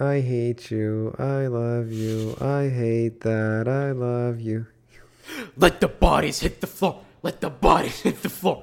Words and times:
I 0.00 0.20
hate 0.20 0.70
you. 0.70 1.12
I 1.18 1.46
love 1.60 1.90
you. 1.90 2.36
I 2.40 2.62
hate 2.82 3.20
that. 3.28 3.66
I 3.66 3.90
love 4.06 4.40
you. 4.40 4.66
Let 5.56 5.80
the 5.80 5.88
bodies 5.88 6.38
hit 6.44 6.60
the 6.60 6.68
floor. 6.78 6.96
Let 7.22 7.40
the 7.40 7.50
bodies 7.50 7.98
hit 8.06 8.22
the 8.22 8.28
floor. 8.28 8.62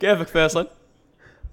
كيفك 0.00 0.26
فيصل؟ 0.28 0.66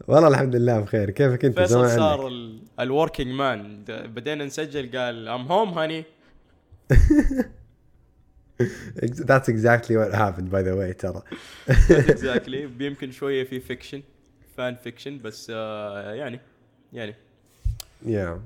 والله 0.08 0.28
الحمد 0.28 0.56
لله 0.56 0.80
بخير 0.80 1.10
كيفك 1.10 1.46
انت 1.46 1.60
فيصل 1.60 1.74
زمان 1.74 1.98
صار 1.98 2.26
عنك 2.26 2.62
الوركينج 2.80 3.32
مان 3.32 3.84
بدينا 3.88 4.46
نسجل 4.46 4.98
قال 4.98 5.28
ام 5.28 5.42
هوم 5.52 5.70
هاني 5.80 6.04
Ex- 9.02 9.24
That's 9.32 9.50
exactly 9.50 9.96
what 9.98 10.14
happened 10.14 10.50
by 10.52 10.62
the 10.62 10.76
way 10.76 10.92
ترى 11.00 11.22
اكزاكتلي 11.92 12.70
يمكن 12.80 13.12
شويه 13.12 13.44
في 13.44 13.60
فيكشن 13.60 14.02
فان 14.58 14.76
فيكشن 14.76 15.20
بس 15.20 15.52
آه 15.56 16.14
يعني 16.14 16.40
يعني 16.94 17.16
yeah 18.06 18.38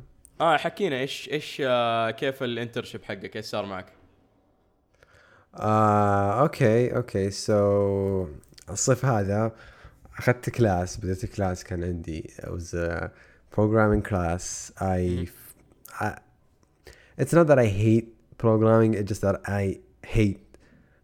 آه 0.41 0.57
حكينا 0.57 0.99
إيش 0.99 1.29
إيش 1.31 1.61
آه 1.65 2.11
كيف 2.11 2.43
ال 2.43 2.49
internship 2.49 3.03
حقك 3.03 3.35
إيش 3.35 3.45
صار 3.45 3.65
معك؟ 3.65 3.85
uh, 5.53 6.43
okay 6.45 6.91
okay 6.93 7.31
so 7.31 8.29
الصيف 8.69 9.05
هذا 9.05 9.51
اخذت 10.17 10.49
class 10.49 10.97
بديت 10.97 11.25
class 11.25 11.63
كان 11.63 11.83
عندي 11.83 12.31
was 12.43 12.73
a 12.73 13.09
programming 13.51 14.01
class 14.09 14.71
I, 14.79 15.27
I 15.99 16.17
it's 17.17 17.33
not 17.33 17.47
that 17.47 17.59
I 17.59 17.65
hate 17.65 18.07
programming 18.37 18.93
it's 18.93 19.09
just 19.09 19.21
that 19.21 19.41
I 19.47 19.79
hate 20.05 20.41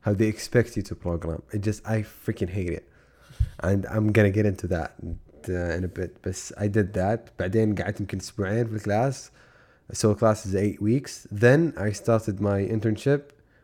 how 0.01 0.13
they 0.13 0.27
expect 0.27 0.77
you 0.77 0.83
to 0.83 0.95
program 0.95 1.41
it 1.53 1.61
just 1.61 1.81
I 1.85 2.03
freaking 2.25 2.49
hate 2.49 2.73
it 2.79 2.85
and 3.59 3.85
I'm 3.87 4.11
gonna 4.11 4.35
get 4.39 4.45
into 4.45 4.67
that 4.67 4.89
uh, 5.48 5.76
in 5.78 5.84
a 5.84 5.88
bit 5.88 6.28
بس 6.28 6.52
I 6.52 6.66
did 6.66 6.94
that 6.94 7.30
بعدين 7.38 7.74
قعدت 7.74 8.00
يمكن 8.00 8.18
اسبوعين 8.18 8.66
في 8.66 8.74
الكلاس 8.74 9.30
so 9.92 10.14
class 10.14 10.46
is 10.46 10.54
eight 10.54 10.80
weeks 10.82 11.26
then 11.32 11.72
I 11.76 11.92
started 11.92 12.40
my 12.40 12.60
internship 12.76 13.20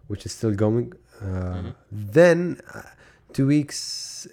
which 0.09 0.27
is 0.27 0.33
still 0.33 0.55
going 0.55 0.93
uh, 1.23 1.73
then 2.17 2.61
uh, 2.75 2.83
two 3.33 3.47
weeks 3.47 3.81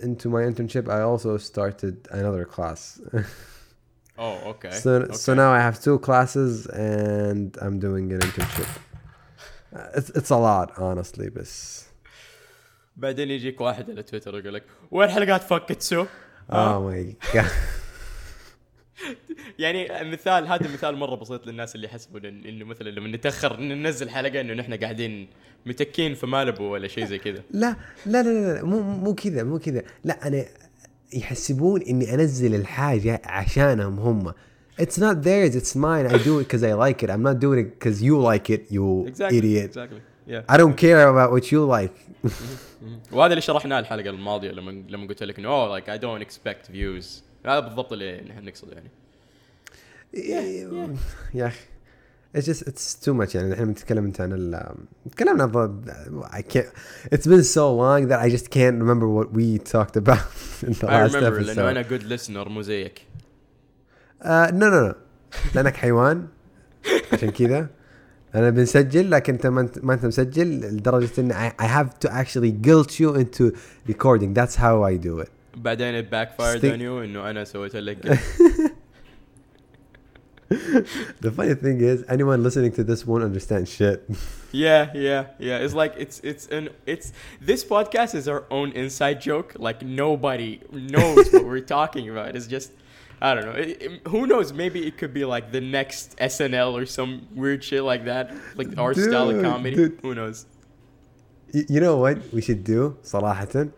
into 0.02 0.30
my 0.30 0.42
internship 0.50 0.90
I 0.90 1.02
also 1.02 1.38
started 1.38 1.96
another 2.12 2.46
class 2.46 3.02
اوه 4.20 4.44
اوكي 4.46 4.72
so, 4.72 5.12
so 5.12 5.34
now 5.34 5.52
I 5.52 5.60
have 5.60 5.80
two 5.82 6.00
classes 6.00 6.68
and 6.68 7.58
I'm 7.62 7.80
doing 7.80 8.12
an 8.14 8.20
internship 8.20 8.72
Uh, 9.74 9.98
it's, 9.98 10.10
it's 10.20 10.32
a 10.32 10.36
lot 10.36 10.70
honestly 10.78 11.30
بس 11.30 11.86
بعدين 12.98 13.30
يجيك 13.32 13.62
واحد 13.62 13.92
على 13.92 14.04
تويتر 14.04 14.38
يقول 14.38 14.54
لك 14.54 14.64
وين 14.92 15.10
حلقات 15.10 15.44
فكتسو؟ 15.44 16.06
Oh 16.51 16.81
my 16.89 17.15
god 17.35 17.51
يعني 19.59 20.11
مثال 20.13 20.47
هذا 20.47 20.73
مثال 20.73 20.97
مرة 20.97 21.15
بسيط 21.15 21.47
للناس 21.47 21.75
اللي 21.75 21.87
يحسبون 21.87 22.25
إنه 22.25 22.65
مثلا 22.65 22.89
لما 22.91 23.09
نتأخر 23.09 23.61
ننزل 23.61 24.11
حلقة 24.11 24.41
إنه 24.41 24.55
نحن 24.55 24.75
قاعدين 24.75 25.29
متكين 25.67 26.15
في 26.15 26.27
مالبو 26.27 26.65
ولا 26.65 26.89
شيء 26.89 27.05
زي 27.05 27.19
كذا 27.19 27.43
لا 27.51 27.77
لا 28.07 28.23
لا 28.23 28.55
لا, 28.55 28.63
مو 28.65 28.81
مو 28.81 29.15
كذا 29.15 29.43
مو 29.43 29.59
كذا 29.59 29.83
لا 30.05 30.27
أنا 30.27 30.45
يحسبون 31.13 31.83
إني 31.83 32.15
أنزل 32.15 32.55
الحاجة 32.55 33.23
عشانهم 33.25 33.99
هم 33.99 34.33
It's 34.79 34.99
not 34.99 35.23
theirs, 35.23 35.57
it's 35.57 35.75
mine. 35.75 36.07
I 36.07 36.19
do 36.19 36.39
it 36.39 36.45
because 36.49 36.63
I 36.63 36.75
like 36.75 37.03
it. 37.03 37.09
I'm 37.09 37.23
not 37.23 37.39
doing 37.41 37.61
it 37.61 37.69
because 37.79 38.03
you 38.03 38.21
like 38.21 38.51
it, 38.51 38.63
you 38.71 39.07
idiot. 39.31 39.71
exactly 39.71 40.01
yeah. 40.28 40.54
I 40.54 40.58
don't 40.58 40.76
care 40.78 41.08
about 41.08 41.32
what 41.32 41.46
you 41.52 41.66
like. 41.78 41.96
وهذا 43.12 43.32
اللي 43.34 43.42
شرحناه 43.42 43.80
الحلقه 43.80 44.10
الماضيه 44.10 44.52
لما 44.52 44.72
لما 44.90 45.08
قلت 45.08 45.24
لك 45.24 45.40
انه 45.40 45.48
اوه 45.50 45.70
لايك 45.70 45.90
اي 45.90 45.98
دونت 45.98 46.22
اكسبكت 46.22 46.66
فيوز 46.66 47.24
هذا 47.46 47.60
بالضبط 47.60 47.94
اللي 47.94 48.22
نحن 48.22 48.46
نقصده 48.46 48.74
يعني 48.76 48.90
يا 51.34 51.48
اخي 51.48 51.60
It's 52.38 52.46
just 52.46 52.62
it's 52.70 52.96
too 53.06 53.14
much 53.14 53.36
يعني 53.36 53.52
الحين 53.52 53.66
بنتكلم 53.66 54.06
انت 54.06 54.22
عن 54.22 54.34
ال 54.34 54.76
تكلمنا 55.12 55.44
عن 55.44 55.52
ضد 55.52 55.92
I 56.24 56.42
can't 56.54 56.72
it's 57.16 57.28
been 57.28 57.44
so 57.44 57.66
long 57.82 58.08
that 58.08 58.20
I 58.26 58.30
just 58.38 58.50
can't 58.50 58.78
remember 58.84 59.08
what 59.20 59.28
we 59.38 59.58
talked 59.74 59.98
about 59.98 60.26
in 60.68 60.74
the 60.74 60.88
I 60.88 61.04
last 61.04 61.14
remember 61.16 61.40
لانه 61.40 61.54
episode. 61.54 61.60
انا 61.60 61.82
جود 61.82 62.18
listener 62.20 62.48
مو 62.48 62.62
زيك 62.62 63.02
آه 64.22 64.52
نو 64.52 64.68
نو 64.68 64.88
نو 64.88 64.94
لانك 65.56 65.76
حيوان 65.76 66.28
عشان 67.14 67.30
كذا 67.32 67.70
انا 68.36 68.50
بنسجل 68.50 69.12
لكن 69.12 69.34
انت 69.34 69.48
ما 69.48 69.62
انت 69.62 69.80
ما 69.86 69.94
انت 69.94 70.06
مسجل 70.06 70.48
لدرجه 70.60 71.10
ان 71.20 71.32
I, 71.34 71.52
I 71.64 71.66
have 71.66 71.90
to 72.08 72.12
actually 72.12 72.52
guilt 72.68 72.92
you 73.00 73.16
into 73.16 73.56
recording 73.92 74.34
that's 74.40 74.56
how 74.56 74.84
I 74.94 75.06
do 75.06 75.24
it 75.24 75.30
بعدين 75.56 76.04
it 76.04 76.06
backfired 76.12 76.58
Stick- 76.60 76.74
on 76.74 76.80
you 76.82 77.04
انه 77.04 77.30
انا 77.30 77.44
سويت 77.44 77.76
لك 77.76 78.20
the 81.22 81.32
funny 81.32 81.54
thing 81.54 81.80
is 81.82 82.04
anyone 82.10 82.44
listening 82.44 82.72
to 82.74 82.84
this 82.84 83.06
won't 83.08 83.24
understand 83.24 83.68
shit 83.68 84.04
Yeah, 84.54 84.90
yeah, 84.94 85.24
yeah. 85.40 85.64
It's 85.64 85.74
like 85.74 85.94
it's 86.04 86.18
it's 86.32 86.46
an 86.58 86.66
it's 86.86 87.08
this 87.50 87.64
podcast 87.64 88.12
is 88.20 88.28
our 88.28 88.44
own 88.58 88.70
inside 88.84 89.18
joke. 89.30 89.50
Like 89.68 89.80
nobody 89.82 90.52
knows 90.96 91.32
what 91.32 91.46
we're 91.52 91.68
talking 91.80 92.06
about. 92.14 92.36
It's 92.36 92.48
just 92.48 92.70
I 93.28 93.30
don't 93.36 93.46
know. 93.50 93.58
It- 93.64 93.78
it- 93.86 94.02
who 94.14 94.22
knows? 94.32 94.48
Maybe 94.64 94.80
it 94.90 94.94
could 95.00 95.14
be 95.20 95.26
like 95.36 95.46
the 95.58 95.64
next 95.80 96.08
SNL 96.34 96.70
or 96.80 96.86
some 96.98 97.12
weird 97.42 97.62
shit 97.68 97.84
like 97.92 98.04
that, 98.12 98.26
like 98.60 98.70
our 98.84 98.94
style 99.06 99.30
of 99.30 99.36
Dude, 99.36 99.46
comedy. 99.52 99.76
dude. 99.76 99.96
Who 100.06 100.12
knows? 100.20 100.38
you, 101.56 101.64
you 101.74 101.80
know 101.86 101.96
what 102.04 102.18
we 102.36 102.42
should 102.48 102.64
do 102.64 102.96
صراحه 103.04 103.70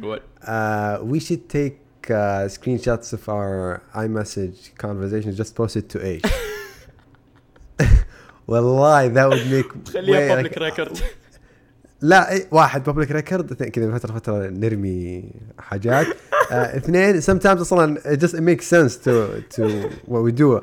What? 0.00 0.22
uh, 0.46 0.98
we 1.12 1.18
should 1.26 1.44
take 1.58 1.76
uh, 2.10 2.46
screenshots 2.56 3.12
of 3.16 3.22
our 3.28 3.82
iMessage 4.04 4.58
conversations 4.84 5.36
just 5.42 5.52
post 5.60 5.74
it 5.80 5.86
to 5.90 5.98
H 6.06 6.22
والله 8.48 9.08
that 9.14 9.28
would 9.28 9.46
make 9.50 9.88
خليها 9.92 10.42
way- 10.42 10.44
public 10.44 10.56
record. 10.60 11.02
لا 12.02 12.32
إيه، 12.32 12.48
واحد 12.52 12.84
بابليك 12.84 13.10
ريكورد 13.10 13.52
كذا 13.62 13.86
من 13.86 13.98
فتره 13.98 14.12
فتره 14.12 14.46
نرمي 14.48 15.30
حاجات 15.58 16.06
آه، 16.51 16.77
اثنين 16.77 17.21
sometimes 17.21 17.61
أصلا 17.61 18.15
just 18.15 18.35
make 18.35 18.61
sense 18.61 18.99
to 18.99 19.27
to 19.49 19.63
what 20.07 20.23
we 20.23 20.31
do 20.31 20.61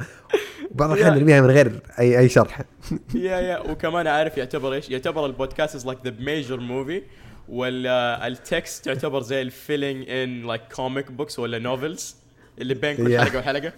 بعض 0.71 0.91
الأحيان 0.91 1.15
نرميها 1.15 1.41
من 1.41 1.51
غير 1.51 1.81
أي 1.99 2.19
أي 2.19 2.29
شرح. 2.29 2.63
yeah 3.15 3.37
yeah 3.37 3.59
وكمان 3.59 4.07
عارف 4.07 4.37
يعتبر 4.37 4.73
إيش؟ 4.73 4.91
يعتبر 4.91 5.27
البودكاست 5.27 5.75
is 5.75 5.87
like 5.87 5.99
the 6.05 6.11
major 6.21 6.61
movie 6.61 7.03
ولا 7.49 8.27
ال 8.27 8.38
text 8.38 8.85
تعتبر 8.85 9.23
زي 9.23 9.43
ال 9.43 9.51
filling 9.51 10.11
in 10.11 10.47
like 10.47 10.63
comic 10.75 11.13
books 11.13 11.39
ولا 11.39 11.59
novels 11.59 12.17
اللي 12.59 12.75
بين 12.75 12.97
كل 12.97 13.19
حلقة 13.19 13.39
وحلقة. 13.39 13.73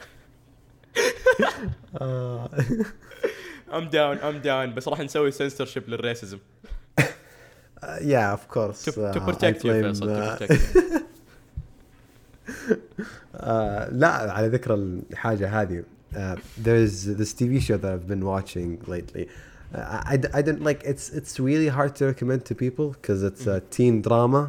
I'm 3.72 3.88
down 3.88 4.16
I'm 4.16 4.38
down 4.38 4.74
بس 4.74 4.88
راح 4.88 5.00
نسوي 5.00 5.30
سنسور 5.30 5.66
شيب 5.66 5.88
للريسزم 5.88 6.38
يا 8.00 8.18
اوف 8.18 8.46
كورس 8.46 8.84
تو 8.84 9.20
بروتكت 9.20 9.64
يو 9.64 9.82
فيصل 9.82 10.06
تو 10.06 10.06
بروتكت 10.06 10.60
آه، 13.35 13.89
لا 13.91 14.31
على 14.31 14.47
ذكر 14.47 14.73
الحاجة 14.73 15.61
هذه 15.61 15.83
uh, 16.13 16.37
there's 16.63 17.05
this 17.19 17.33
TV 17.33 17.59
show 17.59 17.77
that 17.77 17.91
I've 17.93 18.07
been 18.07 18.25
watching 18.25 18.79
lately 18.87 19.27
uh, 19.73 20.01
I, 20.13 20.15
I 20.33 20.41
don't 20.41 20.63
like 20.69 20.81
it's 20.91 21.09
it's 21.09 21.39
really 21.39 21.69
hard 21.77 21.95
to 21.97 22.05
recommend 22.05 22.45
to 22.45 22.55
people 22.55 22.87
because 22.95 23.23
it's 23.23 23.45
a 23.47 23.59
teen 23.75 24.01
drama 24.01 24.43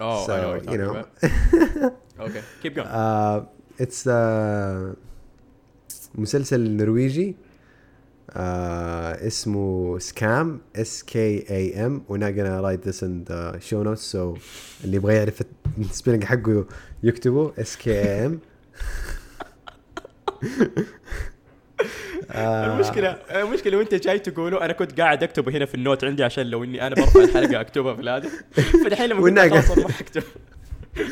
Oh, 0.00 0.26
so 0.26 0.32
I 0.34 0.40
know 0.42 0.50
what 0.54 0.64
you 0.64 0.70
you're 0.72 0.84
know 0.86 0.92
talking 0.94 1.76
about. 1.76 1.92
Okay, 2.26 2.42
keep 2.62 2.72
going. 2.76 2.88
uh, 2.88 3.44
it's 3.84 4.06
uh, 4.06 4.94
مسلسل 6.14 6.70
نرويجي 6.76 7.36
uh, 8.29 8.35
اسمه 9.27 9.99
Skam 9.99 10.61
S 10.75 11.03
K 11.03 11.45
A 11.49 11.85
M 11.85 12.03
we're 12.09 12.17
not 12.17 12.33
gonna 12.37 12.61
write 12.63 12.89
this 12.89 13.01
in 13.03 13.25
the 13.31 13.59
show 13.69 13.83
notes 13.83 14.11
so 14.13 14.39
اللي 14.83 14.95
يبغى 14.95 15.15
يعرف 15.15 15.41
ال 15.79 15.84
spelling 15.84 16.23
حقه 16.23 16.65
يكتبه. 17.03 17.53
S 17.59 17.77
K 17.77 17.91
A 18.01 18.25
M 18.25 18.39
المشكلة 22.35 23.09
المشكلة 23.31 23.77
وانت 23.77 23.95
جاي 23.95 24.19
تقوله 24.19 24.65
أنا 24.65 24.73
كنت 24.73 25.01
قاعد 25.01 25.23
اكتبه 25.23 25.51
هنا 25.51 25.65
في 25.65 25.75
ال 25.75 25.81
note 25.81 26.03
عندي 26.03 26.23
عشان 26.23 26.45
لو 26.45 26.63
إني 26.63 26.87
أنا 26.87 26.95
برفع 26.95 27.19
الحلقة 27.23 27.61
أكتبها 27.61 27.95
في 27.95 28.09
هذا 28.09 28.29
فدحين 28.85 29.09
لما. 29.09 29.49
خلاص 29.49 29.71
أنا 29.71 29.83
ما 29.83 29.91
حكتب. 29.91 30.23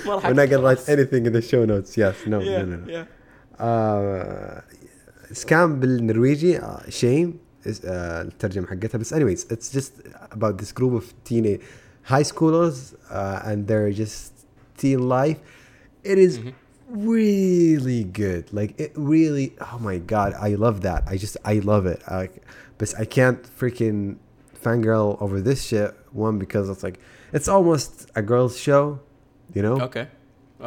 ما 0.05 0.15
راح 0.15 0.23
we're 0.29 0.33
not 0.35 0.49
gonna 0.49 0.63
write 0.63 0.89
anything 0.89 1.25
in 1.25 1.33
the 1.33 1.41
show 1.51 1.65
notes. 1.65 1.97
Yes 1.97 2.27
no 2.27 2.39
Yeah, 2.39 2.61
no 2.61 2.75
no, 2.75 2.91
yeah. 2.91 3.05
آه، 3.59 4.63
سكام 5.32 5.80
بالنرويجي 5.80 6.60
شيم 6.88 7.34
الترجمة 7.66 8.66
حقتها 8.66 8.98
بس 8.98 9.14
anyways 9.14 9.44
it's 9.52 9.70
just 9.72 9.92
about 10.32 10.58
this 10.58 10.72
group 10.72 10.94
of 10.94 11.04
teenage 11.24 11.60
high 12.04 12.22
schoolers 12.32 12.94
uh, 13.10 13.48
and 13.48 13.66
their 13.68 13.90
just 13.92 14.32
teen 14.80 15.00
life 15.08 15.38
it 16.04 16.18
is 16.26 16.38
Mhm. 16.38 16.52
really 17.12 18.02
good 18.22 18.44
like 18.58 18.72
it 18.84 18.92
really 19.12 19.46
oh 19.68 19.78
my 19.88 19.98
god 20.14 20.30
I 20.48 20.50
love 20.64 20.76
that 20.88 21.00
I 21.12 21.14
just 21.24 21.36
I 21.52 21.54
love 21.72 21.84
it 21.94 22.00
like 22.18 22.34
but 22.78 22.88
I 23.02 23.04
can't 23.16 23.40
freaking 23.60 24.00
fangirl 24.64 25.08
over 25.24 25.36
this 25.48 25.60
shit 25.68 25.90
one 26.24 26.36
because 26.44 26.64
it's 26.72 26.84
like 26.88 26.98
it's 27.36 27.48
almost 27.56 27.92
a 28.20 28.22
girls 28.30 28.54
show 28.66 28.82
you 29.56 29.62
know 29.66 29.76
Okay. 29.88 30.06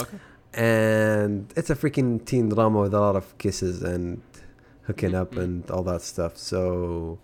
Okay. 0.01 0.17
and 0.53 1.41
it's 1.59 1.69
a 1.75 1.77
freaking 1.81 2.09
teen 2.29 2.45
drama 2.53 2.77
with 2.85 2.93
a 3.01 3.01
lot 3.07 3.15
of 3.21 3.25
kisses 3.43 3.75
and 3.91 4.07
hooking 4.89 5.15
up 5.15 5.35
Mhm. 5.35 5.43
and 5.43 5.71
all 5.71 5.83
that 5.83 6.01
stuff. 6.01 6.33
So 6.37 7.17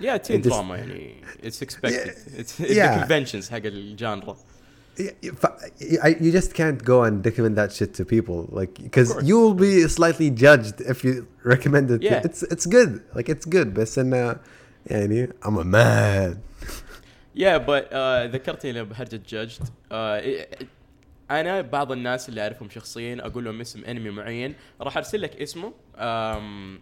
Yeah, 0.00 0.18
teen 0.18 0.36
It 0.40 0.44
just- 0.44 0.50
drama 0.54 0.74
يعني 0.76 1.14
it's 1.42 1.62
expected. 1.62 2.14
It's, 2.38 2.60
it's 2.60 2.74
yeah. 2.76 2.94
the 2.94 3.00
conventions 3.00 3.48
حق 3.50 3.62
الجانرا. 3.64 4.36
y- 4.98 5.12
y- 5.24 5.30
fa- 5.42 5.56
I- 6.02 6.16
you 6.20 6.30
just 6.32 6.52
can't 6.54 6.82
go 6.84 7.02
and 7.02 7.24
recommend 7.24 7.56
that 7.56 7.70
shit 7.72 7.92
to 7.94 8.04
people, 8.04 8.48
like 8.58 8.74
because 8.82 9.12
course. 9.12 9.24
you 9.28 9.36
will 9.40 9.54
be 9.54 9.88
slightly 9.88 10.30
judged 10.30 10.80
if 10.92 11.04
you 11.04 11.26
recommend 11.44 11.90
it. 11.90 12.02
Yeah. 12.02 12.20
It's 12.28 12.42
it's 12.54 12.66
good, 12.76 12.92
like 13.16 13.28
it's 13.34 13.46
good, 13.56 13.68
بس 13.74 13.98
إنه 13.98 14.36
يعني 14.86 15.28
I'm 15.42 15.58
a 15.58 15.64
man. 15.64 16.36
Yeah, 17.34 17.58
but 17.58 17.92
uh, 17.92 18.26
ذكرتني 18.32 18.72
لما 18.72 18.82
بهرجة 18.82 19.20
جادجد 19.28 19.62
uh, 19.90 20.64
أنا 21.39 21.61
بعض 21.61 21.91
الناس 21.91 22.29
اللي 22.29 22.41
أعرفهم 22.41 22.69
شخصيا 22.69 23.17
أقول 23.25 23.45
لهم 23.45 23.61
اسم 23.61 23.83
أنمي 23.85 24.09
معين 24.09 24.55
راح 24.81 24.97
أرسل 24.97 25.21
لك 25.21 25.41
اسمه 25.41 25.73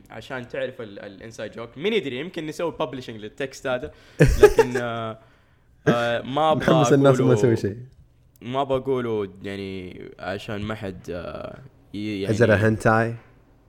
عشان 0.10 0.48
تعرف 0.48 0.82
ال 0.82 0.92
inside 0.92 1.52
joke 1.52 1.78
مين 1.78 1.94
يدري 1.94 2.20
يمكن 2.20 2.46
نسوي 2.46 2.72
publishing 2.72 3.18
لل 3.20 3.36
text 3.36 3.68
هذا 3.68 3.92
لكن 4.22 4.74
uh, 4.74 4.78
uh, 4.78 6.26
ما 6.26 6.52
أبغى 6.52 6.72
محمس 6.74 6.94
الناس 6.94 7.20
ما 7.20 7.34
يسوي 7.34 7.56
شيء. 7.58 7.78
ما 8.42 8.64
بقوله 8.64 9.30
يعني 9.44 10.02
عشان 10.20 10.62
ما 10.62 10.76
حد 10.76 11.10
ي- 11.94 12.22
يعني 12.22 12.38
a 12.38 12.58
hentai? 12.62 13.14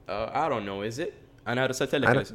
uh, 0.09 0.37
I 0.37 0.49
don't 0.49 0.67
know 0.67 0.93
is 0.95 0.99
it 1.07 1.13
أنا 1.49 1.67
رسلت 1.67 1.95
لك 1.95 2.27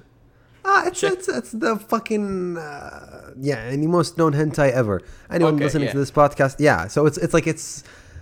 Ah, 0.68 0.88
it's 0.88 1.00
Check. 1.00 1.14
it's 1.14 1.28
it's 1.40 1.52
the 1.64 1.74
fucking 1.92 2.58
uh, 2.58 3.76
any 3.76 3.88
most 3.98 4.12
known 4.18 4.34
hentai 4.34 4.70
ever. 4.82 4.98
Anyone 5.36 5.54
Okay, 5.56 5.66
listening 5.66 5.90
to 5.94 5.98
yeah. 5.98 6.04
this 6.04 6.12
podcast, 6.22 6.56
yeah. 6.68 6.82
So 6.94 7.00
it's 7.08 7.20
it's 7.26 7.36
like 7.38 7.48
it's 7.54 7.68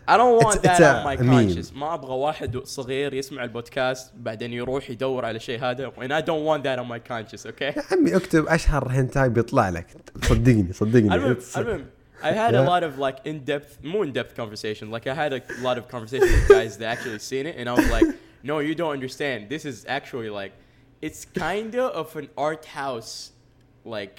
I 0.08 0.16
don't 0.16 0.36
want 0.42 0.56
It's- 0.56 0.62
that 0.62 0.80
it's 0.80 0.88
on 0.88 0.96
a 0.96 1.04
my 1.04 1.16
meme. 1.16 1.48
conscience 1.48 1.72
ما 1.76 1.94
ابغى 1.94 2.14
واحد 2.14 2.56
صغير 2.64 3.14
يسمع 3.14 3.44
البودكاست 3.44 4.12
بعدين 4.16 4.52
يروح 4.52 4.90
يدور 4.90 5.24
على 5.24 5.36
الشيء 5.36 5.60
هذا 5.60 5.92
and 5.98 6.12
I 6.12 6.20
don't 6.26 6.44
want 6.44 6.62
that 6.64 6.78
on 6.78 6.88
my 6.88 6.98
conscience 7.12 7.46
okay 7.46 7.76
يا 7.76 7.82
عمي 7.92 8.16
اكتب 8.16 8.46
اشهر 8.46 8.88
هنتاي 8.88 9.28
بيطلع 9.28 9.68
لك 9.68 9.86
صدقني 10.24 10.72
صدقني 10.72 11.14
المهم 11.14 11.34
It's- 11.34 11.58
المهم 11.58 11.86
I 12.22 12.32
had 12.32 12.54
a 12.54 12.58
Yeah. 12.62 12.68
lot 12.72 12.82
of 12.82 12.98
like 12.98 13.18
in-depth 13.30 13.72
more 13.84 14.04
in-depth 14.08 14.34
conversation 14.42 14.84
like 14.96 15.06
I 15.06 15.14
had 15.22 15.32
a 15.32 15.40
lot 15.68 15.76
of 15.80 15.84
conversations 15.94 16.32
with 16.36 16.48
guys 16.58 16.72
that 16.78 16.88
actually 16.94 17.18
seen 17.32 17.44
it 17.50 17.54
and 17.58 17.66
I 17.68 17.74
was 17.80 17.88
like 17.96 18.08
no 18.50 18.54
you 18.68 18.74
don't 18.80 18.94
understand 18.98 19.38
this 19.54 19.64
is 19.70 19.76
actually 19.98 20.30
like 20.40 20.52
it's 21.06 21.22
kinda 21.46 21.84
of 22.00 22.08
an 22.20 22.28
art 22.48 22.64
house 22.80 23.12
like 23.96 24.14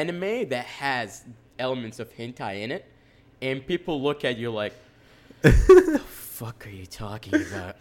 anime 0.00 0.34
that 0.54 0.66
has 0.84 1.08
elements 1.66 1.98
of 2.02 2.08
hentai 2.18 2.54
in 2.64 2.70
it 2.76 2.84
and 3.46 3.56
people 3.72 3.94
look 4.08 4.20
at 4.30 4.36
you 4.42 4.50
like 4.62 4.74
the 5.42 6.00
fuck 6.38 6.66
are 6.66 6.70
you 6.80 6.86
talking 6.86 7.34
about 7.34 7.74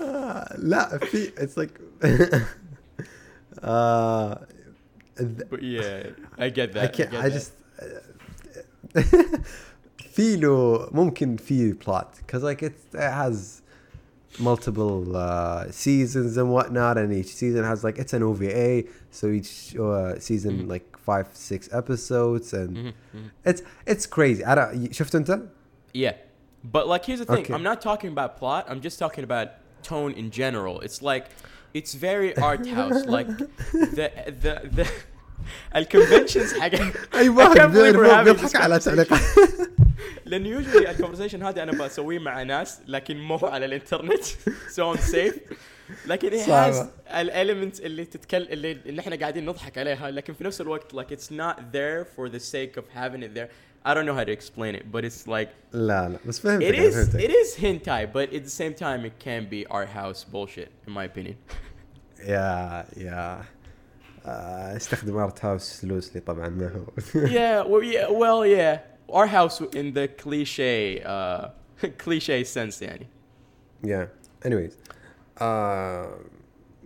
آه، 0.00 0.56
لا 0.58 0.98
في 0.98 1.30
it's 1.36 1.56
like 1.56 1.80
uh, 3.62 4.34
th- 5.16 5.48
But 5.50 5.62
yeah, 5.62 6.10
I 6.38 6.48
get 6.50 6.72
that. 6.74 6.84
I 6.84 6.88
can't 6.88 7.10
get 7.10 7.20
I 7.24 7.28
that. 7.28 7.32
just 7.38 7.52
في 9.98 10.36
له 10.36 10.88
ممكن 10.92 11.36
في 11.36 11.74
plot 11.74 12.06
because 12.26 12.42
like 12.42 12.62
it, 12.62 12.74
it 12.94 13.00
has 13.12 13.62
multiple 14.38 15.16
uh, 15.16 15.70
seasons 15.70 16.36
and 16.36 16.50
whatnot 16.52 16.98
and 16.98 17.12
each 17.12 17.34
season 17.34 17.64
has 17.64 17.82
like 17.84 17.98
it's 17.98 18.12
an 18.12 18.22
OVA 18.22 18.84
so 19.10 19.28
each 19.28 19.76
uh, 19.76 20.18
season 20.18 20.52
Mhm. 20.64 20.68
like 20.74 20.86
five 21.08 21.26
six 21.32 21.60
episodes 21.80 22.52
and 22.60 22.70
Mhm, 22.76 22.92
mhm. 23.14 23.28
it's 23.50 23.62
it's 23.92 24.06
crazy 24.16 24.42
I 24.44 24.54
don't 24.54 24.92
شفت 24.92 25.14
انت؟ 25.14 25.40
Yeah, 25.94 26.14
but 26.64 26.84
like 26.92 27.04
here's 27.04 27.20
the 27.20 27.26
thing. 27.34 27.44
Okay. 27.44 27.54
I'm 27.54 27.62
not 27.62 27.80
talking 27.80 28.10
about 28.16 28.30
plot. 28.40 28.62
I'm 28.70 28.80
just 28.80 28.98
talking 29.04 29.24
about 29.30 29.48
tone 29.82 30.12
in 30.12 30.30
general. 30.30 30.80
It's 30.86 31.00
like 31.10 31.26
it's 31.78 31.92
very 31.94 32.30
art 32.48 32.66
house. 32.78 33.00
like 33.16 33.28
the 33.98 34.06
the 34.44 34.54
the. 34.78 34.86
الكونفنشنز 35.76 36.54
حق 36.54 36.74
اي 37.14 37.26
I 37.26 37.28
واحد 37.28 37.56
can't 37.56 37.72
believe 37.72 37.96
we're 37.96 38.10
having 38.10 38.24
بيضحك 38.24 38.50
this 38.50 38.56
على 38.56 38.80
conversation. 38.80 38.84
تعليقات 38.84 39.20
لان 40.24 40.62
usually 40.64 40.88
الكونفرسيشن 40.88 41.42
هذا 41.42 41.62
انا 41.62 41.72
بسويه 41.72 42.18
مع 42.18 42.42
ناس 42.42 42.80
لكن 42.86 43.20
مو 43.20 43.36
على 43.36 43.66
الانترنت 43.66 44.24
so 44.74 44.94
I'm 44.94 45.00
safe 45.00 45.54
لكن 46.06 46.30
it 46.30 46.32
has 46.32 46.46
صعبة. 46.46 46.88
الاليمنتس 47.20 47.80
اللي 47.80 48.04
تتكلم 48.04 48.46
اللي, 48.50 48.72
اللي 48.72 49.00
احنا 49.00 49.16
قاعدين 49.16 49.46
نضحك 49.46 49.78
عليها 49.78 50.10
لكن 50.10 50.34
في 50.34 50.44
نفس 50.44 50.60
الوقت 50.60 50.96
like 50.96 51.16
it's 51.16 51.30
not 51.30 51.56
there 51.72 52.04
for 52.16 52.28
the 52.32 52.40
sake 52.40 52.80
of 52.80 52.84
having 52.96 53.22
it 53.22 53.34
there 53.38 53.48
I 53.84 53.94
don't 53.94 54.04
know 54.04 54.14
how 54.14 54.24
to 54.24 54.32
explain 54.32 54.74
it 54.74 54.90
but 54.90 55.04
it's 55.04 55.26
like 55.26 55.48
لا 55.72 56.08
لا 56.08 56.18
بس 56.26 56.40
فهمتك 56.40 56.66
it 56.74 56.74
أنا 56.78 56.90
is 56.90 56.94
فهمتك. 56.94 57.20
it 57.20 57.30
is 57.30 57.56
hentai 57.56 58.12
but 58.12 58.34
at 58.34 58.44
the 58.44 58.50
same 58.50 58.74
time 58.74 59.04
it 59.04 59.18
can 59.18 59.48
be 59.50 59.66
art 59.70 59.88
house 59.88 60.24
bullshit 60.24 60.68
in 60.86 60.92
my 60.92 61.04
opinion 61.04 61.36
يا 62.24 62.84
يا 62.96 63.42
آه، 64.26 64.76
استخدم 64.76 65.16
ارت 65.16 65.44
هاوس 65.44 65.84
لوسلي 65.84 66.20
طبعا 66.20 66.48
ما 66.48 66.68
هو 66.68 66.86
yeah 67.26 67.64
well 67.68 67.82
yeah 67.84 68.10
well 68.10 68.46
yeah 68.46 68.78
art 69.16 69.28
house 69.28 69.60
in 69.60 69.92
the 69.94 70.08
cliche 70.22 71.02
uh 71.04 71.48
cliche 72.04 72.44
sense 72.44 72.82
يعني 72.82 73.06
yeah 73.84 74.06
anyways 74.44 74.72
uh, 75.40 76.06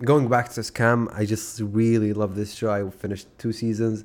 going 0.05 0.29
back 0.29 0.49
to 0.49 0.61
scam 0.63 1.09
I 1.21 1.25
just 1.25 1.61
really 1.61 2.13
love 2.13 2.35
this 2.35 2.51
show 2.55 2.71
I 2.71 2.81
finished 3.05 3.27
two 3.39 3.53
seasons 3.53 4.05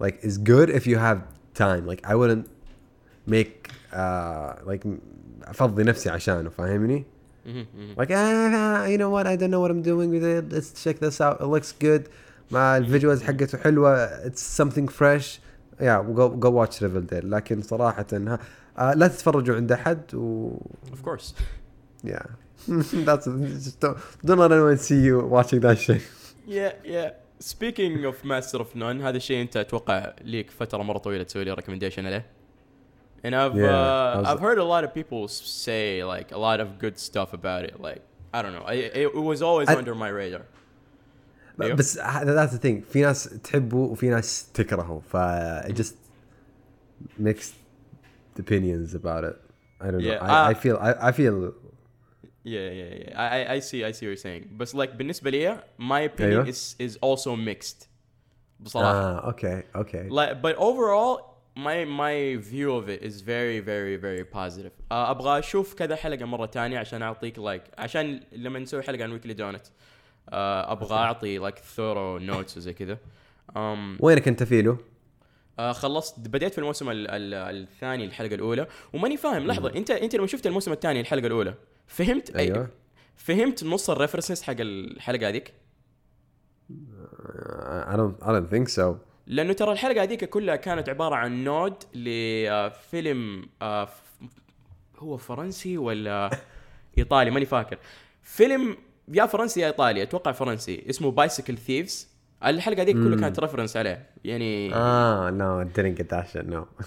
Ri- 0.00 0.06
Riverdale 0.06 0.18
is 0.22 0.22
like 0.22 0.24
is 0.24 0.38
good 0.38 0.70
if 0.70 0.86
you 0.86 0.98
have 0.98 1.18
time. 1.54 1.86
Like 1.86 2.02
I 2.12 2.14
wouldn't 2.14 2.46
make 3.26 3.70
uh 3.92 4.52
like 4.66 4.84
م- 4.86 4.98
افضي 5.44 5.82
نفسي 5.82 6.10
عشانه 6.10 6.50
فاهمني؟ 6.50 7.04
Mhm, 7.46 7.48
mhm. 7.48 7.98
Like 7.98 8.10
ah, 8.10 8.86
you 8.86 8.98
know 8.98 9.10
what? 9.10 9.26
I 9.26 9.36
don't 9.36 9.50
know 9.50 9.60
what 9.60 9.70
I'm 9.70 9.82
doing 9.82 10.10
with 10.10 10.24
it. 10.24 10.50
Let's 10.52 10.82
check 10.84 10.98
this 10.98 11.20
out. 11.20 11.40
It 11.40 11.46
looks 11.46 11.72
good. 11.72 12.08
مع 12.50 12.76
الفيديوز 12.76 13.22
حقته 13.22 13.58
حلوة. 13.58 14.24
It's 14.26 14.40
something 14.42 14.88
fresh. 14.88 15.40
Yeah, 15.80 16.02
go 16.14 16.28
go 16.28 16.50
watch 16.50 16.80
Riverdale. 16.82 17.24
لكن 17.24 17.62
صراحة 17.62 18.06
ها, 18.12 18.38
uh, 18.78 18.96
لا 18.96 19.08
تتفرجوا 19.08 19.56
عند 19.56 19.72
أحد 19.72 20.14
و 20.14 20.50
of 20.92 21.02
course 21.08 21.32
yeah. 22.06 22.26
That's 22.68 23.26
just 23.26 23.80
don't, 23.80 23.96
don't 24.24 24.38
let 24.38 24.52
anyone 24.52 24.78
see 24.78 25.00
you 25.00 25.20
watching 25.20 25.60
that 25.60 25.78
shit. 25.78 26.02
yeah 26.46 26.72
yeah 26.84 27.10
speaking 27.40 28.04
of 28.04 28.24
Master 28.24 28.58
of 28.60 28.74
None 28.76 29.02
هذا 29.02 29.16
الشيء 29.16 29.40
أنت 29.42 29.56
أتوقع 29.56 30.12
ليك 30.24 30.50
فترة 30.50 30.82
مرة 30.82 30.98
طويلة 30.98 31.22
تسوي 31.24 31.44
لي 31.44 31.56
recommendation 31.56 31.98
عليه 31.98 32.26
and 33.26 33.34
I've 33.34 33.56
Yeah, 33.56 33.64
uh, 33.64 34.16
I 34.16 34.20
was- 34.20 34.28
I've 34.28 34.40
heard 34.40 34.58
a 34.58 34.64
lot 34.74 34.84
of 34.84 34.90
people 34.94 35.24
s- 35.24 35.64
say 35.64 36.04
like 36.04 36.28
a 36.32 36.38
lot 36.48 36.60
of 36.64 36.68
good 36.84 36.98
stuff 36.98 37.30
about 37.32 37.62
it 37.70 37.74
like 37.80 38.02
I 38.36 38.42
don't 38.42 38.54
know 38.56 38.64
I, 38.66 38.74
it, 38.74 39.14
it 39.16 39.24
was 39.32 39.40
always 39.42 39.68
I- 39.70 39.76
under 39.80 39.94
my 39.94 40.10
radar 40.22 40.42
ب- 41.58 41.62
أيوه. 41.62 41.76
بس 41.76 41.98
ذات 41.98 42.48
ثينج 42.48 42.84
في 42.84 43.00
ناس 43.02 43.24
تحبه 43.24 43.76
وفي 43.76 44.08
ناس 44.08 44.50
تكرهه 44.54 45.02
ف 45.10 45.16
it 45.68 45.72
just 45.82 45.94
mixed 47.22 47.54
opinions 48.38 48.94
about 48.94 49.24
it 49.24 49.36
I 49.80 49.86
don't 49.90 50.00
know 50.02 50.12
Yeah, 50.12 50.18
I, 50.22 50.50
I 50.50 50.52
uh, 50.52 50.54
feel 50.62 50.76
I, 50.88 50.90
I 51.08 51.12
feel 51.12 51.36
Yeah, 52.45 52.69
yeah, 52.71 52.93
yeah. 53.01 53.19
I, 53.19 53.43
I, 53.43 53.53
I 53.55 53.59
see, 53.59 53.83
I 53.83 53.91
see 53.91 54.05
what 54.05 54.11
you're 54.11 54.15
saying. 54.15 54.49
But 54.57 54.73
like 54.73 54.95
بالنسبة 54.97 55.29
لي, 55.29 55.59
my 55.79 56.01
opinion 56.01 56.45
أيوة. 56.45 56.47
is 56.47 56.75
is 56.79 56.97
also 57.01 57.35
mixed. 57.35 57.87
بصراحة. 58.59 59.19
ah 59.21 59.29
okay 59.29 59.63
okay 59.75 60.09
Like, 60.09 60.41
but 60.41 60.55
overall, 60.55 61.21
my 61.55 61.85
my 61.85 62.37
view 62.37 62.71
of 62.71 62.89
it 62.89 63.01
is 63.01 63.21
very, 63.21 63.59
very, 63.59 63.97
very 63.97 64.23
positive. 64.23 64.71
Uh, 64.71 64.93
أبغى 64.93 65.39
أشوف 65.39 65.73
كذا 65.73 65.95
حلقة 65.95 66.25
مرة 66.25 66.45
تانية 66.45 66.79
عشان 66.79 67.01
أعطيك 67.01 67.39
like 67.39 67.61
عشان 67.77 68.19
لما 68.31 68.59
نسوي 68.59 68.81
حلقة 68.83 69.03
عن 69.03 69.11
ويكلي 69.11 69.33
دونت. 69.33 69.65
Uh, 69.65 69.69
أبغى 70.31 70.95
أعطي 70.95 71.39
like 71.51 71.55
thorough 71.57 72.19
notes 72.31 72.57
وزي 72.57 72.73
كذا. 72.73 72.97
Um, 73.55 73.99
وينك 73.99 74.27
أنت 74.27 74.43
فيلو؟ 74.43 74.77
آه 75.59 75.71
خلصت 75.71 76.19
بديت 76.19 76.51
في 76.53 76.57
الموسم 76.57 76.89
ال 76.89 77.07
ال 77.07 77.33
الثاني 77.33 78.05
الحلقة 78.05 78.35
الأولى 78.35 78.67
وماني 78.93 79.17
فاهم 79.17 79.47
لحظة 79.47 79.75
أنت 79.75 79.91
أنت 79.91 80.15
لما 80.15 80.27
شفت 80.27 80.47
الموسم 80.47 80.71
الثاني 80.71 80.99
الحلقة 81.01 81.27
الأولى 81.27 81.53
فهمت؟ 81.89 82.35
أيوه. 82.35 82.69
فهمت 83.15 83.63
نص 83.63 83.89
ال 83.89 83.94
references 83.94 84.41
حق 84.41 84.55
الحلقة 84.59 85.27
هذيك؟ 85.29 85.53
I 87.89 87.95
don't 87.95 88.23
I 88.23 88.27
don't 88.31 88.49
think 88.53 88.67
so. 88.79 88.95
لأنه 89.27 89.53
ترى 89.53 89.71
الحلقة 89.71 90.03
هذيك 90.03 90.25
كلها 90.25 90.55
كانت 90.55 90.89
عبارة 90.89 91.15
عن 91.15 91.43
nod 91.43 91.73
لفيلم 91.93 93.45
آه، 93.61 93.85
ف- 93.85 94.01
هو 94.99 95.17
فرنسي 95.17 95.77
ولا 95.77 96.29
إيطالي؟ 96.97 97.31
ماني 97.31 97.45
فاكر. 97.45 97.77
فيلم 98.23 98.77
يا 99.07 99.25
فرنسي 99.25 99.59
يا 99.61 99.67
إيطالي 99.67 100.03
أتوقع 100.03 100.31
فرنسي 100.31 100.85
اسمه 100.89 101.11
Bicycle 101.11 101.57
Thieves 101.57 102.07
الحلقة 102.45 102.81
هذيك 102.81 102.95
كلها. 102.95 103.19
كانت 103.19 103.39
reference 103.39 103.77
عليه. 103.77 104.09
يعني 104.25 104.75
آه 104.75 105.29
I 105.31 105.77
didn't 105.77 105.97
get 106.01 106.05
that 106.17 106.33
shit 106.33 106.53
no. 106.53 106.83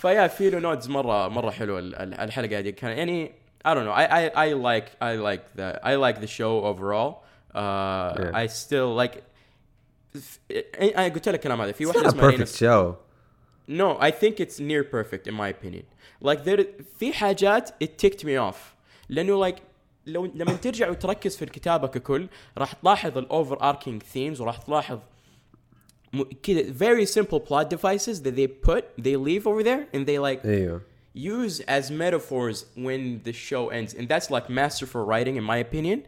فيا 0.00 0.26
في 0.26 0.50
له 0.50 0.58
nods 0.58 0.88
مره 0.88 1.28
مرة 1.28 1.50
حلوة 1.50 1.78
ال- 1.78 1.94
ال- 1.94 2.14
الحلقة 2.14 2.58
هذه 2.58 2.70
كان 2.70 2.90
يعني 2.98 3.32
I 3.65 3.73
don't 3.75 3.85
know 3.87 3.95
I 4.03 4.05
I 4.21 4.23
I 4.47 4.53
like 4.69 4.87
I 5.09 5.13
like 5.29 5.43
the 5.59 5.67
I 5.91 5.93
like 6.05 6.17
the 6.25 6.31
show 6.39 6.53
overall 6.71 7.11
uh, 7.13 7.61
Yeah. 7.61 8.41
I 8.43 8.45
still 8.47 8.89
like 9.01 9.15
انا 10.81 11.03
قلت 11.13 11.29
لك 11.29 11.35
الكلام 11.35 11.61
هذا 11.61 11.71
في 11.71 11.83
it's 11.85 11.87
واحده 11.87 12.01
not 12.01 12.05
a 12.05 12.07
اسمها 12.07 12.31
perfect 12.31 12.37
رينس 12.37 12.63
show 12.63 12.95
No, 13.69 13.97
I 14.01 14.11
think 14.11 14.35
it's 14.45 14.59
near 14.59 14.83
perfect 14.83 15.23
in 15.31 15.33
my 15.41 15.47
opinion. 15.55 15.85
Like 16.27 16.43
there 16.43 16.65
في 16.99 17.13
حاجات 17.13 17.69
it 17.83 17.87
ticked 18.05 18.23
me 18.23 18.51
off 18.51 18.57
لانه 19.09 19.49
like 19.49 19.55
لو 20.05 20.25
لما 20.25 20.53
ترجع 20.53 20.89
وتركز 20.89 21.35
في 21.37 21.41
الكتابه 21.45 21.87
ككل 21.87 22.27
راح 22.57 22.73
تلاحظ 22.73 23.17
الاوفر 23.17 23.69
اركينج 23.69 24.03
ثيمز 24.03 24.41
وراح 24.41 24.57
تلاحظ 24.57 24.99
م- 26.13 26.23
كذا 26.43 26.63
very 26.73 27.05
simple 27.07 27.39
plot 27.39 27.67
devices 27.75 28.17
that 28.21 28.35
they 28.35 28.47
put 28.69 28.83
they 29.01 29.15
leave 29.15 29.45
over 29.47 29.63
there 29.63 29.95
and 29.95 30.05
they 30.05 30.17
like 30.19 30.45
ايوه 30.45 30.81
use 31.15 31.55
as 31.77 31.83
metaphors 31.91 32.57
when 32.85 33.01
the 33.27 33.33
show 33.33 33.63
ends 33.77 33.91
and 33.99 34.05
that's 34.11 34.29
like 34.35 34.45
masterful 34.49 35.03
writing 35.09 35.35
in 35.41 35.43
my 35.43 35.57
opinion 35.67 35.99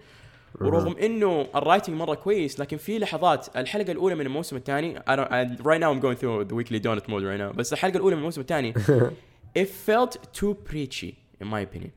ورغم 0.62 0.98
انه 0.98 1.48
الرايتنج 1.56 1.98
مره 1.98 2.16
كويس 2.16 2.60
لكن 2.60 2.78
في 2.78 3.00
لحظات 3.00 3.48
الحلقه 3.58 3.92
الاولى 3.92 4.16
من 4.16 4.26
الموسم 4.26 4.56
الثاني 4.56 5.00
I 5.00 5.02
don't, 5.16 5.32
I, 5.32 5.64
right 5.64 5.80
now 5.82 5.92
I'm 5.94 6.00
going 6.00 6.16
through 6.16 6.46
the 6.50 6.56
weekly 6.56 6.80
donut 6.80 7.08
mode 7.08 7.24
right 7.24 7.40
now 7.52 7.56
بس 7.58 7.74
الحلقه 7.74 7.96
الاولى 7.98 8.16
من 8.16 8.20
الموسم 8.20 8.42
الثاني 8.42 8.74
it 9.60 9.68
felt 9.90 10.12
too 10.40 10.54
preachy 10.72 11.14
in 11.42 11.48
my 11.48 11.60
opinion 11.68 11.92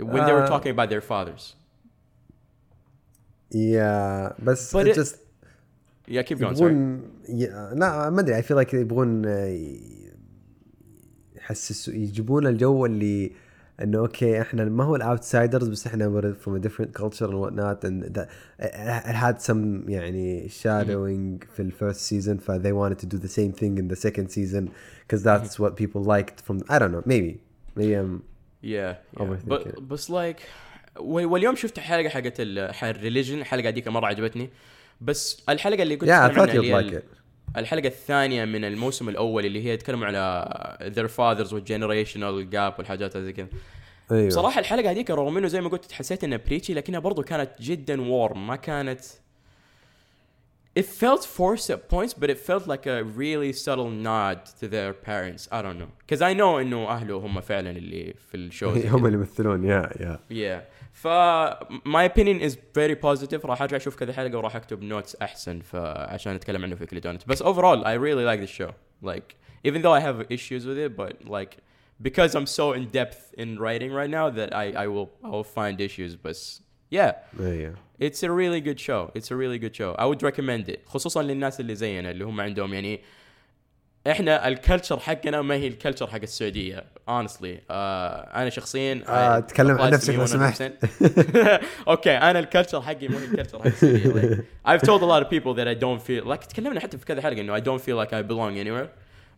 when 0.00 0.22
they 0.26 0.32
were 0.38 0.44
Uh, 0.46 0.52
talking 0.54 0.72
about 0.76 0.88
their 0.90 1.04
fathers 1.12 1.54
yeah 3.50 4.32
بس 4.42 4.76
But 4.76 4.86
it 4.86 4.96
it- 4.96 4.96
just 5.00 5.14
yeah 6.08 6.22
keep 6.22 6.38
going 6.38 6.54
sorry 6.56 6.72
يبغون 6.72 7.02
ي... 7.28 7.46
لا 7.74 8.10
ما 8.10 8.20
ادري 8.20 8.42
I 8.42 8.44
feel 8.44 8.56
like 8.66 8.74
يبغون 8.74 9.26
آه، 9.26 9.46
ي- 9.46 9.99
يحسس 11.51 11.87
يجيبون 11.87 12.47
الجو 12.47 12.85
اللي 12.85 13.31
إنه 13.81 13.99
okay 13.99 14.41
إحنا 14.41 14.65
ما 14.65 14.83
هو 14.83 14.95
ال 14.95 15.02
outsiders 15.02 15.67
بس 15.67 15.87
إحنا 15.87 16.33
from 16.33 16.57
different 16.57 16.97
culture 16.97 17.25
and 17.25 17.35
whatnot 17.35 17.85
and 17.85 18.27
had 18.59 19.39
some 19.39 19.89
يعني 19.89 20.49
shadowing 20.49 21.43
في 21.55 21.61
ال 21.61 21.67
first 21.67 21.99
season 21.99 22.37
ف 22.37 22.51
they 22.51 22.65
want 22.65 23.05
to 23.05 23.17
do 23.17 23.21
the 23.21 23.31
same 23.31 23.59
thing 23.59 23.81
in 23.81 23.95
the 23.95 23.99
second 24.01 24.27
season 24.27 24.65
because 25.07 25.23
that's 25.23 25.59
what 25.59 25.71
people 25.75 26.03
liked 26.03 26.39
from 26.47 26.57
I 26.69 26.79
don't 26.79 26.91
know 26.91 27.03
maybe. 27.05 27.35
Maybe 27.77 27.95
I'm 28.01 28.21
yeah, 28.63 29.21
بس 29.81 30.11
like 30.11 30.37
واليوم 30.99 31.55
شفت 31.55 31.79
حلقة 31.79 32.09
حقت 32.09 32.33
ال 32.39 32.50
religion 32.50 33.39
الحلقة 33.39 33.67
هذيك 33.67 33.87
مرة 33.87 34.05
عجبتني. 34.05 34.49
بس 35.01 35.43
الحلقة 35.49 35.83
اللي 35.83 35.95
كنت 35.95 36.09
yeah, 36.09 37.20
الحلقة 37.57 37.87
الثانية 37.87 38.45
من 38.45 38.65
الموسم 38.65 39.09
الأول 39.09 39.45
اللي 39.45 39.65
هي 39.65 39.73
يتكلموا 39.73 40.07
على 40.07 40.93
their 40.95 41.09
fathers 41.09 41.53
وال 41.53 41.67
generational 41.67 42.49
gap 42.49 42.73
والحاجات 42.77 43.17
هذه 43.17 43.31
كذا. 43.31 43.47
أيوه 44.11 44.27
بصراحة 44.27 44.59
الحلقة 44.59 44.91
هذيك 44.91 45.11
رغم 45.11 45.37
إنه 45.37 45.47
زي 45.47 45.61
ما 45.61 45.69
قلت 45.69 45.91
حسيت 45.91 46.23
إنها 46.23 46.39
preachy 46.47 46.73
لكنها 46.73 46.99
برضو 46.99 47.21
كانت 47.23 47.49
جدا 47.61 48.01
warm 48.01 48.47
ما 48.47 48.55
كانت 48.55 48.99
It 50.82 50.84
felt 51.02 51.22
forced 51.40 51.68
at 51.74 51.80
points 51.94 52.12
but 52.20 52.28
it 52.34 52.38
felt 52.50 52.64
like 52.72 52.84
a 52.86 52.98
really 53.22 53.52
subtle 53.64 53.90
nod 54.08 54.38
to 54.60 54.64
their 54.74 54.92
parents. 55.10 55.42
I 55.56 55.60
don't 55.64 55.78
know. 55.82 55.90
Because 56.06 56.20
I 56.30 56.32
know 56.40 56.58
انه 56.60 56.88
اهله 56.88 57.16
هم 57.16 57.40
فعلا 57.40 57.70
اللي 57.70 58.14
في 58.30 58.36
الشو 58.36 58.74
زي 58.74 58.88
هم 58.88 58.98
كذا. 58.98 59.06
اللي 59.06 59.18
يمثلون 59.18 59.64
يا 59.64 59.90
يا 60.00 60.20
Yeah. 60.30 60.76
ف 60.92 61.08
my 61.84 62.04
opinion 62.12 62.40
is 62.48 62.54
very 62.78 62.94
positive 62.94 63.44
راح 63.44 63.62
ارجع 63.62 63.76
اشوف 63.76 63.96
كذا 63.96 64.12
حلقه 64.12 64.38
وراح 64.38 64.56
اكتب 64.56 64.82
نوتس 64.82 65.16
احسن 65.16 65.60
فعشان 65.60 66.34
اتكلم 66.34 66.62
عنه 66.62 66.74
في 66.74 66.86
كل 66.86 67.00
دونت 67.00 67.28
بس 67.28 67.42
overall 67.42 67.84
I 67.84 67.94
really 67.98 68.24
like 68.24 68.48
the 68.48 68.52
show 68.60 68.70
like 69.08 69.34
even 69.68 69.82
though 69.82 69.92
I 69.92 70.00
have 70.00 70.26
issues 70.30 70.62
with 70.66 70.78
it 70.86 70.96
but 70.96 71.28
like 71.28 71.52
because 72.08 72.34
I'm 72.34 72.46
so 72.58 72.72
in 72.78 72.84
depth 73.00 73.20
in 73.42 73.48
writing 73.64 73.90
right 74.00 74.10
now 74.18 74.26
that 74.38 74.50
I 74.62 74.66
I 74.84 74.86
will 74.94 75.08
I 75.24 75.30
will 75.34 75.48
find 75.58 75.80
issues 75.80 76.14
بس 76.24 76.62
yeah 76.94 77.12
ايوه 77.40 77.74
it's 78.02 78.22
a 78.22 78.30
really 78.30 78.60
good 78.68 78.78
show 78.80 79.10
it's 79.18 79.30
a 79.30 79.36
really 79.36 79.58
good 79.64 79.74
show 79.80 79.94
I 79.98 80.04
would 80.10 80.22
recommend 80.30 80.68
it 80.74 80.78
خصوصا 80.86 81.22
للناس 81.22 81.60
اللي 81.60 81.74
زينا 81.74 82.10
اللي 82.10 82.24
هم 82.24 82.40
عندهم 82.40 82.74
يعني 82.74 83.00
احنا 84.10 84.48
الكلتشر 84.48 84.98
حقنا 84.98 85.42
ما 85.42 85.54
هي 85.54 85.66
الكلتشر 85.68 86.06
حق 86.06 86.20
السعوديه 86.22 86.84
honestly 87.10 87.56
uh, 87.56 87.70
انا 87.70 88.50
شخصيا 88.50 89.02
آه، 89.08 89.40
I- 89.40 89.44
تكلم 89.44 89.70
عن 89.78 89.90
applies 89.90 89.90
to 89.90 89.94
نفسك 89.94 90.14
me 90.14 90.18
لو 90.18 90.26
سمحت. 90.26 90.62
100%. 90.62 91.64
اوكي 91.88 92.10
انا 92.16 92.38
الكلتشر 92.38 92.82
حقي 92.82 93.08
مو 93.08 93.18
هي 93.18 93.24
الكلتشر 93.24 93.58
حق 93.58 93.66
السعوديه 93.66 94.36
like, 94.36 94.38
I've 94.68 94.82
told 94.82 95.00
a 95.02 95.06
lot 95.06 95.22
of 95.26 95.30
people 95.30 95.54
that 95.54 95.66
I 95.68 95.74
don't 95.84 96.02
feel 96.08 96.32
like 96.34 96.46
تكلمنا 96.46 96.80
حتى 96.80 96.98
في 96.98 97.04
كذا 97.04 97.22
حلقه 97.22 97.40
انه 97.40 97.56
I 97.58 97.62
don't 97.62 97.82
feel 97.82 98.06
like 98.06 98.10
I 98.12 98.28
belong 98.28 98.66
anywhere 98.66 98.88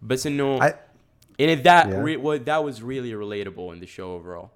بس 0.02 0.26
انه 0.26 0.60
I- 0.68 0.72
in 1.42 1.62
that 1.62 1.86
Yeah. 1.86 2.04
re- 2.06 2.20
well, 2.24 2.38
that 2.50 2.62
was 2.68 2.82
really 2.82 3.12
relatable 3.24 3.68
in 3.74 3.80
the 3.84 3.90
show 3.96 4.08
overall 4.18 4.48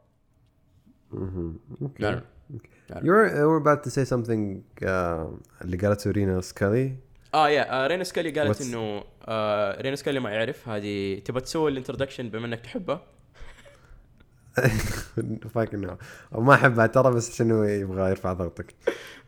Okay. 1.14 2.20
I 2.89 2.93
don't 2.93 3.03
know. 3.03 3.05
You 3.05 3.11
were, 3.11 3.27
you 3.39 3.47
were 3.49 3.57
about 3.57 3.83
to 3.83 3.89
say 3.89 4.05
something 4.05 4.63
uh, 4.81 5.25
اللي 5.61 5.77
قالته 5.77 6.11
رينا 6.11 6.41
سكالي. 6.41 6.95
آه 7.33 7.49
yeah 7.49 7.83
آه 7.83 7.87
رينا 7.87 8.03
سكالي 8.03 8.31
قالت 8.31 8.61
إنه 8.61 9.03
آه 9.27 9.81
رينا 9.81 9.95
سكالي 9.95 10.19
ما 10.19 10.29
يعرف. 10.31 10.69
هذه 10.69 11.19
تبغى 11.19 11.41
تسوي 11.41 11.71
ال 11.71 11.76
introduction 11.76 12.29
بما 12.29 12.45
إنك 12.45 12.59
تحبه. 12.59 12.99
فاكر 15.53 15.77
انه 15.77 15.97
ما 16.31 16.53
أحبها 16.53 16.87
ترى 16.87 17.11
بس 17.11 17.31
عشان 17.31 17.51
هو 17.51 17.63
يبغى 17.63 18.09
يرفع 18.09 18.33
ضغطك. 18.33 18.75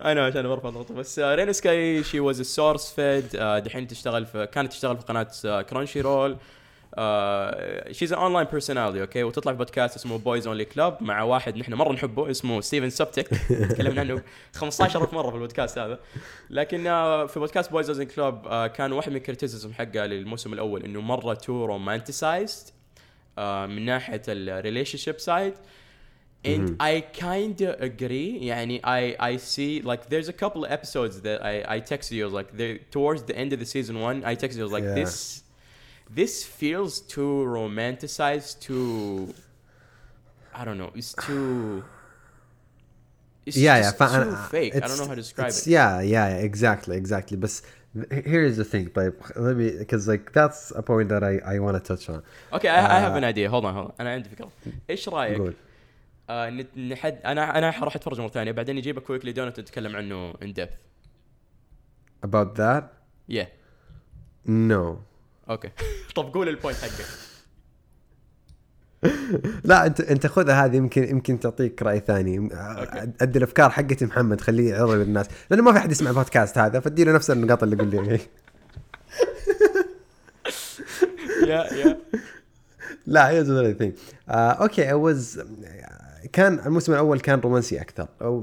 أنا 0.01 0.25
عشان 0.25 0.47
برفع 0.47 0.69
ضغطه. 0.69 0.93
بس 0.93 1.19
آه 1.19 1.35
رينا 1.35 1.51
سكاي 1.51 2.03
she 2.03 2.19
was 2.19 2.41
SourceFed 2.41 3.25
دحين 3.65 3.87
تشتغل 3.87 4.25
في 4.25 4.47
كانت 4.47 4.71
تشتغل 4.71 4.97
في 4.97 5.03
قناة 5.03 5.61
Crunchyroll 5.61 6.37
she's 7.91 8.13
an 8.13 8.19
online 8.19 8.47
personality 8.51 9.01
okay 9.01 9.23
وتطلع 9.23 9.51
في 9.51 9.57
بودكاست 9.57 9.95
اسمه 9.95 10.17
Boys 10.17 10.47
Only 10.47 10.65
Club 10.65 10.97
مع 11.03 11.23
واحد 11.23 11.57
نحن 11.57 11.73
مرة 11.73 11.93
نحبه 11.93 12.31
اسمه 12.31 12.61
ستيفن 12.61 12.89
سبتك 12.89 13.27
تكلمنا 13.71 14.01
عنه 14.01 14.21
15000 14.55 15.13
مرة 15.13 15.29
في 15.29 15.35
البودكاست 15.35 15.77
هذا 15.77 15.99
لكن 16.49 16.87
آه، 16.87 17.25
في 17.25 17.39
بودكاست 17.39 17.71
Boys 17.71 17.89
Only 17.89 18.05
Club 18.05 18.67
كان 18.67 18.91
واحد 18.91 19.09
من 19.11 19.17
ال 19.17 19.23
criticism 19.23 19.73
حقه 19.73 20.05
للموسم 20.05 20.53
الأول 20.53 20.83
إنه 20.83 21.01
مرة 21.01 21.33
too 21.33 21.65
romanticized 21.65 22.67
من 23.39 23.85
ناحية 23.85 24.21
الريليشن 24.27 24.97
شيب 24.97 25.19
سايد 25.19 25.53
and 26.45 26.75
I 26.79 27.01
kind 27.01 27.61
of 27.61 27.81
agree. 27.81 28.37
يعني 28.41 28.81
I 28.83 29.15
I 29.19 29.37
see 29.37 29.81
like 29.81 30.09
there's 30.09 30.29
a 30.29 30.33
couple 30.33 30.63
of 30.65 30.71
episodes 30.71 31.21
that 31.21 31.43
I 31.43 31.75
I 31.75 31.79
texted 31.81 32.11
you 32.11 32.27
like 32.29 32.49
towards 32.91 33.23
the 33.23 33.35
end 33.35 33.51
of 33.53 33.59
the 33.59 33.65
season 33.65 33.99
one 33.99 34.23
I 34.23 34.35
texted 34.35 34.57
you 34.57 34.67
like 34.67 34.83
Yeah. 34.83 35.03
this 35.03 35.43
this 36.20 36.34
feels 36.60 36.92
too 37.14 37.34
romanticized 37.58 38.52
too 38.66 39.34
I 40.60 40.62
don't 40.66 40.78
know 40.82 40.90
it's 41.00 41.12
too 41.26 41.82
it's 43.46 43.56
yeah 43.56 43.76
just 43.80 43.98
yeah 43.98 43.98
فأنا- 44.00 44.24
too 44.24 44.36
fake 44.56 44.72
I 44.76 44.80
don't 44.88 44.98
know 45.00 45.08
how 45.10 45.16
to 45.20 45.22
describe 45.26 45.48
it's- 45.52 45.66
it 45.66 45.70
yeah 45.76 46.00
yeah 46.14 46.26
yeah, 46.32 46.48
exactly 46.50 46.96
exactly 47.02 47.36
بس 47.36 47.62
here 48.10 48.44
is 48.50 48.56
the 48.56 48.64
thing 48.64 48.88
طيب 48.94 49.12
let 49.36 49.56
me 49.56 49.70
because 49.84 50.08
like 50.12 50.32
that's 50.32 50.72
a 50.76 50.82
point 50.82 51.08
that 51.12 51.22
I 51.22 51.34
I 51.54 51.58
want 51.64 51.74
to 51.78 51.82
touch 51.92 52.04
on 52.14 52.20
okay 52.56 52.68
I, 52.68 52.80
I 52.96 53.00
have 53.04 53.14
Uh, 53.14 53.20
an 53.20 53.24
idea 53.32 53.46
hold 53.54 53.64
on 53.64 53.74
hold 53.74 53.86
on 53.90 53.92
أنا 54.00 54.10
عندي 54.12 54.28
فكرة 54.28 54.50
إيش 54.90 55.08
رأيك 55.08 55.38
قول 55.38 55.54
آه 56.30 56.50
نت- 56.50 56.78
نحد 56.78 57.18
انا 57.24 57.58
انا 57.58 57.66
راح 57.70 57.96
اتفرج 57.96 58.20
مره 58.20 58.28
ثانيه 58.28 58.52
بعدين 58.52 58.76
نجيبك 58.76 59.02
كويكلي 59.02 59.32
دونت 59.32 59.60
نتكلم 59.60 59.96
عنه 59.96 60.32
in 60.32 60.46
depth 60.60 60.76
about 62.26 62.54
that 62.56 62.82
yeah 63.36 63.46
no 64.46 64.82
أوكي. 65.49 65.69
طب 66.15 66.33
قول 66.33 66.49
البوينت 66.49 66.77
حقك. 66.77 67.05
لا 69.63 69.85
انت 69.85 70.01
أنت 70.01 70.27
خذها 70.27 70.65
هذه 70.65 70.75
يمكن 70.75 71.03
يمكن 71.03 71.39
تعطيك 71.39 71.83
رأي 71.83 71.99
ثاني. 71.99 72.49
أدي 73.21 73.37
الأفكار 73.37 73.69
حقتي 73.69 74.05
محمد 74.05 74.41
خليه 74.41 74.69
يعرض 74.69 74.91
للناس. 74.91 75.25
لأنه 75.49 75.63
ما 75.63 75.71
في 75.71 75.77
أحد 75.77 75.91
يسمع 75.91 76.09
البودكاست 76.09 76.57
هذا 76.57 76.79
فادي 76.79 77.03
له 77.03 77.11
نفس 77.11 77.31
النقاط 77.31 77.63
اللي 77.63 77.75
قول 77.75 77.89
لي. 77.89 78.19
يا 81.47 81.73
يا. 81.73 81.97
لا 83.05 83.43
another 83.43 83.77
thing. 83.81 83.91
uh, 83.91 84.31
أوكي 84.31 84.89
I 84.89 84.93
was 84.93 85.39
كان 86.33 86.59
الموسم 86.65 86.93
الأول 86.93 87.19
كان 87.19 87.39
رومانسي 87.39 87.81
أكثر 87.81 88.07
أو 88.21 88.41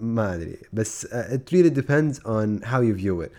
ما 0.00 0.34
أدري. 0.34 0.58
بس 0.72 1.06
it 1.06 1.54
really 1.54 1.70
depends 1.70 2.18
on 2.18 2.62
how 2.62 2.80
you 2.80 2.94
view 2.94 3.20
it. 3.20 3.30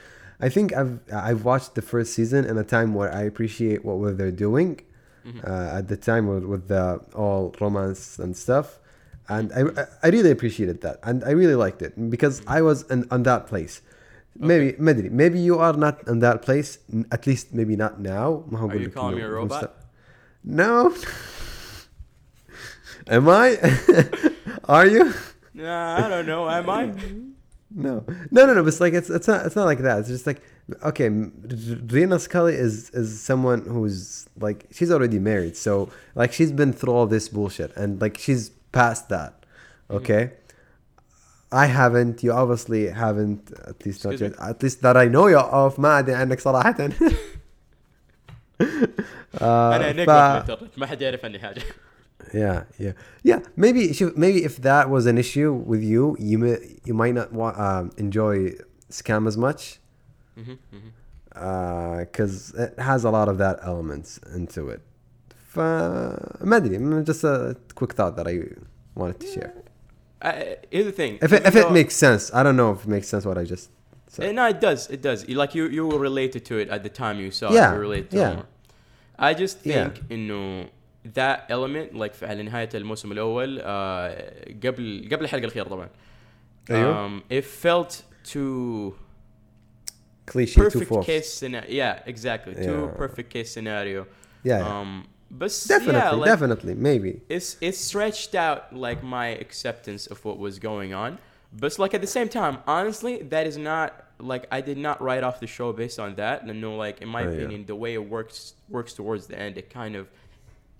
I 0.43 0.49
think 0.49 0.73
I've 0.73 0.99
I've 1.11 1.45
watched 1.45 1.75
the 1.75 1.81
first 1.81 2.13
season 2.13 2.45
in 2.45 2.57
a 2.57 2.65
time 2.75 2.93
where 2.93 3.11
I 3.13 3.21
appreciate 3.31 3.85
what 3.85 4.17
they're 4.17 4.39
doing 4.47 4.81
mm-hmm. 5.25 5.39
uh, 5.39 5.79
at 5.79 5.87
the 5.87 5.95
time 5.95 6.27
with, 6.27 6.43
with 6.43 6.67
the 6.67 6.99
all 7.15 7.55
romance 7.61 8.19
and 8.19 8.35
stuff, 8.35 8.79
and 9.29 9.53
I 9.53 9.87
I 10.03 10.07
really 10.09 10.31
appreciated 10.31 10.81
that 10.81 10.99
and 11.01 11.23
I 11.23 11.31
really 11.31 11.55
liked 11.55 11.81
it 11.81 11.93
because 12.09 12.41
mm-hmm. 12.41 12.57
I 12.57 12.61
was 12.61 12.83
in, 12.91 13.07
on 13.09 13.23
that 13.23 13.47
place. 13.47 13.81
Okay. 14.35 14.47
Maybe 14.49 14.75
maybe 14.79 15.09
maybe 15.09 15.39
you 15.39 15.59
are 15.59 15.77
not 15.85 16.05
in 16.11 16.19
that 16.19 16.41
place. 16.41 16.79
At 17.15 17.25
least 17.25 17.53
maybe 17.53 17.77
not 17.77 18.01
now. 18.01 18.43
Are 18.51 18.75
you 18.75 18.89
calling 18.89 19.15
me 19.15 19.21
a 19.21 19.29
robot? 19.29 19.73
No. 20.43 20.91
Am 23.07 23.29
I? 23.29 23.47
are 24.75 24.87
you? 24.87 25.13
Nah, 25.53 26.05
I 26.05 26.09
don't 26.09 26.25
know. 26.25 26.49
Am 26.49 26.69
I? 26.69 26.91
No, 27.72 28.04
no, 28.30 28.46
no, 28.46 28.54
no. 28.54 28.62
But 28.62 28.68
it's 28.68 28.80
like 28.80 28.94
it's 28.94 29.10
it's 29.10 29.28
not 29.28 29.44
it's 29.46 29.54
not 29.54 29.66
like 29.66 29.80
that. 29.80 29.98
It's 30.00 30.08
just 30.08 30.26
like 30.26 30.40
okay, 30.90 31.08
Rena 31.08 32.18
Scully 32.18 32.54
is 32.54 32.74
is 32.90 33.20
someone 33.20 33.60
who's 33.74 34.26
like 34.46 34.66
she's 34.76 34.90
already 34.90 35.18
married, 35.18 35.54
so 35.66 35.90
like 36.14 36.32
she's 36.32 36.52
been 36.60 36.72
through 36.72 36.94
all 36.94 37.06
this 37.06 37.28
bullshit, 37.28 37.70
and 37.76 38.00
like 38.00 38.16
she's 38.16 38.42
past 38.72 39.10
that. 39.10 39.32
Mm-hmm. 39.42 39.96
Okay, 39.96 40.22
I 41.52 41.66
haven't. 41.66 42.22
You 42.24 42.32
obviously 42.32 42.88
haven't. 42.88 43.52
At 43.70 43.84
least 43.84 44.02
not 44.04 44.14
Excuse 44.14 44.34
yet. 44.38 44.48
At 44.50 44.62
least 44.62 44.80
that 44.82 44.96
I 44.96 45.06
know 45.08 45.26
you 45.26 45.38
of. 45.38 45.78
ما 45.78 45.98
أدري 45.98 46.14
عنك 46.14 46.40
صراحة. 46.40 46.88
آه، 49.40 49.76
انا 49.76 49.92
ف- 49.92 49.96
نجم 49.96 50.04
بالانترنت 50.06 50.78
ما 50.78 50.86
حد 50.86 51.02
يعرف 51.02 51.24
عني 51.24 51.38
حاجه 51.38 51.62
Yeah, 52.34 52.64
yeah, 52.78 52.92
yeah. 53.22 53.40
Maybe 53.56 53.92
شوف, 53.92 54.16
maybe 54.16 54.44
if 54.44 54.56
that 54.62 54.90
was 54.90 55.06
an 55.06 55.16
issue 55.18 55.52
with 55.52 55.82
you, 55.82 56.16
you 56.18 56.38
may, 56.38 56.56
you 56.84 56.94
might 56.94 57.14
not 57.14 57.32
wa- 57.32 57.54
um, 57.56 57.90
enjoy 57.96 58.52
scam 58.90 59.26
as 59.26 59.36
much 59.36 59.78
مهم، 60.36 60.58
مهم. 60.72 62.00
because 62.00 62.52
it 62.54 62.78
has 62.78 63.04
a 63.04 63.10
lot 63.10 63.28
of 63.28 63.38
that 63.38 63.58
elements 63.62 64.18
into 64.34 64.68
it. 64.68 64.80
ف 65.54 65.58
ما 66.42 66.56
ادري 66.56 67.04
just 67.04 67.24
a 67.24 67.56
quick 67.74 67.92
thought 67.94 68.16
that 68.16 68.26
I 68.28 68.40
wanted 68.94 69.20
to 69.20 69.26
share. 69.26 69.52
Uh, 70.20 70.32
here's 70.70 70.86
the 70.86 70.92
thing. 70.92 71.18
If 71.22 71.32
it, 71.32 71.42
if 71.46 71.54
even 71.54 71.58
it 71.58 71.64
though- 71.68 71.70
makes 71.70 71.94
sense, 71.96 72.30
I 72.34 72.42
don't 72.42 72.56
know 72.56 72.72
if 72.72 72.80
it 72.84 72.88
makes 72.88 73.08
sense 73.08 73.24
what 73.24 73.38
I 73.38 73.44
just 73.44 73.70
Uh, 73.70 74.10
said. 74.14 74.34
no, 74.34 74.44
it 74.54 74.60
does. 74.60 74.80
It 74.96 75.00
does. 75.08 75.18
You- 75.28 75.36
Like 75.42 75.54
you, 75.54 75.64
you 75.76 75.86
were 75.86 75.98
related 76.10 76.42
to 76.50 76.54
it 76.62 76.68
at 76.74 76.82
the 76.86 76.92
time 77.02 77.16
you 77.24 77.30
saw 77.30 77.48
Yeah, 77.52 77.70
it. 77.70 77.74
You 77.74 77.80
related 77.88 78.10
to 78.10 78.16
yeah. 78.22 78.30
it 78.30 78.34
more. 78.40 78.48
I 79.28 79.30
just 79.42 79.56
Yeah. 79.64 79.74
think 79.90 79.94
إنه 80.10 80.68
that 81.14 81.46
element 81.50 81.94
like 81.94 82.14
في 82.14 82.26
على 82.26 82.42
نهاية 82.42 82.68
الموسم 82.74 83.12
الأول 83.12 83.58
uh, 83.58 83.64
قبل 84.66 85.08
قبل 85.12 85.24
الحلقة 85.24 85.44
الأخيرة 85.44 85.64
طبعا. 85.68 85.88
أيوه. 86.70 87.08
Um, 87.08 87.22
it 87.30 87.44
felt 87.44 88.02
too 88.24 88.94
Cliche 90.26 90.54
too 90.54 90.62
perfect 90.62 90.88
forced. 90.88 91.06
case 91.06 91.32
scenario. 91.32 91.70
Yeah, 91.70 92.02
exactly. 92.06 92.54
Too 92.54 92.80
Yeah. 92.90 92.96
perfect 93.02 93.30
case 93.30 93.50
scenario. 93.50 94.06
Yeah, 94.44 94.58
yeah. 94.58 94.80
Um, 94.80 95.06
but 95.30 95.50
definitely, 95.68 96.00
yeah, 96.00 96.10
like, 96.10 96.30
definitely, 96.32 96.74
maybe. 96.74 97.20
it's 97.28 97.56
it 97.60 97.74
stretched 97.74 98.34
out 98.34 98.60
like 98.86 99.02
my 99.02 99.28
acceptance 99.44 100.06
of 100.06 100.24
what 100.24 100.38
was 100.38 100.58
going 100.58 100.94
on 100.94 101.18
but 101.52 101.78
like 101.78 101.92
at 101.98 102.00
the 102.06 102.12
same 102.18 102.28
time 102.40 102.54
honestly 102.66 103.14
that 103.34 103.44
is 103.46 103.56
not 103.70 103.88
like 104.32 104.44
i 104.50 104.60
did 104.68 104.78
not 104.86 104.96
write 105.06 105.22
off 105.28 105.36
the 105.44 105.46
show 105.46 105.68
based 105.82 105.98
on 105.98 106.10
that 106.22 106.36
and 106.42 106.60
no 106.66 106.70
like 106.84 106.96
in 107.04 107.08
my 107.16 107.24
Oh, 107.24 107.28
yeah. 107.30 107.36
opinion 107.36 107.60
the 107.72 107.78
way 107.82 107.92
it 108.00 108.04
works 108.16 108.38
works 108.76 108.92
towards 109.00 109.26
the 109.30 109.36
end 109.44 109.52
it 109.62 109.68
kind 109.80 109.94
of 110.00 110.04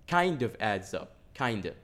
kind 0.07 0.41
of 0.47 0.51
adds 0.59 0.93
up 0.93 1.09
kind 1.43 1.63
of 1.65 1.75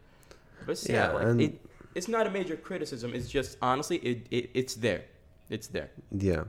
but 0.68 0.78
yeah, 0.84 0.96
Yeah, 0.96 1.12
like 1.18 1.28
and- 1.28 1.42
it 1.46 1.54
it's 1.98 2.10
not 2.16 2.24
a 2.28 2.32
major 2.40 2.58
criticism 2.68 3.10
it's 3.18 3.30
just 3.38 3.52
honestly 3.62 3.98
it, 4.12 4.20
it 4.38 4.50
it's 4.60 4.76
there 4.86 5.04
it's 5.56 5.68
there 5.76 5.90
Yeah. 6.30 6.44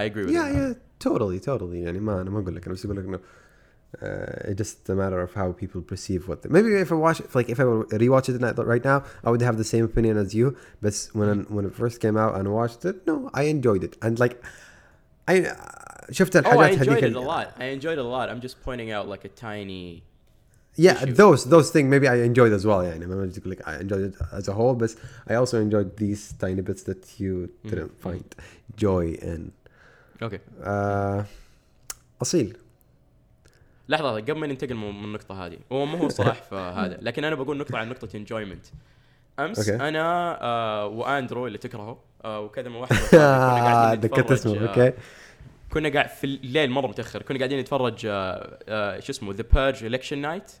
i 0.00 0.02
agree 0.10 0.24
with 0.24 0.34
Yeah, 0.34 0.48
that 0.48 0.54
yeah, 0.58 0.72
totally, 1.06 1.38
totally. 1.50 1.78
يعني 1.84 2.00
ما 2.00 2.20
أنا 2.20 2.30
ما 2.30 2.40
أقول 2.40 2.56
لك 2.56 2.64
أنا 2.66 2.74
بس 2.74 2.84
أقول 2.84 2.96
لك 2.98 3.04
إنه 3.04 3.18
uh, 4.02 4.50
it's 4.50 4.58
just 4.62 4.88
a 4.90 4.94
matter 4.94 5.20
of 5.20 5.32
how 5.34 5.52
people 5.52 5.80
perceive 5.92 6.26
what. 6.28 6.42
They, 6.42 6.48
maybe 6.48 6.68
if 6.86 6.90
I 6.90 6.96
watch, 6.96 7.20
if, 7.20 7.34
like 7.38 7.48
if 7.48 7.60
I 7.60 7.64
were 7.64 7.84
to 7.84 7.96
rewatch 8.04 8.28
it 8.28 8.32
tonight, 8.38 8.58
right 8.74 8.84
now, 8.84 8.98
I 9.22 9.30
would 9.30 9.40
have 9.48 9.56
the 9.56 9.68
same 9.74 9.84
opinion 9.84 10.16
as 10.16 10.34
you. 10.34 10.46
But 10.82 10.94
when 11.12 11.28
when 11.54 11.64
it 11.68 11.74
first 11.82 11.96
came 12.04 12.16
out 12.24 12.32
and 12.36 12.48
I 12.48 12.50
watched 12.60 12.84
it, 12.90 12.96
no, 13.06 13.14
I 13.40 13.42
enjoyed 13.56 13.82
it 13.88 13.94
and 14.02 14.18
like 14.24 14.34
I 15.28 15.34
شفت 16.10 16.36
oh 16.36 16.40
i 16.40 16.70
الحاجات 16.70 16.78
enjoyed 16.78 16.88
هذيك 16.88 17.02
it 17.04 17.04
ال- 17.04 17.16
a 17.16 17.20
lot 17.20 17.46
i 17.58 17.64
enjoyed 17.64 17.98
it 17.98 18.04
a 18.04 18.08
lot 18.16 18.28
i'm 18.30 18.40
just 18.40 18.56
pointing 18.64 18.90
out 18.90 19.08
like 19.08 19.24
a 19.24 19.28
tiny 19.28 20.02
Yeah, 20.85 21.03
issue. 21.03 21.13
those 21.21 21.41
those 21.53 21.67
things 21.73 21.87
maybe 21.93 22.07
I 22.07 22.17
enjoyed 22.29 22.53
as 22.53 22.65
well. 22.65 22.81
يعني 22.83 23.05
ما 23.05 23.15
بدي 23.15 23.39
أقول 23.41 23.51
لك 23.51 23.61
I 23.61 23.81
enjoyed 23.81 24.13
it 24.13 24.15
as 24.39 24.47
a 24.47 24.53
whole, 24.53 24.75
but 24.75 24.91
I 25.27 25.35
also 25.35 25.57
enjoyed 25.59 25.97
these 25.97 26.33
tiny 26.43 26.61
bits 26.61 26.83
that 26.83 27.19
you 27.19 27.49
didn't 27.69 27.93
find 28.05 28.27
joy 28.85 29.05
in. 29.21 29.51
okay 30.21 30.39
Uh, 30.63 31.23
أصيل 32.21 32.57
لحظة 33.89 34.15
قبل 34.15 34.33
ما 34.33 34.47
ننتقل 34.47 34.75
من 34.75 34.89
النقطة 34.89 35.45
هذه 35.45 35.57
هو 35.71 35.85
مو 35.85 35.97
هو 35.97 36.09
صلاح 36.09 36.53
هذا 36.53 36.97
لكن 37.01 37.23
أنا 37.23 37.35
بقول 37.35 37.57
نقطة 37.57 37.77
عن 37.77 37.89
نقطة 37.89 38.17
انجويمنت 38.17 38.65
أمس 39.39 39.69
أوكي. 39.69 39.87
أنا 39.87 40.37
آه 40.41 40.87
وأندرو 40.87 41.47
اللي 41.47 41.57
تكرهه 41.57 41.99
آه 42.25 42.39
وكذا 42.39 42.69
من 42.73 42.75
واحد 42.75 44.05
ذكرت 44.05 44.31
اسمه 44.31 44.57
آه، 44.57 44.67
أوكي 44.67 44.93
كنا 45.69 45.89
قاعد 45.89 46.09
في 46.09 46.23
الليل 46.23 46.69
مرة 46.69 46.87
متأخر 46.87 47.21
كنا 47.21 47.37
قاعدين 47.37 47.59
نتفرج 47.59 48.05
آه 48.05 48.59
آه 48.69 48.99
شو 48.99 49.11
اسمه 49.11 49.33
ذا 49.33 49.43
بيرج 49.53 49.97
election 49.97 50.13
نايت 50.13 50.51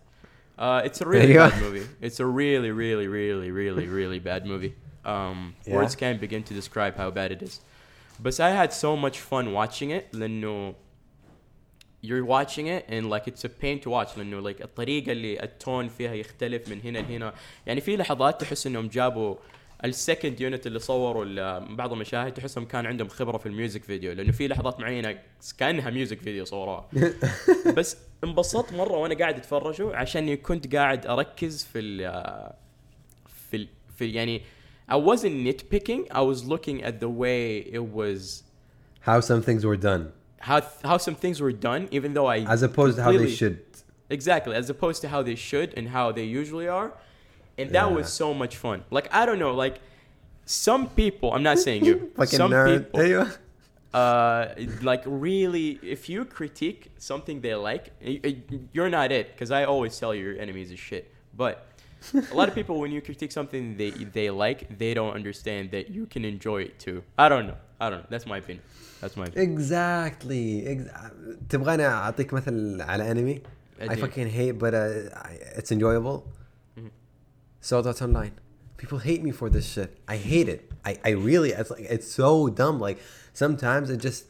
Uh, 0.58 0.82
it's 0.84 1.00
a 1.00 1.04
really 1.04 1.34
أيوة. 1.36 1.48
bad 1.50 1.62
movie. 1.62 1.86
It's 2.06 2.20
a 2.20 2.26
really, 2.26 2.70
really, 2.70 3.08
really, 3.08 3.50
really, 3.50 3.86
really 3.88 4.18
bad 4.20 4.46
movie. 4.46 4.72
Um, 5.04 5.54
Yeah. 5.66 5.74
Words 5.76 5.94
can't 5.96 6.20
begin 6.20 6.42
to 6.44 6.54
describe 6.54 6.94
how 6.96 7.10
bad 7.10 7.30
it 7.32 7.42
is. 7.42 7.60
But 8.22 8.38
I 8.40 8.50
had 8.60 8.72
so 8.72 8.96
much 8.96 9.18
fun 9.30 9.52
watching 9.52 9.90
it. 9.90 10.12
لأنه 10.12 10.74
you're 12.06 12.24
watching 12.24 12.66
it 12.66 12.84
and 12.88 13.08
like 13.10 13.26
it's 13.26 13.44
a 13.44 13.48
pain 13.48 13.80
to 13.80 13.90
watch 13.90 14.16
لأنه 14.18 14.40
like 14.52 14.60
الطريقة 14.62 15.12
اللي 15.12 15.42
التون 15.42 15.88
فيها 15.88 16.14
يختلف 16.14 16.68
من 16.68 16.80
هنا 16.84 16.98
لهنا. 16.98 17.34
يعني 17.66 17.80
في 17.80 17.96
لحظات 17.96 18.40
تحس 18.40 18.66
إنهم 18.66 18.88
جابوا 18.88 19.36
السكند 19.84 20.40
يونت 20.40 20.66
اللي 20.66 20.78
صوروا 20.78 21.24
ال- 21.24 21.76
بعض 21.76 21.92
المشاهد 21.92 22.34
تحسهم 22.34 22.64
كان 22.64 22.86
عندهم 22.86 23.08
خبرة 23.08 23.38
في 23.38 23.46
الميوزك 23.46 23.82
فيديو 23.84 24.12
لأنه 24.12 24.32
في 24.32 24.48
لحظات 24.48 24.80
معينة 24.80 25.18
كأنها 25.58 25.90
ميوزك 25.90 26.18
فيديو 26.20 26.44
صوروها. 26.44 26.88
بس 27.76 27.96
انبسطت 28.24 28.72
مره 28.72 28.92
وانا 28.96 29.14
قاعد 29.14 29.36
اتفرجه 29.36 29.96
عشاني 29.96 30.36
كنت 30.36 30.74
قاعد 30.76 31.06
اركز 31.06 31.64
في 31.64 31.78
ال 31.78 31.98
في 33.50 33.56
ال 33.56 33.68
في 33.98 34.10
يعني 34.12 34.42
I 34.90 34.94
wasn't 34.96 35.36
nitpicking 35.48 36.02
I 36.12 36.20
was 36.30 36.44
looking 36.52 36.82
at 36.84 36.94
the 37.00 37.08
way 37.22 37.58
it 37.78 37.84
was 37.98 38.42
how 39.08 39.20
some 39.20 39.40
things 39.48 39.62
were 39.70 39.80
done 39.90 40.02
how 40.50 40.60
how 40.90 40.98
some 41.06 41.16
things 41.24 41.36
were 41.44 41.56
done 41.70 41.82
even 41.98 42.10
though 42.16 42.28
I 42.36 42.38
as 42.56 42.62
opposed 42.68 42.94
to 42.98 43.02
how 43.06 43.10
they 43.12 43.18
completely- 43.18 43.36
should 43.40 43.58
exactly 44.18 44.54
as 44.62 44.66
opposed 44.74 44.98
to 45.04 45.08
how 45.14 45.20
they 45.28 45.38
should 45.50 45.68
and 45.78 45.84
how 45.96 46.06
they 46.18 46.26
usually 46.42 46.68
are 46.80 46.90
and 47.58 47.66
that 47.76 47.86
Yeah. 47.88 47.96
was 47.98 48.06
so 48.22 48.28
much 48.42 48.54
fun 48.64 48.78
like 48.96 49.06
I 49.20 49.22
don't 49.28 49.40
know 49.44 49.54
like 49.64 49.76
some 50.66 50.82
people 51.00 51.28
I'm 51.34 51.44
not 51.50 51.58
saying 51.66 51.80
you 51.88 51.94
fucking 52.20 52.38
some 52.42 52.50
nerd 52.58 52.68
people 52.84 53.00
ايوه 53.00 53.26
uh, 53.93 54.49
like 54.81 55.03
really 55.05 55.79
if 55.81 56.09
you 56.09 56.25
critique 56.25 56.91
something 56.97 57.41
they 57.41 57.55
like 57.55 57.91
you're 58.71 58.89
not 58.89 59.11
it 59.11 59.31
because 59.31 59.49
i 59.51 59.63
always 59.63 59.97
tell 59.97 60.13
your 60.13 60.37
enemies 60.39 60.71
is 60.71 60.79
shit. 60.79 61.11
But 61.35 61.67
a 62.31 62.35
lot 62.35 62.47
of 62.49 62.55
people 62.55 62.79
when 62.79 62.91
you 62.91 63.01
critique 63.01 63.31
something 63.31 63.77
they 63.77 63.91
they 63.91 64.29
like 64.29 64.77
they 64.77 64.93
don't 64.93 65.13
understand 65.13 65.71
that 65.71 65.89
you 65.89 66.05
can 66.05 66.23
enjoy 66.25 66.63
it 66.63 66.79
too. 66.79 67.03
I 67.17 67.29
don't 67.29 67.47
know. 67.47 67.57
I 67.79 67.89
don't 67.89 67.99
know. 68.01 68.07
That's 68.09 68.25
my 68.25 68.37
opinion. 68.37 68.63
That's 69.01 69.15
my 69.17 69.25
opinion. 69.25 69.51
Exactly. 69.51 70.79
تبغاني 71.49 71.85
اعطيك 71.85 72.33
مثل 72.33 72.81
على 72.81 73.11
انمي 73.11 73.41
I 73.81 73.95
fucking 73.95 74.27
hate 74.29 74.59
but 74.59 74.73
uh, 74.73 74.89
it's 75.55 75.71
enjoyable. 75.71 76.27
mm-hmm. 76.77 76.87
Sword 77.61 77.87
Art 77.87 78.01
Online. 78.01 78.33
People 78.77 78.99
hate 78.99 79.23
me 79.23 79.31
for 79.31 79.49
this 79.49 79.65
shit. 79.73 79.97
I 80.07 80.17
hate 80.17 80.49
it. 80.49 80.68
I, 80.85 80.99
I 81.03 81.09
really 81.09 81.51
it's 81.51 81.71
like 81.71 81.81
it's 81.81 82.11
so 82.11 82.49
dumb. 82.49 82.79
Like 82.79 82.99
sometimes 83.33 83.89
it 83.89 83.97
just 83.97 84.25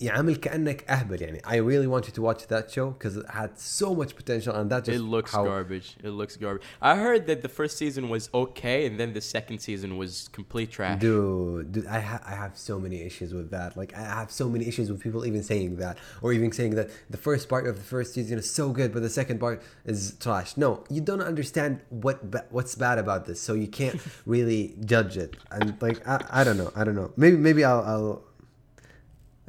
يعمل 0.00 0.36
كانك 0.36 0.84
اهبل 0.88 1.22
يعني. 1.22 1.40
I 1.44 1.56
really 1.56 1.86
want 1.86 2.06
you 2.06 2.12
to 2.12 2.22
watch 2.22 2.46
that 2.46 2.70
show 2.70 2.90
because 2.90 3.16
it 3.16 3.28
had 3.28 3.58
so 3.58 3.94
much 3.94 4.14
potential 4.14 4.54
and 4.54 4.70
that 4.70 4.84
just 4.84 4.98
it 4.98 5.02
looks 5.02 5.32
how... 5.32 5.44
garbage. 5.44 5.96
It 6.02 6.10
looks 6.10 6.36
garbage. 6.36 6.62
I 6.80 6.96
heard 6.96 7.26
that 7.26 7.42
the 7.42 7.48
first 7.48 7.76
season 7.76 8.08
was 8.08 8.30
okay 8.32 8.86
and 8.86 8.98
then 9.00 9.12
the 9.12 9.20
second 9.20 9.58
season 9.58 9.96
was 9.96 10.28
complete 10.32 10.70
trash. 10.70 11.00
Dude 11.00 11.72
dude 11.72 11.86
I, 11.86 12.00
ha- 12.00 12.22
I 12.24 12.34
have 12.34 12.56
so 12.56 12.78
many 12.78 13.02
issues 13.02 13.34
with 13.34 13.50
that. 13.50 13.76
Like 13.76 13.94
I 13.96 14.02
have 14.02 14.30
so 14.30 14.48
many 14.48 14.66
issues 14.66 14.90
with 14.90 15.00
people 15.00 15.26
even 15.26 15.42
saying 15.42 15.76
that 15.76 15.98
or 16.22 16.32
even 16.32 16.52
saying 16.52 16.74
that 16.76 16.90
the 17.08 17.18
first 17.18 17.48
part 17.48 17.66
of 17.66 17.76
the 17.76 17.88
first 17.94 18.14
season 18.14 18.38
is 18.38 18.48
so 18.48 18.70
good 18.70 18.92
but 18.92 19.02
the 19.02 19.10
second 19.10 19.40
part 19.40 19.62
is 19.84 20.16
trash. 20.20 20.56
No 20.56 20.84
you 20.88 21.00
don't 21.00 21.22
understand 21.22 21.80
what 21.88 22.30
ba- 22.30 22.46
what's 22.50 22.74
bad 22.74 22.98
about 22.98 23.26
this 23.26 23.40
so 23.40 23.54
you 23.54 23.68
can't 23.68 24.00
really 24.26 24.76
judge 24.84 25.16
it. 25.16 25.36
And 25.50 25.80
like 25.80 26.06
I, 26.06 26.24
I 26.30 26.44
don't 26.44 26.58
know. 26.58 26.70
I 26.76 26.84
don't 26.84 26.94
know. 26.94 27.12
Maybe 27.16 27.36
maybe 27.36 27.64
I'll, 27.64 27.82
I'll 27.82 28.29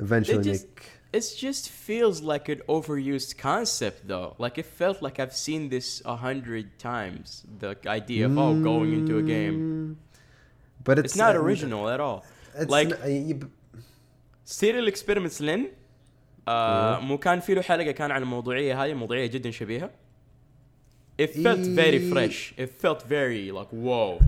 eventually 0.00 0.42
just- 0.44 0.66
make. 0.66 0.92
It 1.12 1.24
just 1.46 1.64
feels 1.70 2.20
like 2.32 2.46
an 2.54 2.60
overused 2.68 3.38
concept, 3.38 3.98
though. 4.12 4.30
Like 4.44 4.58
it 4.58 4.66
felt 4.66 5.00
like 5.06 5.16
I've 5.22 5.36
seen 5.46 5.62
this 5.74 6.02
a 6.04 6.16
hundred 6.26 6.66
times. 6.78 7.26
The 7.58 7.70
idea 7.86 8.26
of 8.26 8.36
oh, 8.36 8.54
going 8.70 8.90
into 8.98 9.14
a 9.18 9.22
game. 9.22 9.56
Mm, 9.56 9.88
but 10.84 10.98
it's, 10.98 11.12
It's 11.12 11.16
not 11.24 11.34
uh, 11.36 11.40
original 11.44 11.88
at 11.94 12.00
all. 12.06 12.18
It's 12.60 12.70
like 12.70 12.90
n- 12.90 12.98
uh, 13.02 13.06
you- 13.30 13.50
سيريال 14.44 14.86
اكسبيرمنتس 14.88 15.42
لين 15.42 15.68
آه 16.48 17.00
مو 17.00 17.18
كان 17.18 17.40
في 17.40 17.54
له 17.54 17.62
حلقه 17.62 17.90
كان 17.90 18.10
عن 18.10 18.22
الموضوعيه 18.22 18.84
هذه 18.84 18.94
موضوعيه 18.94 19.26
جدا 19.26 19.50
شبيهه 19.50 19.90
it 21.22 21.26
felt 21.26 21.66
very 21.66 21.78
إيه. 21.78 22.10
fresh 22.14 22.52
it 22.58 22.70
felt 22.86 23.02
very 23.02 23.50
like 23.52 23.70
whoa 23.72 24.20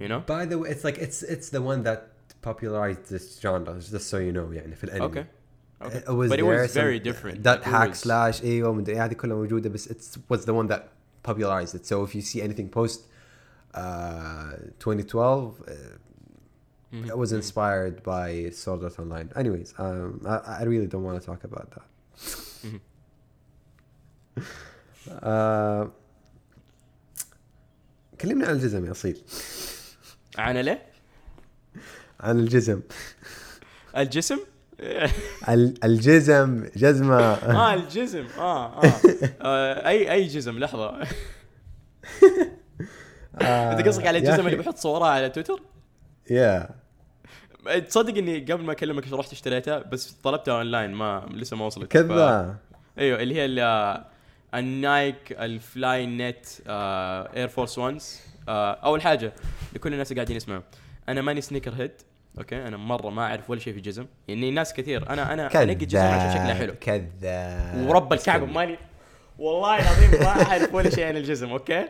you 0.00 0.08
know 0.08 0.20
By 0.26 0.44
the 0.46 0.58
way, 0.58 0.70
it's 0.70 0.84
like 0.84 0.98
it's 0.98 1.22
it's 1.22 1.48
the 1.50 1.62
one 1.62 1.82
that 1.88 2.00
popularized 2.44 3.04
this 3.14 3.40
genre. 3.40 3.74
Just 3.80 4.08
so 4.10 4.16
you 4.18 4.32
know, 4.32 4.52
يعني 4.52 4.74
في 4.76 4.84
الانمي. 4.84 5.08
okay 5.08 5.26
okay 5.86 5.96
It 5.98 6.08
was 6.08 6.28
but 6.30 6.38
it 6.38 6.44
there, 6.44 6.62
was 6.62 6.74
very 6.74 6.98
some- 6.98 7.04
different 7.12 7.42
That 7.42 7.58
Like, 7.58 7.66
it 7.66 7.72
hack 7.72 7.88
was- 7.90 7.98
slash 7.98 8.42
ايوه 8.44 8.72
مدري 8.72 8.94
إيه، 8.96 9.04
هذه 9.04 9.12
كلها 9.12 9.36
موجوده 9.36 9.68
بس 9.70 9.88
it 9.88 10.18
was 10.34 10.40
the 10.40 10.52
one 10.52 10.68
that 10.72 10.82
popularized 11.30 11.74
it. 11.74 11.86
So 11.86 12.04
if 12.06 12.14
you 12.14 12.22
see 12.22 12.40
anything 12.42 12.68
post 12.78 13.00
uh, 13.74 13.80
2012 14.78 15.60
uh, 15.60 15.72
Mhm. 16.92 17.10
I 17.10 17.14
was 17.14 17.30
inspired 17.40 17.96
by 18.02 18.28
Sword 18.62 18.80
Art 18.86 18.98
Online. 19.02 19.28
Anyways, 19.42 19.68
um, 19.78 20.10
I, 20.26 20.36
I 20.60 20.62
really 20.72 20.88
don't 20.92 21.04
want 21.08 21.16
to 21.20 21.24
talk 21.30 21.42
about 21.50 21.68
that. 21.74 21.86
Mhm. 22.66 22.80
uh, 25.08 25.88
كلمني 28.20 28.44
عن 28.46 28.54
الجزم 28.54 28.86
يا 28.86 28.90
اصيل 28.90 29.22
انا 30.38 30.62
ليه؟ 30.62 30.86
عن 32.19 32.39
الجزم. 32.39 32.81
الجسم؟ 33.97 34.37
ال- 35.49 35.83
الجزم 35.83 36.65
جزمة. 36.75 37.19
آه 37.61 37.73
الجزم. 37.73 38.25
آه 38.37 38.83
آه, 38.83 38.91
آه 39.41 39.87
اي 39.87 40.11
أي 40.11 40.27
جزم 40.27 40.59
لحظة. 40.59 41.01
أنت 43.41 43.87
قصدك 43.87 44.07
على 44.07 44.17
الجزم 44.17 44.45
اللي 44.45 44.57
بحط 44.57 44.77
صورها 44.77 45.07
على 45.07 45.29
تويتر؟ 45.29 45.59
يا 46.29 46.69
تصدق 47.89 48.17
إني 48.17 48.39
قبل 48.39 48.63
ما 48.63 48.71
أكلمك 48.71 49.13
رحت 49.13 49.31
اشتريتها 49.31 49.79
بس 49.79 50.11
طلبتها 50.11 50.57
أونلاين 50.57 50.91
ما 50.91 51.29
لسه 51.33 51.57
ما 51.57 51.65
وصلت. 51.65 51.83
ف- 51.85 51.87
كذا 51.87 52.55
أيوه 52.97 53.21
اللي 53.21 53.35
هي 53.35 53.45
ال- 53.45 54.03
النايك 54.53 55.15
ال 55.31 56.05
Flyknit 56.05 56.45
Air 56.67 57.47
Force 57.47 57.77
1 57.77 57.97
أول 58.49 59.01
حاجة 59.01 59.33
لكل 59.73 59.93
الناس 59.93 60.11
اللي 60.11 60.19
قاعدين 60.21 60.37
يسمعوا. 60.37 60.61
أنا 61.09 61.21
ماني 61.21 61.41
sneakerhead 61.41 61.91
okay؟ 62.37 62.55
أنا 62.55 62.77
مرة 62.77 63.09
ما 63.09 63.21
أعرف 63.21 63.49
ولا 63.49 63.59
شيء 63.59 63.73
في 63.73 63.79
الجزم 63.79 64.05
يعني 64.27 64.51
ناس 64.51 64.73
كثير. 64.73 65.09
أنا 65.09 65.33
أنا 65.33 65.63
أنقي 65.63 65.85
جزم 65.85 65.99
عشان 65.99 66.31
شكلها 66.31 66.53
حلو. 66.53 66.73
كذاب. 66.81 67.87
ورب 67.87 68.13
الكعبة 68.13 68.45
ماني 68.45 68.77
والله 69.39 69.79
العظيم 69.79 70.11
ما 70.21 70.27
أعرف 70.51 70.73
ولا 70.73 70.89
شيء 70.89 71.05
عن 71.05 71.17
الجزم 71.17 71.49
okay؟ 71.49 71.85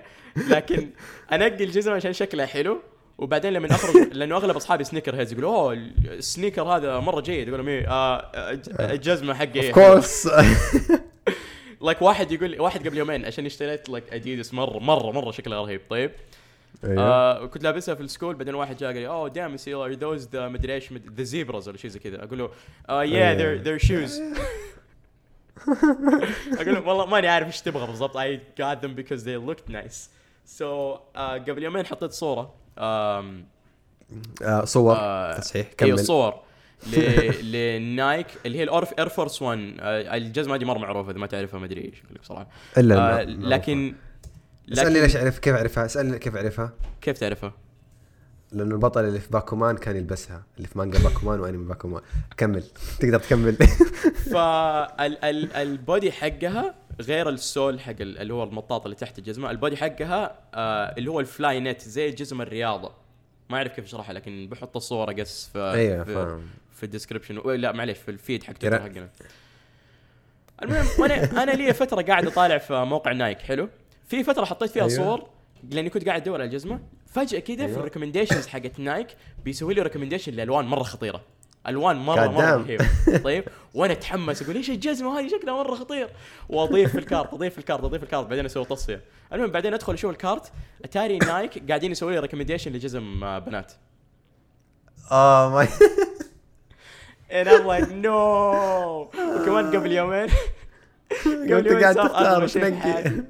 لكن 0.50 0.90
أنقي 1.32 1.64
الجزم 1.64 1.94
عشان 1.94 2.14
شكلها 2.14 2.46
حلو 2.46 2.82
وبعدين 3.18 3.54
لما 3.54 3.72
اخرج 3.72 3.96
لأنه 4.18 4.36
أغلب 4.36 4.56
أصحابي 4.56 4.84
sneakerheads 4.84 5.32
يقولوا 5.32 5.56
أوه 5.56 5.74
ال 6.06 6.13
sneaker 6.13 6.64
هذا 6.64 7.00
مرة 7.00 7.22
جيد. 7.22 7.48
يقول 7.48 7.60
لهم 7.60 7.68
إيه 7.68 7.86
الجزمة 8.80 9.34
حقي 9.34 9.68
of 9.68 9.76
course 9.76 10.30
like 11.82 12.02
واحد 12.02 12.32
يقول 12.32 12.60
واحد 12.60 12.88
قبل 12.88 12.98
يومين 12.98 13.26
عشان 13.26 13.46
اشتريت 13.46 13.90
like 13.90 14.14
Adidas 14.14 14.54
مره 14.54 14.80
مره 14.80 15.12
مرة 15.12 15.32
شكلها 15.32 15.62
رهيب. 15.62 15.82
طيب؟ 15.90 16.12
أيوه. 16.84 17.04
آه 17.04 17.46
كنت 17.46 17.64
لابسها 17.64 17.96
في 17.96 18.02
ال 18.02 18.07
school 18.07 18.36
بعدين 18.36 18.56
واحد 18.56 18.78
جاء 18.78 18.92
قال 18.92 19.00
لي 19.02 19.08
oh 19.08 19.30
damn 19.30 19.58
see 19.58 19.74
are 19.74 19.92
those 19.92 20.30
the 20.34 20.48
مدري 20.48 20.74
إيش 20.74 20.94
the 20.94 21.24
Zebras 21.24 21.70
ولا 21.70 21.78
شيء 21.78 21.92
زي 21.92 22.00
كذا. 22.00 22.24
أقول 22.24 22.40
له 22.40 22.50
آه 22.90 23.04
yeah 23.04 23.34
they're 23.34 23.62
they're 23.62 23.78
shoes 23.78 24.22
أقول 26.60 26.74
له 26.76 26.88
والله 26.88 27.06
ماني 27.06 27.28
عارف 27.28 27.48
إيش 27.48 27.62
تبغى 27.62 27.88
بالضبط. 27.88 28.18
I 28.18 28.38
got 28.62 28.82
them 28.86 28.96
because 29.02 29.22
they 29.24 29.50
looked 29.50 29.74
nice. 29.74 30.10
So 30.60 30.62
آه 30.62 31.38
قبل 31.38 31.64
يومين 31.64 31.86
حطيت 31.86 32.12
صورة 32.12 32.54
آم 32.80 33.46
آه، 34.44 34.66
صور. 34.66 34.96
آه، 34.96 35.40
تصحيح 35.40 35.68
هي 35.68 35.74
كمل. 35.78 36.00
صور. 36.00 36.34
ل- 36.94 37.52
ل 37.52 37.67
Nike 37.67 38.28
اللي 38.46 38.58
هي 38.58 38.64
ال 38.64 38.94
or 39.00 39.04
Air 39.04 39.10
Force 39.10 39.42
1 39.42 39.76
آه، 39.80 40.16
الجزمة 40.18 40.56
هذه 40.56 40.64
مرة 40.66 40.78
معروفة 40.80 41.12
إذا 41.12 41.20
ما 41.20 41.28
تعرفها 41.28 41.60
ما 41.60 41.66
أدري 41.66 41.82
إيش 41.82 42.04
أقول 42.04 42.16
لك 42.16 42.24
صراحة 42.24 42.48
إلا 42.78 42.96
آه 43.20 43.22
الم- 43.24 43.46
لكن 44.68 44.82
اسالني 44.82 45.02
ليش 45.02 45.16
اعرف 45.16 45.40
كيف 45.40 45.56
اعرفها 45.56 45.86
اسألني 45.86 46.20
كيف 46.20 46.36
اعرفها 46.36 46.74
كيف 47.02 47.18
تعرفها؟ 47.20 47.54
لأنه 48.52 48.76
البطل 48.76 49.06
اللي 49.06 49.20
في 49.20 49.30
باكومان 49.32 49.78
كان 49.78 49.96
يلبسها 49.96 50.44
اللي 50.58 50.68
في 50.68 50.78
مانجا 50.78 51.00
باكومان 51.00 51.40
وأنمي 51.40 51.66
باكومان. 51.68 52.02
كمل. 52.38 52.64
تقدر 53.00 53.20
تكمل. 53.20 53.56
فال 54.34 54.93
body 54.93 56.12
حقها 56.12 56.76
غير 57.02 57.30
ال 57.30 57.40
sole 57.40 57.80
حق 57.80 57.94
ال- 58.02 58.18
اللي 58.18 58.34
هو 58.34 58.44
المطاط 58.44 58.84
اللي 58.86 58.96
تحت 58.96 59.20
الجزمة. 59.20 59.52
ال 59.52 59.57
body 59.57 59.78
حقها 59.78 60.40
آه 60.54 60.96
اللي 60.98 61.12
هو 61.12 61.20
ال 61.20 61.60
Flyknit 61.60 61.82
زي 61.82 62.12
جزم 62.12 62.42
الرياضة. 62.42 62.92
ما 63.50 63.58
أعرف 63.58 63.72
كيف 63.74 63.86
أشرحها 63.86 64.14
لكن 64.14 64.48
بحط 64.52 64.76
الصورة 64.76 65.14
قص 65.14 65.50
في 65.54 65.60
أيوه 65.60 66.04
في, 66.04 66.40
في 66.76 66.84
ال 66.84 66.88
description 66.88 67.36
لا 67.56 67.72
معليش 67.72 67.98
في 67.98 68.12
ال 68.12 68.18
feed 68.18 68.44
حق 68.44 68.54
تويتر 68.54 68.82
حقنا. 68.82 69.10
المهم 70.64 70.86
وأنا 71.00 71.44
أنا 71.44 71.52
لي 71.52 71.74
فترة 71.74 72.02
قاعد 72.02 72.26
أطالع 72.28 72.58
في 72.58 72.74
موقع 72.86 73.12
نايك 73.12 73.40
حلو؟ 73.40 73.70
في 74.06 74.24
فترة 74.24 74.46
حطيت 74.46 74.72
فيها 74.72 74.84
أيوه. 74.84 74.96
صور 74.96 75.30
لأني 75.70 75.90
كنت 75.90 76.06
قاعد 76.08 76.22
أدور 76.22 76.36
على 76.36 76.44
الجزمة. 76.44 76.80
فجأة 77.08 77.40
كذا 77.40 77.56
في 77.56 77.64
أيوه. 77.64 77.78
ال 77.78 77.82
recommendations 77.82 78.48
حقت 78.48 78.80
نايك 78.80 79.08
بيسوي 79.44 79.74
لي 79.74 79.82
recommendation 79.82 80.34
لألوان 80.34 80.66
مرة 80.66 80.84
خطيرة. 80.84 81.22
ألوان 81.68 81.96
مرة 81.96 82.28
مرة. 82.28 82.56
رهيبة. 82.56 82.88
طيب؟ 83.24 83.44
وأنا 83.74 83.94
أتحمس 83.94 84.42
أقول 84.42 84.56
إيش 84.56 84.70
الجزمة 84.70 85.20
هذه؟ 85.20 85.28
شكلها 85.28 85.54
مرة 85.54 85.76
خطير. 85.76 86.10
وأضيف 86.50 86.92
في 86.92 87.00
ال 87.00 87.06
cart 87.06 87.34
أضيف 87.34 87.54
في 87.54 87.60
ال 87.60 87.64
cart 87.64 87.84
أضيف 87.84 88.00
في 88.00 88.06
ال 88.06 88.10
cart 88.10 88.28
بعدين 88.28 88.46
أسوي 88.46 88.66
تصفية. 88.66 89.02
المهم 89.34 89.52
بعدين 89.52 89.74
أدخل 89.74 89.94
أشوف 89.94 90.12
ال 90.12 90.18
cart. 90.18 90.52
أتاري 90.84 91.18
نايك 91.18 91.68
قاعدين 91.68 91.92
يسوي 91.92 92.14
لي 92.14 92.20
recommendation 92.20 92.72
لجزم 92.72 93.24
آه، 93.24 93.40
بنات. 93.40 93.74
آه 95.12 95.50
my 95.50 95.68
and 97.30 97.48
I'm 97.48 97.66
like 97.66 97.90
no. 97.90 98.16
وكمان 99.42 99.76
قبل 99.76 99.92
يومين. 99.92 100.28
قبل 101.28 101.68
يومين 101.68 101.84
قاعد 101.84 101.96
تختار 101.96 102.28
أغبى 102.28 102.44
وش 102.44 102.54
شيء 102.54 102.62
في 102.64 102.70
نقي 102.70 102.82
حياتي. 102.82 103.24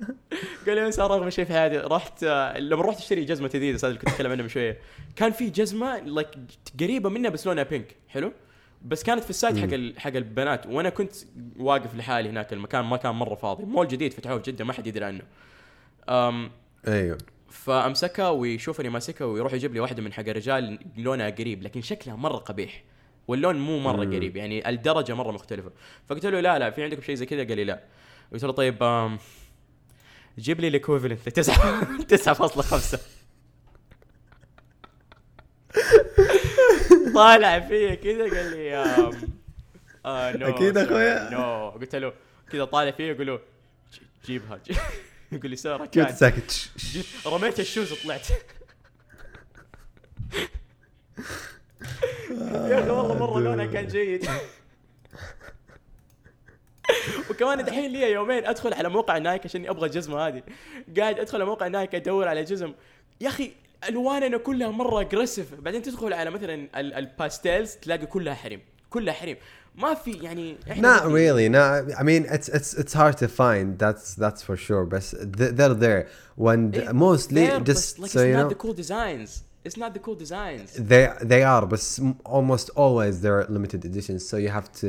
قبل 0.62 0.78
يومين 0.78 0.92
صار 0.92 1.14
اغبى 1.14 1.32
شيء 1.32 1.46
في 1.46 1.54
حياتي 1.54 1.78
رحت 1.78 2.24
آه، 2.24 2.60
لما 2.60 2.82
رحت 2.82 2.98
أشتري 2.98 3.26
جزمة 3.26 3.48
جديدة 3.48 3.78
هذا 3.78 3.88
اللي 3.88 4.00
كنت 4.00 4.10
أتكلم 4.10 4.32
عنها 4.32 4.44
من 4.44 4.50
شوية. 4.50 4.78
كان 5.16 5.32
في 5.32 5.50
جزمة 5.50 6.00
like 6.00 6.28
قريبة 6.80 7.10
منها 7.10 7.30
بس 7.30 7.48
لونها 7.48 7.64
pink 7.64 7.96
حلو؟ 8.08 8.34
بس 8.86 9.04
كانت 9.04 9.24
في 9.24 9.30
ال 9.30 9.35
site 9.35 9.58
حق 9.58 10.00
حق 10.00 10.16
البنات. 10.16 10.66
وأنا 10.66 10.90
كنت 10.90 11.14
واقف 11.60 11.96
لحالي 11.96 12.30
هناك 12.30 12.54
المكان 12.54 12.86
ما 12.86 12.98
كان 12.98 13.16
مرة 13.16 13.36
فاضي. 13.36 13.64
مول 13.64 13.88
جديد 13.88 14.14
فتحوه 14.14 14.40
في 14.40 14.52
جدة 14.52 14.66
ما 14.66 14.74
حد 14.74 14.88
يدري 14.88 15.06
عنه. 15.06 15.22
أم 16.10 16.52
أيوه. 16.88 17.18
فأمسكها 17.50 18.30
ويشوفني 18.30 18.90
ماسكها 18.90 19.26
ويروح 19.26 19.54
يجيب 19.54 19.74
لي 19.74 19.80
واحدة 19.80 20.02
من 20.02 20.14
حق 20.14 20.24
الرجال 20.28 20.80
لونها 20.98 21.30
قريب 21.30 21.64
لكن 21.64 21.82
شكلها 21.82 22.16
مرة 22.16 22.38
قبيح. 22.38 22.84
واللون 23.28 23.56
مو 23.56 23.80
مرة 23.80 24.06
مم. 24.06 24.16
قريب 24.16 24.36
يعني 24.38 24.70
الدرجة 24.70 25.14
مرة 25.14 25.32
مختلفة. 25.32 25.72
فقلت 26.10 26.26
له 26.26 26.40
لا 26.40 26.60
لا 26.60 26.70
في 26.70 26.84
عندكم 26.84 27.02
شيء 27.02 27.16
زي 27.16 27.26
كذا؟ 27.26 27.44
قال 27.44 27.56
لي 27.58 27.64
لا. 27.64 27.84
قلت 28.34 28.44
له 28.46 28.52
طيب 28.52 28.78
جيب 30.40 30.60
لي 30.60 30.68
الايكوفلنت 30.68 31.30
9 31.30 31.98
9.5 32.08 33.00
طالع 37.16 37.60
فيا 37.60 37.96
كذا 37.96 38.24
قال 38.24 38.52
لي 38.52 38.76
آه 40.06 40.32
نو 40.38 40.48
أكيد 40.48 40.78
أخويا. 40.78 41.30
نو 41.30 41.70
قلت 41.70 41.96
له 41.96 42.14
كذا 42.52 42.66
طالع 42.66 42.92
فيا 42.92 43.06
يقول 43.06 43.28
له 43.28 43.36
"ج- 43.94 44.00
جيبها. 44.26 44.60
يقول 45.32 45.50
لي 45.50 45.56
ساره 45.56 45.86
كنت 45.86 46.10
ساكت 46.10 46.70
رميت 47.26 47.60
الشوز 47.60 47.92
وطلعت. 47.92 48.28
يا 52.70 52.80
أخي 52.80 52.90
والله 52.90 53.18
مرة 53.18 53.40
لونها 53.40 53.66
كان 53.66 53.88
جيد 53.88 54.28
وكمان 57.30 57.66
دحين 57.66 57.92
لي 57.92 58.12
يومين 58.12 58.46
أدخل 58.46 58.74
على 58.74 58.90
موقع 58.90 59.18
نايك 59.18 59.46
عشان 59.46 59.66
أبغى 59.70 59.86
الجزمة 59.86 60.28
هذه 60.28 60.44
قاعد 60.98 61.20
أدخل 61.20 61.36
على 61.36 61.46
موقع 61.46 61.68
نايك 61.68 61.96
أدور 61.96 62.28
على 62.28 62.44
جزم 62.44 62.74
يا 63.22 63.28
أخي 63.28 63.52
ألواننا 63.90 64.38
كلها 64.38 64.70
مرة 64.70 65.02
اجريسيف 65.02 65.54
بعدين 65.54 65.82
تدخل 65.82 66.14
على 66.14 66.30
مثلا 66.30 66.54
ال- 66.54 66.94
الباستيلز 66.94 67.76
تلاقي 67.76 68.06
كلها 68.06 68.34
حريم 68.34 68.60
كلها 68.90 69.14
حريم 69.14 69.38
ما 69.76 69.94
في 69.94 70.12
يعني 70.12 70.58
Not 70.70 71.02
really. 71.04 71.50
Not. 71.50 72.00
I 72.00 72.04
mean, 72.04 72.24
it's 72.36 72.48
it's 72.58 72.74
it's 72.82 72.94
hard 72.94 73.18
to 73.18 73.28
find. 73.28 73.78
That's 73.78 74.16
that's 74.24 74.42
for 74.48 74.56
sure. 74.68 74.86
But 74.94 75.04
th- 75.38 75.54
they're 75.58 75.80
there. 75.88 76.04
When 76.46 76.60
They're 76.72 76.94
mostly 77.08 77.42
there, 77.48 77.60
just 77.72 78.00
like, 78.00 78.12
so 78.16 78.20
you 78.30 78.36
know, 78.40 78.50
the 78.56 78.60
cool 78.64 78.76
designs 78.84 79.30
it's 79.67 79.77
not 79.83 79.91
the 79.97 80.03
cool 80.07 80.19
designs 80.25 80.69
they 80.91 81.05
they 81.33 81.43
are, 81.55 81.65
but 81.73 81.81
s- 81.91 82.01
almost 82.39 82.67
always 82.85 83.13
they're 83.23 83.45
limited 83.57 83.81
editions. 83.91 84.21
So 84.31 84.35
you 84.45 84.51
have 84.59 84.69
to 84.83 84.89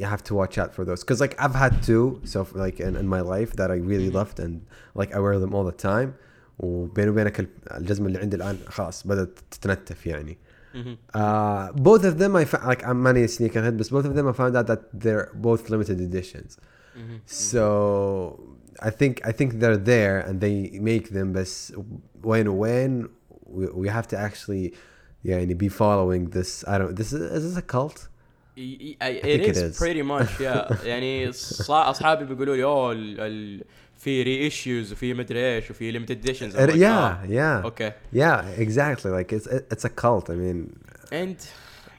you 0.00 0.06
have 0.14 0.22
to 0.28 0.32
watch 0.40 0.54
out 0.62 0.70
for 0.76 0.82
those. 0.88 1.00
Because 1.04 1.20
like 1.24 1.34
I've 1.44 1.54
had 1.64 1.72
two, 1.88 2.04
so 2.32 2.38
like 2.64 2.76
in, 2.86 2.94
in 3.02 3.06
my 3.16 3.22
life 3.34 3.50
that 3.58 3.68
I 3.70 3.78
really 3.92 4.10
loved, 4.20 4.36
and 4.44 4.52
like 5.00 5.10
I 5.16 5.18
wear 5.24 5.38
them 5.44 5.52
all 5.56 5.64
the 5.72 5.78
time. 5.90 6.10
وبيني 6.58 7.10
وبينك 7.10 7.40
ال- 7.40 7.48
الجزمة 7.76 8.06
اللي 8.06 8.18
عندي 8.18 8.36
الآن 8.36 8.58
خلاص 8.66 9.06
بدأت 9.06 9.38
تتنتف 9.50 10.06
يعني. 10.06 10.38
مهم. 10.74 10.96
Uh, 11.14 11.72
both 11.72 12.04
of 12.04 12.18
them 12.18 12.34
I 12.36 12.44
found 12.44 12.64
like 12.66 12.82
I'm 12.84 13.00
many 13.02 13.24
sneakerhead, 13.26 13.76
but 13.78 13.88
both 13.90 14.04
of 14.04 14.14
them 14.16 14.26
I 14.28 14.32
found 14.32 14.56
out 14.56 14.66
that 14.66 14.82
they're 14.92 15.30
both 15.34 15.70
limited 15.70 16.00
editions. 16.00 16.56
مهم. 16.96 17.20
So 17.26 18.40
I 18.80 18.90
think 18.90 19.20
I 19.24 19.32
think 19.32 19.60
they're 19.60 19.76
there 19.94 20.18
and 20.26 20.40
they 20.40 20.78
make 20.80 21.10
them 21.10 21.32
بس 21.32 21.72
وين 22.24 22.48
وين 22.48 23.08
we, 23.52 23.66
we 23.66 23.88
have 23.88 24.06
to 24.08 24.16
actually 24.16 24.74
يعني 25.24 25.54
be 25.54 25.68
following 25.68 26.30
this 26.30 26.64
I 26.68 26.78
don't 26.78 26.94
this 26.96 27.12
is, 27.12 27.20
is 27.36 27.42
this 27.44 27.56
a 27.56 27.62
cult? 27.62 28.08
Y- 28.56 28.78
y- 28.80 28.96
I- 29.00 29.20
think 29.22 29.42
it 29.42 29.48
it 29.48 29.56
is 29.56 29.62
is. 29.62 29.78
pretty 29.78 30.02
much 30.02 30.40
yeah 30.40 30.84
يعني 30.86 31.32
ص- 31.32 31.70
اصحابي 31.70 32.24
بيقولوا 32.24 32.56
لي 32.56 32.64
اوه 32.64 32.92
ال- 32.92 33.20
ال- 33.20 33.64
في 33.98 34.22
ري 34.22 34.38
ايشوز 34.38 34.92
وفي 34.92 35.14
مدري 35.14 35.56
ايش 35.56 35.70
وفي 35.70 35.90
ليمتد 35.90 36.10
اديشنز 36.18 36.56
yeah 36.56 37.28
yeah 37.30 37.64
اوكي 37.64 37.92
yeah 38.14 38.42
exactly 38.58 39.10
like 39.10 39.32
it's 39.32 39.46
it's 39.74 39.84
a 39.84 39.90
cult 40.04 40.30
I 40.30 40.34
mean 40.34 40.76
and 41.12 41.44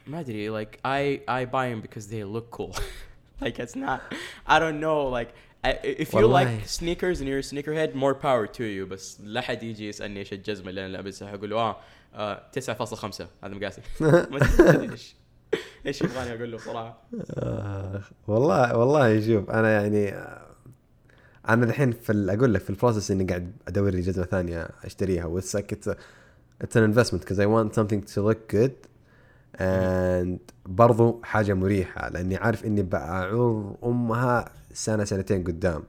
ما 0.08 0.20
ادري 0.20 0.64
like 0.66 0.76
I 0.86 1.20
I 1.32 1.46
buy 1.46 1.70
them 1.70 1.82
because 1.88 2.08
they 2.08 2.24
look 2.24 2.50
cool 2.58 2.74
like 3.42 3.58
it's 3.60 3.76
not. 3.76 4.02
I 4.48 4.60
don't 4.64 4.80
know. 4.86 5.00
Like 5.18 5.30
I- 5.53 5.53
if 5.65 6.13
you 6.13 6.15
والله. 6.15 6.59
like 6.59 6.67
sneakers 6.69 7.21
and 7.21 7.29
you're 7.29 7.39
a 7.39 7.43
sneakerhead, 7.43 7.95
more 7.95 8.15
power 8.15 8.47
to 8.47 8.63
you. 8.65 8.85
بس 8.91 9.21
لا 9.21 9.41
حد 9.41 9.63
يجي 9.63 9.89
يسألني 9.89 10.19
إيش 10.21 10.33
الجزمة 10.33 10.71
اللي 10.71 10.87
أنا 10.87 10.93
لابسها. 10.93 11.35
أقول 11.35 11.51
له 11.51 11.57
آه, 11.57 11.77
آه 12.15 12.43
9.5 12.53 13.27
هذا 13.45 13.55
مقاسي. 13.55 13.83
إيش. 14.93 15.17
إيش 15.87 16.03
يبغاني 16.03 16.35
أقول 16.35 16.51
له 16.53 16.57
بصراحه 16.57 16.99
آه، 17.31 18.03
والله 18.27 18.77
والله 18.77 19.21
شوف 19.21 19.51
أنا 19.51 19.71
يعني 19.83 20.09
آه، 20.09 20.47
أنا 21.49 21.67
الحين 21.67 21.93
في 21.93 22.27
أقول 22.39 22.55
لك 22.55 22.61
في 22.61 22.71
ال 22.71 22.76
process 22.76 23.11
إني 23.11 23.25
قاعد 23.25 23.53
أدور 23.69 23.91
لي 23.91 24.01
جزمة 24.01 24.25
ثانية 24.25 24.69
أشتريها. 24.85 25.25
what's 25.25 25.55
like 25.55 25.73
it's 25.73 26.77
an 26.77 26.83
investment 26.83 27.25
because 27.25 27.37
I 27.37 27.47
want 27.47 27.75
something 27.75 28.15
to 28.15 28.21
look 28.31 28.55
good 28.57 28.89
and 29.61 30.39
برضو 30.67 31.21
حاجة 31.25 31.55
مريحة. 31.55 32.09
لأني 32.09 32.37
عارف 32.37 32.65
إني 32.65 32.83
بعور 32.83 33.77
أمها 33.85 34.53
سنة 34.75 35.05
سنتين 35.05 35.45
قدام. 35.45 35.85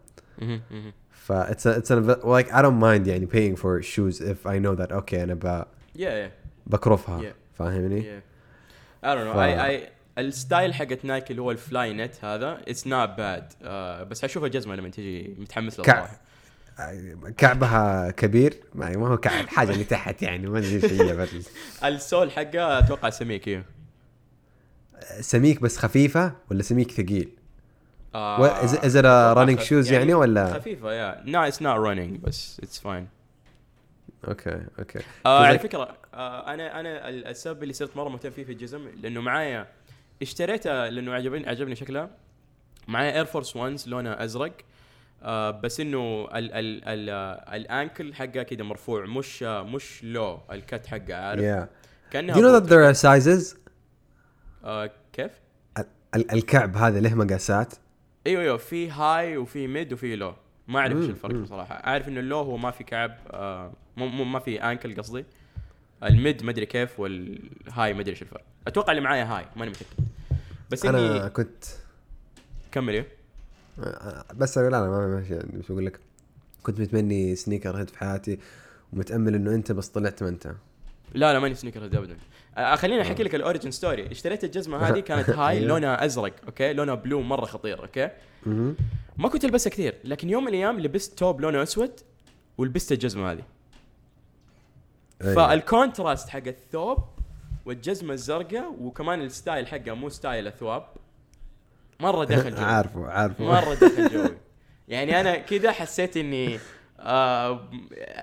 ف 1.11 1.31
it's 1.33 1.65
a, 1.65 1.79
it's 1.79 1.89
inve- 1.89 2.23
like 2.23 2.51
I 2.51 2.61
don't 2.61 2.79
mind 2.79 3.07
يعني 3.07 3.27
paying 3.27 3.55
for 3.59 3.81
shoes 3.81 4.21
if 4.21 4.47
I 4.47 4.59
know 4.59 4.75
that 4.81 4.91
okay 4.91 5.13
أنا 5.13 5.33
ب, 5.33 5.65
yeah 5.97 5.99
yeah. 5.99 6.31
بكرفها. 6.67 7.21
Yeah. 7.21 7.57
فاهمني؟ 7.59 8.01
yeah. 8.01 8.21
I 9.03 9.07
don't 9.07 9.27
know. 9.27 9.35
ف- 9.35 9.37
I 9.37 9.85
I 9.85 9.95
ال 10.17 10.26
style 10.26 10.73
حقت 10.73 11.05
نايك 11.05 11.31
اللي 11.31 11.41
هو 11.41 11.51
ال 11.51 11.93
Flyknit 11.93 12.25
هذا 12.25 12.61
it's 12.67 12.87
not 12.87 13.09
bad 13.09 13.53
بس 14.09 14.21
حشوف 14.21 14.43
الجزمه 14.43 14.75
لما 14.75 14.89
تجي 14.89 15.35
متحمس 15.39 15.73
صراحة 15.73 16.19
كعبها 17.37 18.11
كبير؟ 18.11 18.53
ما 18.75 18.97
ما 18.97 19.07
هو 19.07 19.17
كعب 19.17 19.47
حاجة 19.47 19.71
اللي 19.71 19.83
تحت 19.83 20.21
يعني 20.21 20.47
ما 20.47 20.57
أدري 20.57 20.75
إيش 20.75 20.85
هي 20.85 21.15
بس 21.17 21.29
ال 21.83 21.93
sole 21.93 22.31
حقه 22.31 22.79
أتوقع 22.79 23.09
سميك 23.09 23.47
أيوه 23.47 23.63
سميك 25.19 25.61
بس 25.61 25.77
خفيفة 25.77 26.33
ولا 26.51 26.63
سميك 26.63 26.91
ثقيل؟ 26.91 27.29
أتوقع 28.15 29.45
running 29.45 29.59
خف- 29.59 29.69
shoes 29.69 29.91
يعني 29.91 30.13
ولا؟ 30.13 30.53
خفيفة 30.53 30.93
yeah 30.93 31.21
no 31.25 31.41
it's 31.41 31.61
not 31.61 31.77
running 31.79 32.19
بس 32.19 32.59
it's 32.63 32.79
fine 32.79 33.07
okay 34.27 34.65
okay 34.79 34.99
على 35.25 35.59
فكرة 35.59 35.97
آه 36.13 36.53
أنا 36.53 36.79
أنا 36.79 37.09
ال- 37.09 37.27
السبب 37.27 37.63
اللي 37.63 37.73
صرت 37.73 37.97
مرة 37.97 38.09
مهتم 38.09 38.29
فيه 38.29 38.43
في 38.43 38.51
الجزم 38.51 38.87
لأنه 39.01 39.21
معايا 39.21 39.67
اشتريتها 40.21 40.89
لأنه 40.89 41.13
عجبني 41.13 41.49
عجبني 41.49 41.75
شكلها 41.75 42.09
معايا 42.87 43.15
Air 43.15 43.25
Force 43.25 43.55
1 43.55 43.75
لونها 43.87 44.23
أزرق 44.23 44.51
آه 45.23 45.51
بس 45.51 45.79
إنه 45.79 46.27
ال 46.35 46.51
ال 46.53 46.83
ال 46.87 47.09
آه، 47.09 47.55
ال 47.55 47.65
ankle 47.65 48.13
حقها 48.13 48.43
كده 48.43 48.63
مرفوع 48.63 49.05
مش 49.05 49.43
مش 49.43 50.03
لو 50.03 50.39
ال 50.51 50.60
cut 50.60 50.85
حقها 50.85 51.15
عارف؟ 51.15 51.41
Yeah. 51.41 51.67
كأنها 52.11 52.35
do 52.35 52.37
you 52.37 52.41
know 52.41 52.59
that 52.65 52.69
there 52.69 52.93
are 52.95 53.01
sizes? 53.01 53.57
آه 54.63 54.91
كيف؟ 55.13 55.31
ال- 56.15 56.31
الكعب 56.31 56.77
هذا 56.77 56.99
له 56.99 57.13
مقاسات 57.15 57.73
إيوه 58.27 58.41
إيوه 58.41 58.57
في 58.57 58.89
high 58.89 59.37
وفي 59.37 59.67
mid 59.67 59.93
وفي 59.93 60.15
low 60.15 60.33
ما 60.67 60.79
أعرف 60.79 60.97
إيش 60.97 61.09
الفرق. 61.09 61.35
بصراحة. 61.35 61.75
أعرف 61.75 62.07
إنه 62.07 62.19
ال 62.19 62.24
low 62.24 62.37
هو 62.37 62.57
ما 62.57 62.71
في 62.71 62.83
كعب 62.83 63.17
آه 63.31 63.71
مو 63.97 64.07
مو 64.07 64.23
ما 64.23 64.39
في 64.39 64.63
ankle 64.63 64.95
قصدي. 64.95 65.25
ال 66.03 66.13
mid 66.13 66.43
ما 66.43 66.51
أدري 66.51 66.65
كيف 66.65 66.99
وال 66.99 67.30
high 67.30 67.93
ما 67.93 68.01
أدري 68.01 68.11
إيش 68.11 68.21
الفرق. 68.21 68.41
أتوقع 68.67 68.91
اللي 68.91 69.01
معايا 69.01 69.23
high 69.23 69.45
ماني 69.55 69.71
متأكد. 69.71 70.07
بس 70.71 70.85
أنا 70.85 71.21
إني 71.21 71.29
كنت 71.29 71.65
كمل 72.71 73.05
آه، 73.79 74.25
بس 74.33 74.57
لا 74.57 74.69
لا 74.69 74.87
ما 74.87 75.07
ماشي 75.07 75.35
بس 75.35 75.71
أقول 75.71 75.85
لك. 75.85 75.99
كنت 76.63 76.81
متمني 76.81 77.35
sneakerhead 77.35 77.89
في 77.89 77.97
حياتي 77.97 78.39
ومتأمل 78.93 79.35
إنه 79.35 79.55
أنت 79.55 79.71
بس 79.71 79.87
طلعت 79.87 80.23
ما 80.23 80.29
أنت. 80.29 80.47
لا 81.13 81.33
لا 81.33 81.39
ماني 81.39 81.55
sneakerhead 81.55 81.95
ابدا. 81.95 82.17
خليني 82.75 83.01
أحكي 83.01 83.23
لك 83.23 83.35
ال 83.35 83.40
origin 83.40 83.71
story 83.71 84.11
اشتريت 84.11 84.43
الجزمة 84.43 84.77
هذه 84.77 84.99
كانت 85.09 85.29
high 85.29 85.57
أيوه. 85.57 85.67
لونها 85.67 86.05
أزرق 86.05 86.33
okay؟ 86.47 86.73
لونها 86.73 86.95
blue 86.95 87.21
مرة 87.21 87.45
خطير 87.45 87.81
okay. 87.83 88.09
ما 89.17 89.29
كنت 89.29 89.45
ألبسها 89.45 89.69
كثير 89.69 89.95
لكن 90.03 90.29
يوم 90.29 90.43
من 90.43 90.49
الأيام 90.49 90.79
لبست 90.79 91.19
ثوب 91.19 91.41
لونه 91.41 91.63
أسود 91.63 91.91
ولبست 92.57 92.91
الجزمة 92.91 93.31
هذه. 93.31 93.41
أيوة. 95.21 95.35
فال 95.35 95.54
contrast 95.54 96.29
حق 96.29 96.47
الثوب 96.47 96.97
والجزمة 97.65 98.13
الزرقاء 98.13 98.75
وكمان 98.81 99.21
ال 99.21 99.29
style 99.29 99.67
حقه 99.67 99.93
مو 99.93 100.09
style 100.09 100.47
اثواب 100.47 100.83
مرة 101.99 102.23
دخل 102.35 102.55
جوي. 102.55 102.65
عارفه 102.65 103.07
عارفه. 103.07 103.43
مرة 103.43 103.73
دخل 103.73 104.09
جوي. 104.13 104.37
يعني 104.87 105.19
أنا 105.21 105.37
كذا 105.37 105.71
حسيت 105.71 106.17
إني 106.17 106.59
آه 106.99 107.69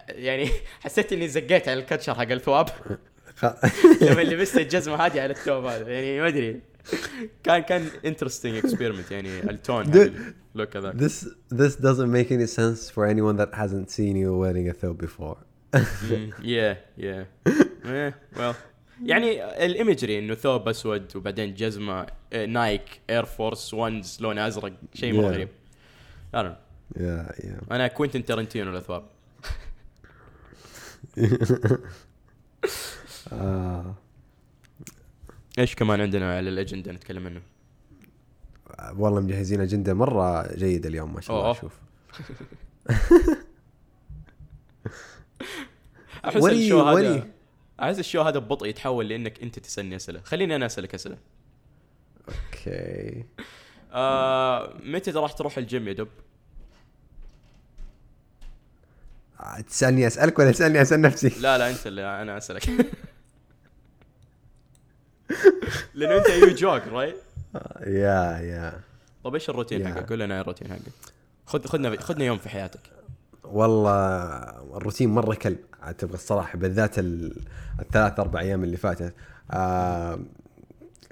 يعني 0.08 0.48
حسيت 0.80 1.12
إني 1.12 1.28
زقيت 1.28 1.68
على 1.68 1.80
ال 1.80 1.84
culture 1.85 2.14
حق 2.14 2.22
الثواب. 2.30 2.68
لما 4.02 4.20
لبست 4.22 4.56
الجزمة 4.56 4.96
هذه 4.96 5.20
على 5.20 5.32
الثوب 5.32 5.64
هذا 5.64 5.88
يعني 5.90 6.20
ما 6.20 6.28
أدري 6.28 6.60
كان 7.44 7.62
كان 7.62 7.86
interesting 8.04 8.56
experiment 8.56 9.10
يعني 9.10 9.40
ال 9.50 9.57
tone 9.57 9.84
حق 9.84 9.92
Dude. 9.92 10.10
ال 10.54 10.59
look 10.59 10.76
هذا 10.76 10.92
This 10.92 11.26
this 11.54 11.76
doesn't 11.76 12.10
make 12.12 12.30
any 12.30 12.46
sense 12.46 12.90
for 12.90 13.06
anyone 13.06 13.36
that 13.36 13.54
hasn't 13.54 13.90
seen 13.90 14.16
you 14.16 14.36
wearing 14.36 14.68
a 14.68 14.74
thobe 14.74 14.98
before. 15.06 15.36
yeah 16.42 16.76
yeah 16.98 17.26
ويل 17.84 18.12
يعني 19.04 19.44
ال 19.66 19.73
imagery 19.73 20.18
إنه 20.18 20.34
ثوب 20.34 20.68
أسود 20.68 21.16
وبعدين 21.16 21.54
جزمة 21.54 22.06
نايك 22.46 22.82
Air 23.10 23.24
Force 23.24 23.74
1 23.74 24.02
لون 24.20 24.38
أزرق 24.38 24.72
شيء 24.94 25.12
مره 25.14 25.28
Yeah. 25.30 25.34
غريب 25.34 25.48
I 26.34 26.38
don't 26.38 26.46
know. 26.46 26.56
Yeah, 26.98 27.44
yeah. 27.44 27.72
أنا 27.72 27.86
كوينتن 27.86 28.24
تارنتينو 28.24 28.70
الأثواب 28.70 29.04
آه 33.32 33.94
إيش 35.58 35.74
كمان 35.74 36.00
عندنا 36.00 36.36
على 36.36 36.48
الأجندة 36.50 36.92
نتكلم 36.92 37.26
عنه 37.26 37.42
والله 38.96 39.20
مجهزين 39.20 39.60
أجندة 39.60 39.94
مرة 39.94 40.54
جيدة 40.56 40.88
اليوم 40.88 41.14
ما 41.14 41.20
شاء 41.20 41.36
الله. 41.40 41.50
أشوف. 41.50 41.72
أحس 46.24 46.42
ولي- 46.42 46.64
الشو 46.64 46.80
هذا 46.82 46.92
ولي. 46.94 47.24
أحس 47.80 47.98
الشو 47.98 48.20
هذا 48.20 48.38
ببطء 48.38 48.66
يتحول 48.66 49.08
لأنك 49.08 49.42
أنت 49.42 49.58
تسألني 49.58 49.96
أسئلة 49.96 50.20
خليني 50.20 50.56
أنا 50.56 50.66
أسألك 50.66 50.94
أسئلة 50.94 51.16
okay. 52.28 53.24
آه 53.92 54.74
متى 54.84 55.10
راح 55.10 55.32
تروح 55.32 55.58
الجيم 55.58 55.88
يا 55.88 55.92
دب 55.92 56.08
آه، 59.40 59.60
تسألني 59.60 60.06
أسألك 60.06 60.38
ولا 60.38 60.50
تسألني 60.52 60.82
أسأل 60.82 61.00
نفسي؟ 61.00 61.28
لا 61.40 61.58
لا 61.58 61.70
أنت 61.70 61.86
اللي 61.86 62.22
أنا 62.22 62.36
أسألك 62.38 62.62
لأنه 65.94 66.16
أنت 66.16 66.28
يو 66.28 66.48
جوك 66.54 66.82
رايت 66.88 67.16
يا 67.80 68.38
يا 68.40 68.80
طيب 69.24 69.34
إيش 69.34 69.50
الروتين. 69.50 69.88
حقك؟ 69.88 70.08
قول 70.08 70.18
لنا 70.20 70.40
الروتين 70.40 70.68
حقك. 70.68 70.80
خذ 71.46 71.64
خذنا 71.66 72.00
خذنا 72.00 72.24
يوم 72.24 72.38
في 72.38 72.48
حياتك. 72.48 72.80
والله 73.44 73.96
الروتين 74.76 75.08
مرة 75.10 75.34
كلب 75.34 75.58
عاد 75.82 75.94
تبغى 75.94 76.14
الصراحة 76.14 76.58
بالذات 76.58 76.98
ال- 76.98 77.36
الثلاث 77.80 78.20
أربع 78.20 78.40
أيام 78.40 78.64
اللي 78.64 78.76
فاتت. 78.76 79.14
آه 79.50 80.18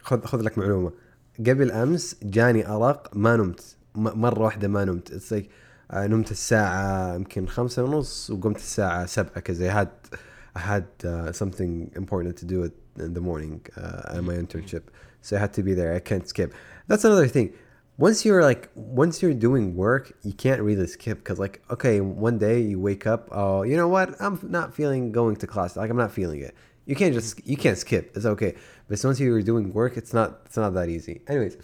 خذ 0.02 0.24
خذ 0.24 0.40
لك 0.42 0.58
معلومة. 0.58 0.92
قبل 1.38 1.70
أمس 1.72 2.16
جاني 2.22 2.68
أرق 2.68 3.10
ما 3.12 3.36
نمت. 3.36 3.76
مرة 3.94 4.42
واحدة 4.42 4.68
ما 4.68 4.84
نمت. 4.84 5.12
Like, 5.34 5.44
آه 5.90 6.06
نمت 6.06 6.30
الساعة 6.30 7.14
يمكن 7.14 7.46
خمسة 7.46 7.84
ونص 7.84 8.30
وقمت 8.30 8.56
الساعة 8.56 9.06
سبعة 9.06 9.40
كذا 9.40 9.70
I 9.70 9.84
had 9.84 10.16
I 10.56 10.60
had 10.60 10.84
uh, 11.04 11.32
something 11.32 11.90
important 11.96 12.36
to 12.40 12.44
do 12.44 12.64
it 12.68 12.72
in 12.97 13.13
the 13.13 13.21
morning 13.21 13.61
uh, 13.77 14.17
at 14.17 14.23
my 14.23 14.33
internship 14.33 14.83
so 15.21 15.35
I 15.35 15.39
had 15.39 15.53
to 15.53 15.63
be 15.63 15.73
there 15.73 15.93
I 15.93 15.99
can't 15.99 16.27
skip 16.27 16.53
that's 16.87 17.03
another 17.03 17.27
thing 17.27 17.53
once 17.97 18.25
you're 18.25 18.41
like 18.41 18.69
once 18.75 19.21
you're 19.21 19.33
doing 19.33 19.75
work 19.75 20.11
you 20.23 20.33
can't 20.33 20.61
really 20.61 20.87
skip 20.87 21.19
because 21.19 21.39
like 21.39 21.61
okay 21.71 22.01
one 22.01 22.37
day 22.37 22.59
you 22.61 22.79
wake 22.79 23.07
up 23.07 23.29
oh 23.31 23.63
you 23.63 23.77
know 23.77 23.87
what 23.87 24.09
i'm 24.19 24.37
not 24.43 24.73
feeling 24.73 25.13
going 25.13 25.35
to 25.35 25.47
class 25.47 25.77
like 25.77 25.89
i'm 25.89 25.95
not 25.95 26.11
feeling 26.11 26.41
it 26.41 26.53
you 26.85 26.93
can't 26.93 27.13
just 27.13 27.45
you 27.47 27.55
can't 27.55 27.77
skip 27.77 28.11
it's 28.15 28.25
okay 28.25 28.53
but 28.89 29.01
once 29.03 29.17
you're 29.19 29.41
doing 29.41 29.71
work 29.73 29.95
it's 29.95 30.13
not 30.13 30.41
it's 30.45 30.57
not 30.57 30.73
that 30.73 30.89
easy 30.89 31.21
anyways 31.27 31.57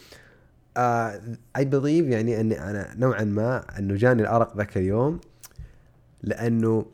uh, 0.76 1.18
I 1.54 1.64
believe 1.66 2.10
يعني 2.10 2.40
اني 2.40 2.70
انا 2.70 2.94
نوعا 2.96 3.24
ما 3.24 3.80
انه 3.80 3.96
جاني 3.96 4.22
الارق 4.22 4.58
ذاك 4.58 4.78
اليوم 4.78 5.20
لانه 6.24 6.86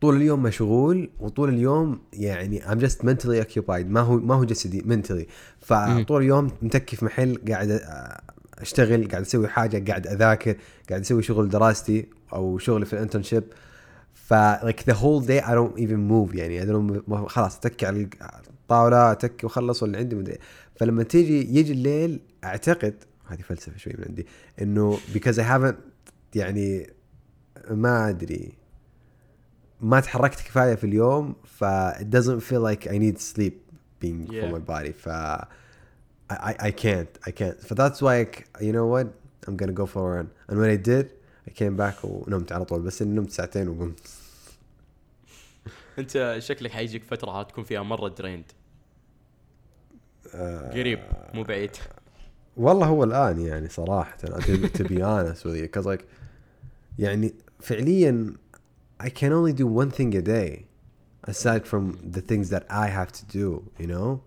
طول 0.00 0.16
اليوم 0.16 0.42
مشغول 0.42 1.10
وطول 1.20 1.48
اليوم 1.48 2.00
يعني 2.12 2.60
I'm 2.60 2.78
just 2.78 2.96
mentally 3.04 3.44
occupied. 3.46 3.86
ما 3.86 4.00
هو 4.00 4.16
ما 4.16 4.34
هو 4.34 4.44
جسدي 4.44 4.80
mentally. 4.82 5.24
فطول 5.60 6.22
اليوم 6.22 6.50
متكي 6.62 6.96
في 6.96 7.04
محل 7.04 7.38
قاعد 7.48 7.80
أشتغل 8.58 9.08
قاعد 9.08 9.22
أسوي 9.22 9.48
حاجة 9.48 9.84
قاعد 9.90 10.06
أذاكر 10.06 10.56
قاعد 10.88 11.00
أسوي 11.00 11.22
شغل 11.22 11.48
دراستي 11.48 12.06
أو 12.32 12.58
شغلي 12.58 12.86
في 12.86 12.92
ال 12.92 12.97
internship 12.97 13.44
ف 14.14 14.34
like 14.54 14.82
the 14.90 14.94
whole 14.94 15.20
day 15.26 15.40
I 15.44 15.50
don't 15.54 15.78
even 15.78 16.08
move. 16.10 16.34
يعني 16.36 16.62
I 16.62 16.64
don't 16.64 17.08
ما- 17.10 17.28
خلاص 17.28 17.56
أتكي 17.56 17.86
على 17.86 18.08
الطاولة 18.50 19.12
أتكي 19.12 19.46
وخلص 19.46 19.82
واللي 19.82 19.98
عندي 19.98 20.16
مدري 20.16 20.38
فلما 20.76 21.02
تيجي 21.02 21.58
يجي 21.58 21.72
الليل 21.72 22.20
أعتقد 22.44 22.94
هذه 23.26 23.40
فلسفة 23.40 23.76
شوي 23.76 23.92
من 23.98 24.04
عندي 24.08 24.26
إنه 24.62 24.98
because 25.14 25.36
I 25.36 25.42
haven't 25.42 25.74
يعني 26.34 26.90
ما 27.70 28.08
أدري. 28.08 28.59
ما 29.80 30.00
تحركت 30.00 30.40
كفايه 30.40 30.74
في 30.74 30.84
اليوم 30.84 31.34
ف 31.44 31.64
it 31.94 32.04
doesn't 32.16 32.40
feel 32.40 32.60
like 32.70 32.86
I 32.86 32.98
need 32.98 33.18
sleep 33.18 33.52
being 34.04 34.26
Yeah. 34.32 34.42
for 34.42 34.54
my 34.54 34.70
body 34.70 34.92
ف 34.92 35.08
I, 35.08 36.34
I, 36.34 36.54
I 36.68 36.70
can't 36.70 37.28
I 37.28 37.30
can't 37.30 37.58
so 37.68 37.74
that's 37.74 38.00
why 38.02 38.14
I, 38.20 38.26
you 38.66 38.72
know 38.72 38.86
what 38.94 39.06
I'm 39.48 39.56
gonna 39.56 39.78
go 39.82 39.86
for 39.86 40.00
a 40.06 40.10
run 40.16 40.28
and 40.48 40.56
when 40.60 40.70
I 40.70 40.80
did 40.90 41.06
I 41.48 41.50
came 41.50 41.76
back 41.76 42.04
ونمت 42.04 42.52
على 42.52 42.64
طول 42.64 42.82
بس 42.82 43.02
نمت 43.02 43.30
ساعتين 43.30 43.68
وقمت 43.68 44.00
انت 45.98 46.36
شكلك 46.38 46.70
حيجيك 46.70 47.04
فتره 47.04 47.40
هتكون 47.40 47.64
فيها 47.64 47.82
مره 47.82 48.08
دريند 48.08 48.44
آه، 50.34 50.70
قريب 50.70 51.00
مو 51.34 51.42
بعيد 51.42 51.70
والله 52.56 52.86
هو 52.86 53.04
الان 53.04 53.40
يعني 53.40 53.68
صراحة 53.68 54.16
to, 54.18 54.84
be 54.84 55.00
honest 55.02 55.44
with 55.44 55.56
you 55.76 55.82
like 55.84 56.02
يعني 56.98 57.34
فعليا 57.60 58.34
I 59.00 59.08
can 59.08 59.32
only 59.32 59.54
do 59.54 59.66
one 59.66 59.90
thing 59.90 60.14
a 60.14 60.20
day 60.20 60.66
aside 61.24 61.66
from 61.66 61.98
the 62.02 62.20
things 62.20 62.50
that 62.50 62.66
I 62.68 62.88
have 62.88 63.10
to 63.12 63.24
do, 63.24 63.70
you 63.78 63.86
know? 63.86 64.22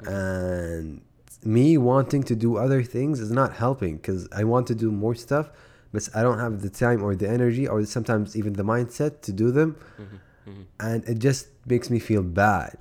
And 0.00 1.00
me 1.42 1.78
wanting 1.78 2.22
to 2.24 2.36
do 2.36 2.58
other 2.58 2.82
things 2.82 3.20
is 3.20 3.30
not 3.30 3.54
helping 3.54 3.96
because 3.96 4.28
I 4.32 4.44
want 4.44 4.66
to 4.66 4.74
do 4.74 4.92
more 4.92 5.14
stuff, 5.14 5.50
but 5.92 6.08
I 6.14 6.22
don't 6.22 6.38
have 6.38 6.60
the 6.60 6.68
time 6.68 7.02
or 7.02 7.14
the 7.16 7.28
energy 7.28 7.66
or 7.66 7.84
sometimes 7.86 8.36
even 8.36 8.52
the 8.52 8.64
mindset 8.64 9.22
to 9.22 9.32
do 9.32 9.50
them. 9.50 9.76
Mm-hmm, 9.98 10.50
mm-hmm. 10.50 10.62
And 10.78 11.04
it 11.08 11.18
just 11.18 11.48
makes 11.64 11.88
me 11.88 11.98
feel 11.98 12.22
bad. 12.22 12.76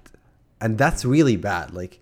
And 0.60 0.78
that's 0.78 1.06
really 1.06 1.38
bad. 1.38 1.73
Like, 1.73 2.01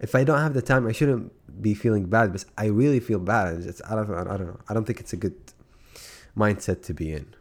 if 0.00 0.14
I 0.16 0.24
don't 0.24 0.40
have 0.40 0.54
the 0.54 0.62
time, 0.62 0.86
I 0.86 0.92
shouldn't 0.92 1.32
be 1.62 1.74
feeling 1.74 2.06
bad, 2.06 2.32
but 2.32 2.44
I 2.56 2.66
really 2.66 3.00
feel 3.00 3.20
bad. 3.20 3.62
It's, 3.70 3.82
I, 3.88 3.94
don't, 3.94 4.10
I 4.10 4.36
don't 4.36 4.48
know. 4.48 4.60
I 4.68 4.74
don't 4.74 4.84
think 4.84 4.98
it's 5.00 5.12
a 5.12 5.16
good 5.16 5.36
mindset 6.36 6.82
to 6.84 6.94
be 6.94 7.12
in. 7.12 7.34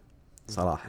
صراحة 0.49 0.89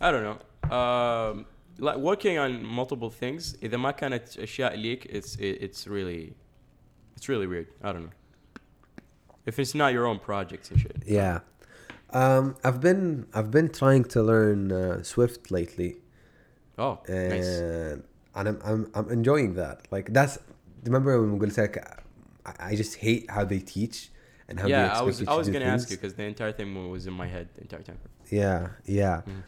I 0.00 0.10
don't 0.10 0.24
know. 0.24 0.38
Um, 0.76 1.46
like 1.78 1.96
working 1.96 2.38
on 2.38 2.64
multiple 2.64 3.10
things 3.10 3.54
إذا 3.62 3.76
ما 3.76 3.90
كانت 3.90 4.38
أشياء 4.38 4.74
ليك 4.76 5.06
it's 5.06 5.36
it, 5.36 5.62
it's 5.62 5.86
really 5.86 6.34
it's 7.16 7.28
really 7.28 7.46
weird. 7.46 7.68
I 7.82 7.92
don't 7.92 8.02
know. 8.04 8.16
If 9.46 9.58
it's 9.58 9.74
not 9.74 9.92
your 9.92 10.06
own 10.06 10.18
projects 10.18 10.70
and 10.70 10.80
shit. 10.80 10.96
yeah 11.06 11.38
um 12.10 12.54
i've 12.66 12.80
been 12.80 13.26
i've 13.34 13.50
been 13.50 13.68
trying 13.80 14.04
to 14.14 14.22
learn 14.22 14.60
uh, 14.72 15.02
swift 15.02 15.50
lately 15.50 15.90
Oh, 16.78 16.94
nice. 17.08 17.46
and 17.58 18.02
and 18.36 18.48
I'm, 18.48 18.58
I'm 18.70 18.80
i'm 18.96 19.08
enjoying 19.18 19.54
that 19.54 19.76
like 19.94 20.06
that's 20.12 20.38
remember 20.84 21.10
when 21.20 21.38
قلت 21.40 21.60
لك 21.60 21.74
I, 22.46 22.52
I 22.70 22.74
just 22.76 22.94
hate 22.96 23.30
how 23.30 23.44
they 23.44 23.58
teach 23.58 24.09
and 24.50 24.54
how 24.60 24.66
they 24.66 24.72
Yeah, 24.74 24.84
I 24.84 24.88
expect 24.88 25.06
was 25.10 25.16
you 25.20 25.26
I 25.28 25.32
to 25.32 25.38
was 25.40 25.46
do 25.48 25.52
gonna 25.54 25.64
ask 25.76 25.82
things. 25.82 25.90
you 25.92 25.96
because 25.98 26.14
the 26.20 26.26
entire 26.32 26.52
thing 26.58 26.68
was 26.94 27.02
in 27.10 27.14
my 27.22 27.28
head 27.34 27.46
the 27.56 27.62
entire 27.66 27.82
time. 27.88 27.98
Yeah, 28.40 28.60
yeah. 29.00 29.22
Mm. 29.28 29.42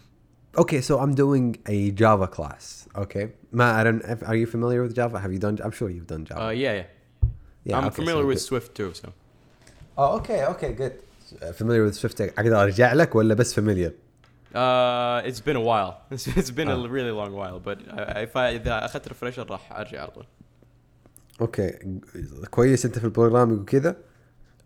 Okay, 0.63 0.81
so 0.89 0.93
I'm 1.03 1.15
doing 1.25 1.47
a 1.77 1.79
Java 2.01 2.27
class. 2.37 2.65
Okay, 3.05 3.25
Ma, 3.59 3.67
I 3.79 3.83
don't. 3.87 4.03
if- 4.15 4.25
Are 4.31 4.37
you 4.43 4.47
familiar 4.57 4.81
with 4.85 4.95
Java? 5.01 5.17
Have 5.25 5.33
you 5.37 5.41
done? 5.47 5.55
I'm 5.65 5.75
sure 5.81 5.89
you've 5.95 6.11
done 6.15 6.23
Java. 6.29 6.41
Uh, 6.47 6.51
yeah, 6.65 6.75
yeah. 6.81 6.87
yeah, 7.69 7.77
I'm 7.79 7.87
okay, 7.89 7.97
familiar 8.01 8.25
so 8.25 8.31
with 8.33 8.39
good. 8.41 8.49
Swift 8.51 8.71
too. 8.79 8.91
So 9.01 9.07
Oh, 10.01 10.11
okay, 10.19 10.41
okay, 10.53 10.71
good. 10.83 10.95
Uh, 11.43 11.53
familiar 11.61 11.83
with 11.87 11.95
Swift. 12.01 12.19
أقدر 12.21 12.63
أرجع 12.63 12.93
لك 12.93 13.15
ولا 13.15 13.35
بس 13.35 13.61
familiar? 13.61 13.93
uh, 14.55 15.21
it's 15.29 15.41
been 15.49 15.57
a 15.57 15.67
while. 15.71 15.93
It's, 16.11 16.27
it's 16.41 16.51
been 16.59 16.69
Ah. 16.69 16.85
a 16.85 16.89
really 16.97 17.11
long 17.21 17.33
while. 17.41 17.59
But 17.69 17.79
uh, 17.89 18.27
if 18.27 18.37
I 18.37 18.47
إذا 18.59 18.85
أخذت 18.85 19.09
refresher 19.09 19.51
راح 19.51 19.73
أرجع 19.73 20.01
على 20.01 20.11
طول. 20.11 20.25
Okay, 21.43 21.87
كويس 22.51 22.87
أنت 22.87 22.99
في 22.99 23.05
البروجرامينج 23.05 23.61
وكذا؟ 23.61 23.97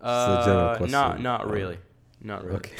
a 0.01 0.43
general 0.45 0.69
Uh, 0.69 0.77
question. 0.77 0.91
not 0.99 1.11
not 1.29 1.41
Oh. 1.45 1.49
really, 1.57 1.79
not 2.21 2.39
really. 2.45 2.57
Okay. 2.57 2.77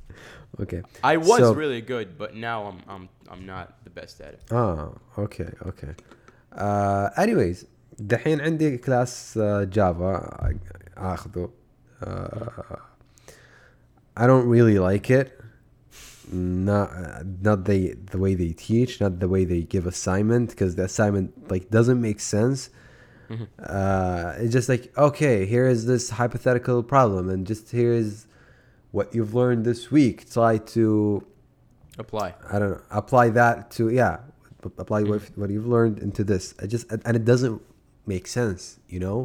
okay. 0.63 0.81
I 1.03 1.15
was 1.17 1.39
So- 1.43 1.53
really 1.63 1.81
good, 1.93 2.07
but 2.21 2.29
now 2.49 2.59
I'm 2.69 2.79
I'm 2.93 3.03
I'm 3.31 3.43
not 3.53 3.65
the 3.87 3.89
best 3.99 4.15
at 4.21 4.31
it. 4.37 4.41
اه 4.51 4.93
اوكي 5.17 5.49
اوكي 5.65 5.93
uh, 6.53 7.09
anyways 7.23 7.65
دحين 7.99 8.41
عندي 8.41 8.77
كلاس 8.77 9.37
جافا 9.63 10.39
اخذه 10.97 11.49
uh, 12.03 12.05
I 14.17 14.27
don't 14.27 14.47
really 14.47 14.77
like 14.79 15.09
it 15.09 15.27
not 16.31 16.89
not 17.47 17.59
the 17.69 17.79
the 18.11 18.17
way 18.23 18.33
they 18.41 18.51
teach 18.67 18.91
not 19.01 19.13
the 19.19 19.27
way 19.35 19.43
they 19.45 19.61
give 19.73 19.85
assignment 19.95 20.45
because 20.51 20.75
the 20.79 20.85
assignment 20.91 21.27
like 21.51 21.65
doesn't 21.77 22.01
make 22.09 22.19
sense 22.19 22.59
Mhm. 23.29 23.47
uh, 23.79 24.33
it's 24.41 24.53
just 24.57 24.69
like 24.73 24.83
okay 25.07 25.37
here 25.53 25.65
is 25.75 25.81
this 25.91 26.03
hypothetical 26.21 26.79
problem 26.83 27.23
and 27.33 27.39
just 27.51 27.65
here 27.71 27.93
is 28.03 28.27
what 28.97 29.07
you've 29.15 29.33
learned 29.41 29.61
this 29.71 29.81
week 29.97 30.17
try 30.37 30.53
to 30.75 30.85
Apply. 31.99 32.33
I 32.51 32.57
don't 32.59 32.71
know. 32.71 32.81
Apply 32.89 33.25
that 33.39 33.69
to 33.75 33.81
yeah. 34.01 34.15
p- 34.63 34.71
Apply 34.83 34.99
what, 35.03 35.21
what 35.39 35.49
you've 35.53 35.67
learned 35.75 35.97
into 35.99 36.23
this. 36.31 36.43
I 36.61 36.65
just 36.65 36.85
and 36.91 37.15
it 37.19 37.23
doesn't 37.31 37.61
make 38.13 38.25
sense. 38.39 38.61
You 38.93 38.99
know, 39.05 39.17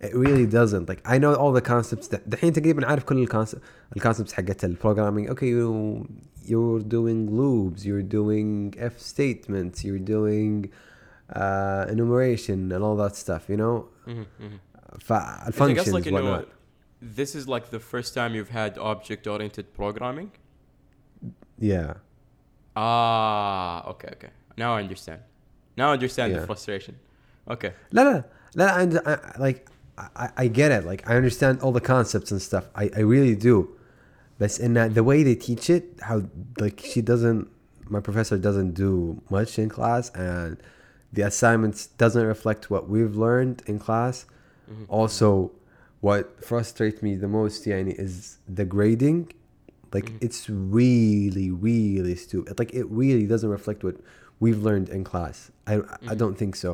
it 0.00 0.12
really 0.24 0.46
doesn't. 0.58 0.88
Like 0.90 1.00
I 1.14 1.16
know 1.22 1.32
all 1.42 1.52
the 1.52 1.60
concepts. 1.74 2.06
that- 2.08 2.24
دحين 2.28 2.52
تقريبا 2.52 2.86
عارف 2.86 3.04
كل 3.04 3.22
الكونسبت 3.22 3.60
الكونسبتس 3.96 4.32
حقت 4.32 4.64
البروجرامينج. 4.64 5.30
Okay, 5.30 5.46
you 5.46 6.08
you're 6.44 6.80
doing 6.96 7.30
loops. 7.40 7.84
You're 7.86 8.02
doing 8.18 8.74
if 8.76 8.94
statements. 9.00 9.84
You're 9.84 10.04
doing 10.16 10.70
uh, 11.33 11.85
enumeration 11.89 12.71
and 12.71 12.83
all 12.83 12.95
that 12.97 13.15
stuff, 13.15 13.49
you 13.49 13.57
know? 13.57 13.87
Mm-hmm, 14.07 14.21
mm-hmm. 14.21 14.97
Fa- 14.99 15.49
functions, 15.51 15.89
I 15.89 15.91
like, 15.91 16.05
you 16.05 16.13
whatnot. 16.13 16.41
Know, 16.41 16.53
this 17.01 17.35
is 17.35 17.47
like 17.47 17.69
the 17.69 17.79
first 17.79 18.13
time 18.13 18.33
you've 18.33 18.49
had 18.49 18.77
object-oriented 18.77 19.73
programming? 19.73 20.31
Yeah. 21.59 21.95
Ah, 22.75 23.87
okay, 23.89 24.09
okay. 24.13 24.29
Now 24.57 24.75
I 24.75 24.81
understand. 24.81 25.21
Now 25.75 25.89
I 25.89 25.93
understand 25.93 26.33
yeah. 26.33 26.39
the 26.39 26.45
frustration. 26.45 26.97
Okay. 27.49 27.73
No, 27.91 28.03
no, 28.03 28.23
no. 28.55 28.65
I, 28.65 29.11
I, 29.11 29.39
like, 29.39 29.69
I, 29.97 30.29
I 30.37 30.47
get 30.47 30.71
it. 30.71 30.85
Like, 30.85 31.07
I 31.09 31.15
understand 31.15 31.61
all 31.61 31.71
the 31.71 31.81
concepts 31.81 32.31
and 32.31 32.41
stuff. 32.41 32.67
I, 32.75 32.89
I 32.95 32.99
really 33.01 33.35
do. 33.35 33.75
But 34.39 34.59
in 34.59 34.73
that, 34.75 34.93
the 34.93 35.03
way 35.03 35.23
they 35.23 35.35
teach 35.35 35.69
it, 35.69 35.97
how, 36.01 36.23
like, 36.59 36.79
she 36.79 37.01
doesn't, 37.01 37.49
my 37.89 37.99
professor 37.99 38.37
doesn't 38.37 38.73
do 38.73 39.21
much 39.29 39.57
in 39.57 39.69
class 39.69 40.09
and 40.11 40.57
the 41.12 41.22
assignments 41.22 41.86
doesn't 42.02 42.26
reflect 42.34 42.70
what 42.70 42.88
we've 42.88 43.16
learned 43.16 43.62
in 43.66 43.78
class 43.78 44.16
Mhm. 44.70 44.84
also 44.88 45.50
what 46.00 46.44
frustrates 46.44 47.00
me 47.02 47.14
the 47.24 47.28
most 47.28 47.64
yani, 47.66 47.92
is 48.06 48.38
the 48.58 48.64
grading 48.64 49.20
like 49.94 50.06
Mhm. 50.10 50.18
it's 50.26 50.48
really 50.48 51.48
really 51.50 52.14
stupid 52.26 52.58
like 52.58 52.72
it 52.74 52.86
really 53.02 53.26
doesn't 53.26 53.50
reflect 53.58 53.80
what 53.84 53.96
we've 54.40 54.62
learned 54.68 54.88
in 54.96 55.04
class 55.04 55.36
i 55.66 55.74
i 55.76 56.14
Mhm. 56.14 56.18
don't 56.22 56.36
think 56.42 56.54
so 56.56 56.70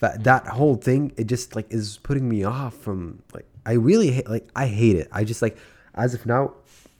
but 0.00 0.12
that 0.24 0.46
whole 0.58 0.76
thing 0.88 1.12
it 1.20 1.26
just 1.34 1.54
like 1.56 1.66
is 1.78 1.98
putting 2.08 2.26
me 2.34 2.40
off 2.44 2.74
from 2.86 3.00
like 3.36 3.46
i 3.66 3.72
really 3.88 4.10
hate 4.16 4.28
like 4.36 4.46
i 4.54 4.66
hate 4.80 4.96
it 5.02 5.08
i 5.12 5.22
just 5.32 5.42
like 5.42 5.56
as 5.94 6.14
of 6.14 6.24
now 6.26 6.44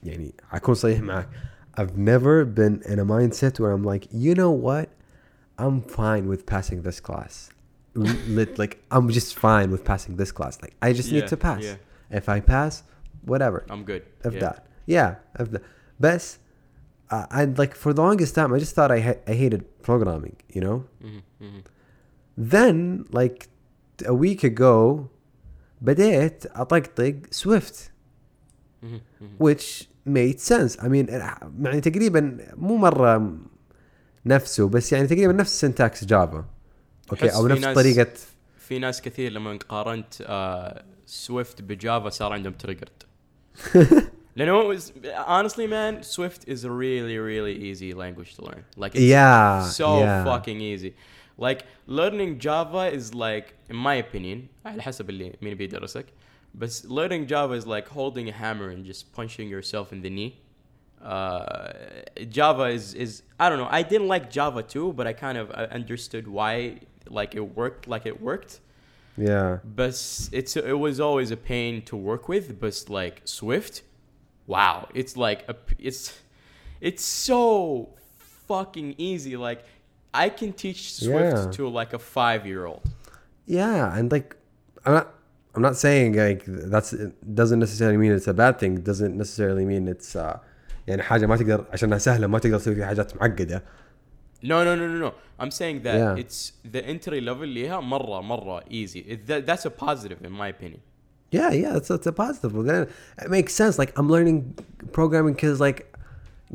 يعني 0.05 0.33
اكون 0.53 0.75
صريح 0.75 1.01
معك 1.01 1.29
i've 1.79 1.97
never 1.97 2.45
been 2.45 2.83
in 2.93 2.99
a 2.99 3.05
mindset 3.05 3.59
where 3.61 3.71
i'm 3.71 3.85
like 3.85 4.07
you 4.11 4.35
know 4.35 4.51
what 4.51 4.89
i'm 5.59 5.77
fine 5.83 6.25
with 6.33 6.43
passing 6.47 6.83
this 6.83 7.01
class 7.09 7.51
Lit, 7.95 8.59
like 8.63 8.75
i'm 8.95 9.09
just 9.19 9.31
fine 9.47 9.69
with 9.75 9.83
passing 9.85 10.15
this 10.17 10.31
class 10.39 10.55
like 10.63 10.75
i 10.87 10.93
just 10.93 11.11
need 11.13 11.25
Yeah, 11.27 11.35
to 11.35 11.37
pass 11.49 11.63
yeah. 11.65 11.77
if 12.19 12.29
i 12.29 12.39
pass 12.41 12.83
whatever 13.33 13.59
I'm 13.73 13.85
good. 13.85 14.03
of 14.25 14.33
yeah. 14.35 14.41
that. 14.45 14.57
Yeah, 14.87 15.11
of 15.43 15.47
that. 15.53 15.63
But 16.05 16.23
uh, 17.11 17.27
I 17.31 17.45
like 17.63 17.75
for 17.83 17.93
the 17.93 18.01
longest 18.09 18.33
time, 18.35 18.51
I 18.55 18.59
just 18.65 18.75
thought 18.77 18.91
I 18.91 19.01
ha- 19.07 19.21
I 19.33 19.35
hated 19.43 19.63
programming. 19.89 20.37
You 20.57 20.61
know. 20.67 20.77
Mhm, 21.09 21.23
mhm. 21.47 21.61
Then 22.55 23.05
like 23.21 23.49
a 24.07 24.15
week 24.15 24.43
ago, 24.43 25.09
بديت 25.85 26.47
أطقطق 26.47 27.15
Swift, 27.31 27.91
Mhm, 28.83 29.01
mhm. 29.21 29.27
which 29.39 29.89
made 30.07 30.41
sense. 30.41 30.77
I 30.83 30.89
mean 30.89 31.07
يعني 31.63 31.81
تقريبا 31.81 32.37
مو 32.57 32.77
مرة 32.77 33.39
نفسه 34.26 34.70
بس 34.70 34.94
يعني 34.94 35.08
تقريبا 35.08 35.34
نفس 35.34 35.66
syntax 35.66 36.06
جافا. 36.06 36.46
أوكي 37.12 37.30
أو 37.36 37.48
نفس 37.48 37.66
طريقة 37.66 38.12
في 38.58 38.80
ناس 38.80 39.02
كثير 39.02 39.32
لما 39.32 39.60
قارنت 39.70 40.14
آه 40.22 40.84
سويفت 41.06 41.62
بجافا 41.62 42.10
صار 42.10 42.34
عندهم 42.34 42.54
تريجرد 42.54 43.04
لأنه 44.36 44.78
honestly 45.28 45.68
man 45.68 46.04
Swift 46.04 46.48
is 46.48 46.64
a 46.64 46.72
really 46.72 47.18
really 47.18 47.56
easy 47.70 47.94
language 47.94 48.36
to 48.36 48.42
learn 48.42 48.64
like 48.78 48.96
it's 48.96 49.12
yeah 49.14 49.62
so 49.62 50.00
yeah. 50.00 50.24
fucking 50.26 50.60
easy 50.62 50.94
like 51.38 51.62
learning 51.88 52.40
Java 52.40 52.84
is 52.98 53.14
like 53.14 53.48
in 53.70 53.76
my 53.76 53.96
opinion 54.06 54.48
على 54.66 54.82
حسب 54.82 55.10
اللي 55.10 55.36
مين 55.42 55.56
بيدرسك 55.56 56.06
بس 56.56 56.88
learning 56.88 57.28
Java 57.28 57.54
is 57.62 57.68
like 57.68 57.88
holding 57.88 58.30
a 58.30 58.34
hammer 58.34 58.70
and 58.70 58.86
just 58.86 59.14
punching 59.18 59.48
yourself 59.50 59.94
in 59.94 60.02
the 60.02 60.10
knee 60.10 60.34
uh, 61.02 61.72
Java 62.30 62.64
is 62.66 62.94
is 62.94 63.22
I 63.40 63.50
don't 63.50 63.60
know. 63.60 63.68
I 63.70 63.84
didn't 63.84 64.08
like 64.08 64.30
Java 64.30 64.64
too 64.64 64.94
but 64.94 65.06
I 65.08 65.14
kind 65.14 65.38
of 65.38 65.52
uh, 65.52 65.68
understood 65.72 66.28
why 66.28 66.80
like 67.10 67.36
it 67.36 67.56
worked 67.56 67.88
like 67.88 68.06
it 68.06 68.22
worked. 68.22 68.60
Yeah. 69.18 69.60
But 69.64 69.94
it's 70.32 70.58
it 70.58 70.78
was 70.80 71.00
always 71.00 71.32
a 71.32 71.38
pain 71.38 71.82
to 71.84 71.96
work 71.96 72.28
with 72.28 72.60
but 72.60 72.84
like 72.90 73.22
Swift 73.26 73.84
wow. 74.48 74.88
It's 74.94 75.16
like 75.18 75.46
a 75.48 75.56
it's 75.80 76.20
it's 76.82 77.04
so 77.04 77.90
fucking 78.48 78.96
easy. 78.98 79.38
Like 79.38 79.64
I 80.14 80.30
can 80.30 80.54
teach 80.54 80.94
Swift 80.94 81.38
Yeah. 81.46 81.52
to 81.52 81.68
like 81.68 81.94
a 81.94 82.00
5 82.00 82.46
year 82.46 82.66
old 82.66 82.82
Yeah, 83.46 83.96
and 83.98 84.12
like 84.12 84.36
I'm 84.86 84.94
not 84.94 85.14
I'm 85.54 85.62
not 85.62 85.78
saying 85.78 86.16
like 86.18 86.44
that's 86.46 86.92
it 86.94 87.14
doesn't 87.36 87.60
necessarily 87.60 87.98
mean 87.98 88.12
it's 88.12 88.28
a 88.28 88.34
bad 88.34 88.60
thing. 88.60 88.76
Doesn't 88.82 89.16
necessarily 89.18 89.66
mean 89.66 89.88
it's 89.88 90.16
uh, 90.16 90.40
يعني 90.88 91.02
حاجة 91.04 91.26
ما 91.26 91.38
تقدر 91.38 91.66
عشانها 91.74 91.98
سهلة 91.98 92.28
ما 92.28 92.40
تقدر 92.40 92.58
تسوي 92.60 92.76
فيها 92.76 92.86
حاجات 92.86 93.16
معقدة. 93.18 93.64
No, 94.44 94.64
no, 94.64 94.76
no, 94.76 94.88
no, 94.88 95.00
no. 95.08 95.12
I'm 95.40 95.52
saying 95.52 95.82
that 95.84 95.96
Yeah. 95.96 96.16
it's 96.24 96.52
the 96.74 96.82
entry 96.86 97.22
level 97.22 97.46
ليها 97.48 97.80
مرة 97.82 98.22
مرة 98.22 98.64
easy. 98.70 99.00
It, 99.00 99.28
that, 99.28 99.46
that's 99.46 99.66
a 99.66 99.72
positive 99.72 100.24
in 100.24 100.32
my 100.32 100.48
opinion. 100.48 100.82
Yeah, 101.32 101.52
yeah, 101.52 101.78
it's 101.78 101.90
it's 101.90 102.08
a 102.08 102.12
positive. 102.14 102.52
Then 102.66 102.88
it 103.24 103.30
makes 103.30 103.54
sense. 103.54 103.80
Like 103.80 103.92
I'm 103.98 104.10
learning 104.10 104.38
programming 104.92 105.34
because 105.34 105.60
like 105.60 105.86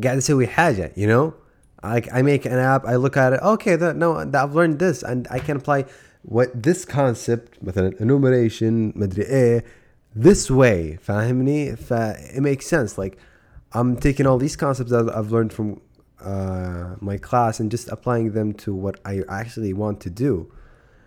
قاعد 0.02 0.16
أسوي 0.16 0.46
حاجة, 0.46 0.92
you 0.96 1.06
know? 1.06 1.34
Like 1.82 2.08
I 2.12 2.22
make 2.22 2.44
an 2.46 2.58
app, 2.58 2.84
I 2.86 2.96
look 2.96 3.16
at 3.16 3.32
it, 3.32 3.40
okay, 3.42 3.74
that 3.76 3.96
no, 3.96 4.24
that 4.24 4.42
I've 4.44 4.54
learned 4.54 4.78
this 4.78 5.02
and 5.02 5.26
I 5.30 5.38
can 5.38 5.56
apply 5.56 5.86
what 6.22 6.62
this 6.62 6.84
concept 6.84 7.58
مثلا 7.64 7.90
enumeration 8.00 8.92
مدري 8.96 9.22
إيه 9.22 9.64
this 10.16 10.50
way 10.50 10.98
فاهمني؟ 11.02 11.76
ف 11.76 11.92
it 12.36 12.40
makes 12.40 12.66
sense. 12.66 12.98
Like 12.98 13.16
I'm 13.72 13.96
taking 13.96 14.26
all 14.26 14.38
these 14.38 14.56
concepts 14.56 14.90
that 14.90 15.10
I've 15.14 15.30
learned 15.30 15.52
from 15.52 15.80
uh, 16.20 16.96
my 17.00 17.16
class 17.16 17.60
and 17.60 17.70
just 17.70 17.88
applying 17.88 18.32
them 18.32 18.52
to 18.54 18.74
what 18.74 19.00
I 19.04 19.22
actually 19.28 19.72
want 19.72 20.00
to 20.00 20.10
do. 20.10 20.52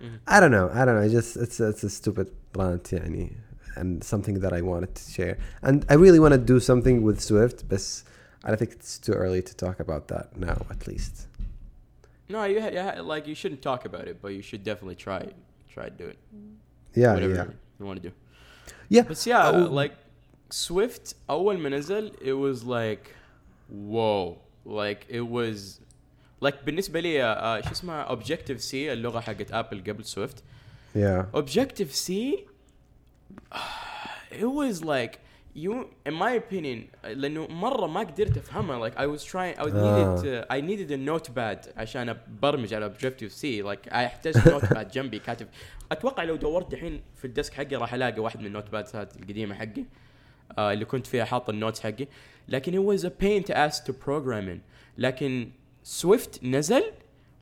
Mm-hmm. 0.02 0.16
I 0.28 0.40
don't 0.40 0.52
know. 0.52 0.70
I 0.74 0.86
don't 0.86 0.96
know. 0.96 1.02
I 1.02 1.10
just 1.10 1.38
it's 1.38 1.60
it's 1.60 1.84
a 1.84 1.90
stupid 1.90 2.32
plan, 2.52 2.80
يعني, 2.80 3.36
and 3.76 4.04
something 4.04 4.40
that 4.40 4.54
I 4.54 4.62
wanted 4.62 4.96
to 4.96 5.12
share. 5.12 5.38
And 5.62 5.86
I 5.90 5.96
really 5.96 6.20
want 6.20 6.34
to 6.34 6.38
do 6.38 6.60
something 6.60 7.04
with 7.04 7.22
Swift, 7.22 7.68
but 7.70 8.04
I 8.44 8.56
think 8.56 8.72
it's 8.72 8.98
too 8.98 9.14
early 9.14 9.42
to 9.42 9.56
talk 9.56 9.80
about 9.80 10.08
that 10.10 10.38
now, 10.38 10.66
at 10.70 10.88
least. 10.88 11.28
No, 12.30 12.44
you 12.46 12.62
ha- 12.62 13.02
like 13.02 13.28
you 13.28 13.36
shouldn't 13.36 13.62
talk 13.62 13.86
about 13.86 14.08
it, 14.08 14.22
but 14.22 14.30
you 14.30 14.42
should 14.42 14.64
definitely 14.64 14.96
try 14.96 15.20
it. 15.20 15.36
Try 15.70 15.86
to 15.86 15.92
do 15.92 16.06
it. 16.06 16.18
Yeah, 16.94 17.14
Whatever 17.14 17.34
yeah. 17.34 17.46
You 17.80 17.86
want 17.86 18.02
to 18.02 18.10
do. 18.10 18.16
Yeah, 18.90 19.04
but 19.04 19.26
yeah, 19.26 19.48
uh, 19.48 19.68
like 19.68 19.94
Swift 20.52 21.16
أول 21.30 21.58
ما 21.58 21.70
نزل 21.70 22.12
it 22.12 22.34
was 22.34 22.64
like 22.64 23.10
whoa. 23.70 24.38
Like 24.66 25.06
it 25.10 25.28
was 25.28 25.80
like 26.42 26.64
بالنسبة 26.66 27.00
لي 27.00 27.22
uh, 27.62 27.66
شو 27.66 27.72
اسمها 27.72 28.16
Objective 28.16 28.62
C 28.72 28.74
اللغة 28.74 29.20
حقت 29.20 29.52
ابل 29.52 29.84
قبل 29.88 30.06
سويفت 30.06 30.44
Yeah. 30.96 31.26
Objective 31.34 31.92
C 31.92 32.12
it 34.42 34.50
was 34.60 34.84
like 34.84 35.14
you 35.56 35.74
in 36.06 36.14
my 36.14 36.32
opinion 36.42 36.80
لأنه 37.04 37.48
مرة 37.48 37.88
ما 37.88 38.00
قدرت 38.00 38.38
أفهمها. 38.38 38.90
Like 38.90 38.94
I 38.98 39.08
was 39.08 39.24
trying 39.24 39.56
I 39.58 39.64
was 39.64 39.74
needed 39.74 40.24
to, 40.24 40.54
I 40.54 40.62
needed 40.62 40.92
a 40.92 40.98
notepad 40.98 41.68
عشان 41.78 42.10
أبرمج 42.10 42.74
على 42.74 42.90
Objective 42.90 43.32
C. 43.32 43.64
Like 43.64 43.88
I 43.92 43.94
احتاج 43.94 44.38
notepad 44.38 44.92
جنبي 44.94 45.20
كاتب. 45.20 45.48
أتوقع 45.92 46.24
لو 46.24 46.36
دورت 46.36 46.74
الحين 46.74 47.02
في 47.16 47.26
ال 47.26 47.32
desk 47.32 47.54
حقي 47.54 47.76
راح 47.76 47.94
ألاقي 47.94 48.20
واحد 48.20 48.40
من 48.40 48.46
ال 48.46 48.51
notepads 48.51 48.96
هذه 48.96 49.10
القديمة 49.16 49.56
حقي. 49.56 49.82
آه 49.82 50.03
اللي 50.60 50.86
كنت 50.86 51.08
فيها 51.08 51.26
حاط 51.26 51.50
ال 51.50 51.55
notes 51.55 51.80
حقي. 51.80 52.08
لكن 52.50 52.74
it 52.74 52.98
was 52.98 53.02
a 53.04 53.10
pain 53.10 53.50
to 53.52 53.56
ask 53.56 53.84
to 53.88 53.92
program 54.06 54.48
in. 54.56 54.60
لكن 54.98 55.50
Swift 55.84 56.44
نزل 56.44 56.84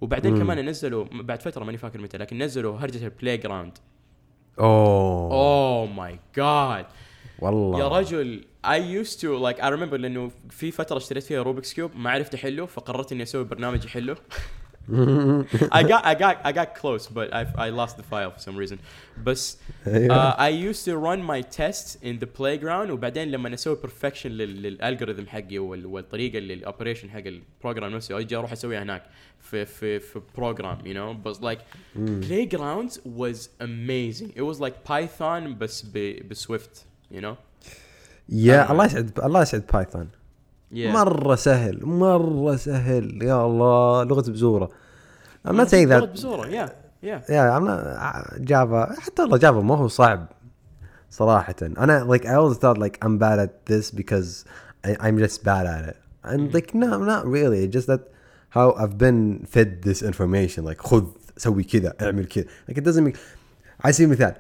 وبعدين 0.02 0.38
كمان 0.38 0.66
نزلوا 0.70 1.06
بعد 1.12 1.42
فترة 1.42 1.64
ماني 1.64 1.78
فاكر 1.78 2.02
متى 2.02 2.18
لكن 2.18 2.38
نزلوا 2.38 2.78
هرجه 2.78 3.04
ال 3.06 3.38
playground 3.38 3.78
Oh. 4.58 4.64
اوه 4.64 5.86
ماي 5.86 6.20
جاد 6.36 6.86
والله. 7.40 7.80
يا 7.80 7.88
رجل 7.88 8.44
I 8.68 8.80
used 9.04 9.20
to 9.20 9.28
like 9.40 9.60
I 9.64 9.68
remember 9.70 9.94
لأنه 9.94 10.32
في 10.50 10.72
فترة 10.72 10.98
اشتريت 10.98 11.24
فيها 11.24 11.42
Rubik's 11.44 11.74
Cube 11.74 11.92
ما 11.96 12.10
عرفت 12.12 12.34
أحله 12.36 12.66
فقررت 12.66 13.12
إني 13.12 13.24
أسوي 13.24 13.44
برنامج 13.44 13.86
يحله 13.86 14.16
I 14.92 15.84
got 15.84 16.06
I 16.06 16.14
got 16.24 16.36
I 16.44 16.52
got 16.52 16.70
close 16.82 17.08
but 17.08 17.28
I 17.34 17.42
I 17.66 17.70
lost 17.70 17.96
the 17.98 18.04
file 18.12 18.32
for 18.36 18.42
some 18.50 18.58
reason 18.58 18.78
بس 19.24 19.58
uh, 19.86 19.90
I 20.38 20.50
used 20.50 20.86
to 20.86 20.94
run 20.98 21.22
my 21.32 21.42
tests 21.60 21.98
in 22.04 22.20
the 22.24 22.28
playground 22.40 22.90
وبعدين 22.92 23.32
لما 23.32 23.54
أسوي 23.54 23.78
perfection 23.78 24.26
لل- 24.26 24.62
لل 24.62 24.74
algorithm 24.74 25.28
حقي 25.28 25.60
وال- 25.60 25.86
والطريقة 25.86 26.38
اللي 26.38 26.54
ال 26.54 26.59
operation 26.59 27.10
حق 27.10 27.24
ال 27.26 27.34
program 27.34 27.92
نفسه 27.96 28.20
أجي 28.20 28.36
أروح 28.36 28.52
اسويها 28.52 28.84
هناك 28.84 29.04
في 29.40 29.66
في 29.66 30.00
في 30.00 30.20
program 30.38 30.86
you 30.86 30.94
know 30.94 31.28
but 31.28 31.42
like 31.44 31.60
playgrounds 32.28 32.94
was 33.22 33.50
amazing 33.62 34.30
it 34.36 34.44
was 34.52 34.60
like 34.60 34.76
python 34.92 35.58
بس 35.60 35.82
ب 36.30 36.39
Swift 36.39 36.86
you 37.14 37.22
know 37.22 37.36
يا 38.30 38.72
الله 38.72 38.86
يسعد 38.86 39.20
الله 39.20 39.42
يسعد 39.42 39.64
Python. 39.74 40.08
yeah 40.74 40.78
مرة 40.78 41.36
سهل 41.36 41.86
مرة 41.86 42.56
سهل 42.56 43.24
يا 43.24 43.46
الله 43.46 44.04
لغة 44.04 44.32
بزورة. 44.32 44.70
I'm 45.45 45.57
not 45.57 45.69
saying 45.69 45.89
that 45.89 46.03
بزورة 46.03 46.47
yeah 46.47 46.69
yeah 47.03 47.21
yeah 47.29 47.57
I'm 47.57 47.65
not 47.65 48.41
جافا 48.41 49.01
حتى 49.01 49.23
والله 49.23 49.37
جافا 49.37 49.61
ما 49.61 49.75
هو 49.77 49.89
صعب 49.89 50.27
صراحة 51.11 51.55
أنا 51.63 52.07
like 52.17 52.25
I 52.27 52.35
always 52.35 52.59
thought 52.59 52.79
like 52.79 52.99
I'm 53.05 53.19
bad 53.19 53.39
at 53.39 53.67
this 53.67 53.91
because 53.91 54.45
I, 54.85 54.97
I'm 55.01 55.19
just 55.19 55.45
bad 55.45 55.67
at 55.67 55.85
it 55.89 55.97
and 56.25 56.55
like 56.55 56.75
no 56.75 56.93
I'm 56.95 57.07
not 57.07 57.27
really 57.27 57.69
just 57.69 57.87
that 57.87 58.03
how 58.51 58.73
I've 58.73 58.97
been 58.99 59.47
fed 59.55 59.83
this 59.83 60.03
information 60.03 60.65
like 60.65 60.79
خذ 60.83 61.05
سوي 61.37 61.65
كذا 61.65 61.95
اعمل 62.01 62.27
كذا 62.27 62.45
like 62.69 62.79
it 62.79 62.85
doesn't 62.85 63.05
make 63.05 63.17
على 63.85 63.93
سبيل 63.93 64.07
المثال 64.09 64.35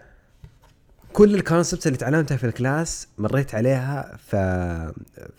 كل 1.12 1.34
الكونسبتس 1.34 1.86
اللي 1.86 1.98
تعلمتها 1.98 2.36
في 2.36 2.44
الكلاس 2.46 3.08
مريت 3.18 3.54
عليها 3.54 4.16
ف 4.26 4.36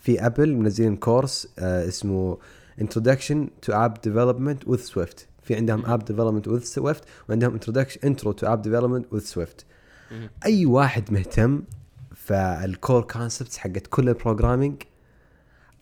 في 0.02 0.26
ابل 0.26 0.56
منزلين 0.56 0.96
كورس 0.96 1.48
آه 1.60 1.88
اسمه 1.88 2.38
Introduction 2.82 3.50
to 3.66 3.74
App 3.74 4.02
Development 4.02 4.68
with 4.68 4.86
Swift 4.86 5.26
في 5.44 5.56
عندهم 5.56 5.86
App 5.86 6.02
Development 6.04 6.48
with 6.48 6.64
Swift 6.80 7.02
وعندهم 7.30 7.60
Introduction 7.60 7.98
Intro 8.06 8.34
to 8.34 8.44
App 8.48 8.62
Development 8.68 9.06
with 9.18 9.24
Swift 9.36 9.64
مهم. 10.12 10.30
اي 10.46 10.66
واحد 10.66 11.14
مهتم 11.14 11.64
فالكور 12.16 13.02
كونسبتس 13.02 13.58
حقت 13.58 13.88
كل 13.88 14.10
البروجرامينج 14.10 14.84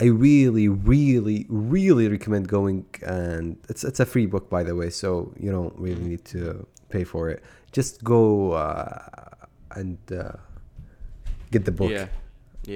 I 0.02 0.08
really, 0.08 0.68
really, 0.68 1.46
really 1.48 2.06
recommend 2.16 2.44
going 2.56 2.82
and 3.02 3.46
it's 3.70 3.82
it's 3.88 4.00
a 4.06 4.08
free 4.12 4.26
book 4.34 4.44
by 4.56 4.62
the 4.68 4.74
way, 4.80 4.90
so 5.02 5.08
you 5.42 5.50
don't 5.56 5.76
really 5.84 6.04
need 6.12 6.24
to 6.34 6.40
pay 6.94 7.04
for 7.12 7.22
it. 7.32 7.38
Just 7.78 7.94
go 8.14 8.22
uh, 8.52 9.78
and 9.80 9.96
uh, 10.12 10.32
get 11.52 11.62
the 11.68 11.74
book. 11.80 11.90
yeah 11.98 12.08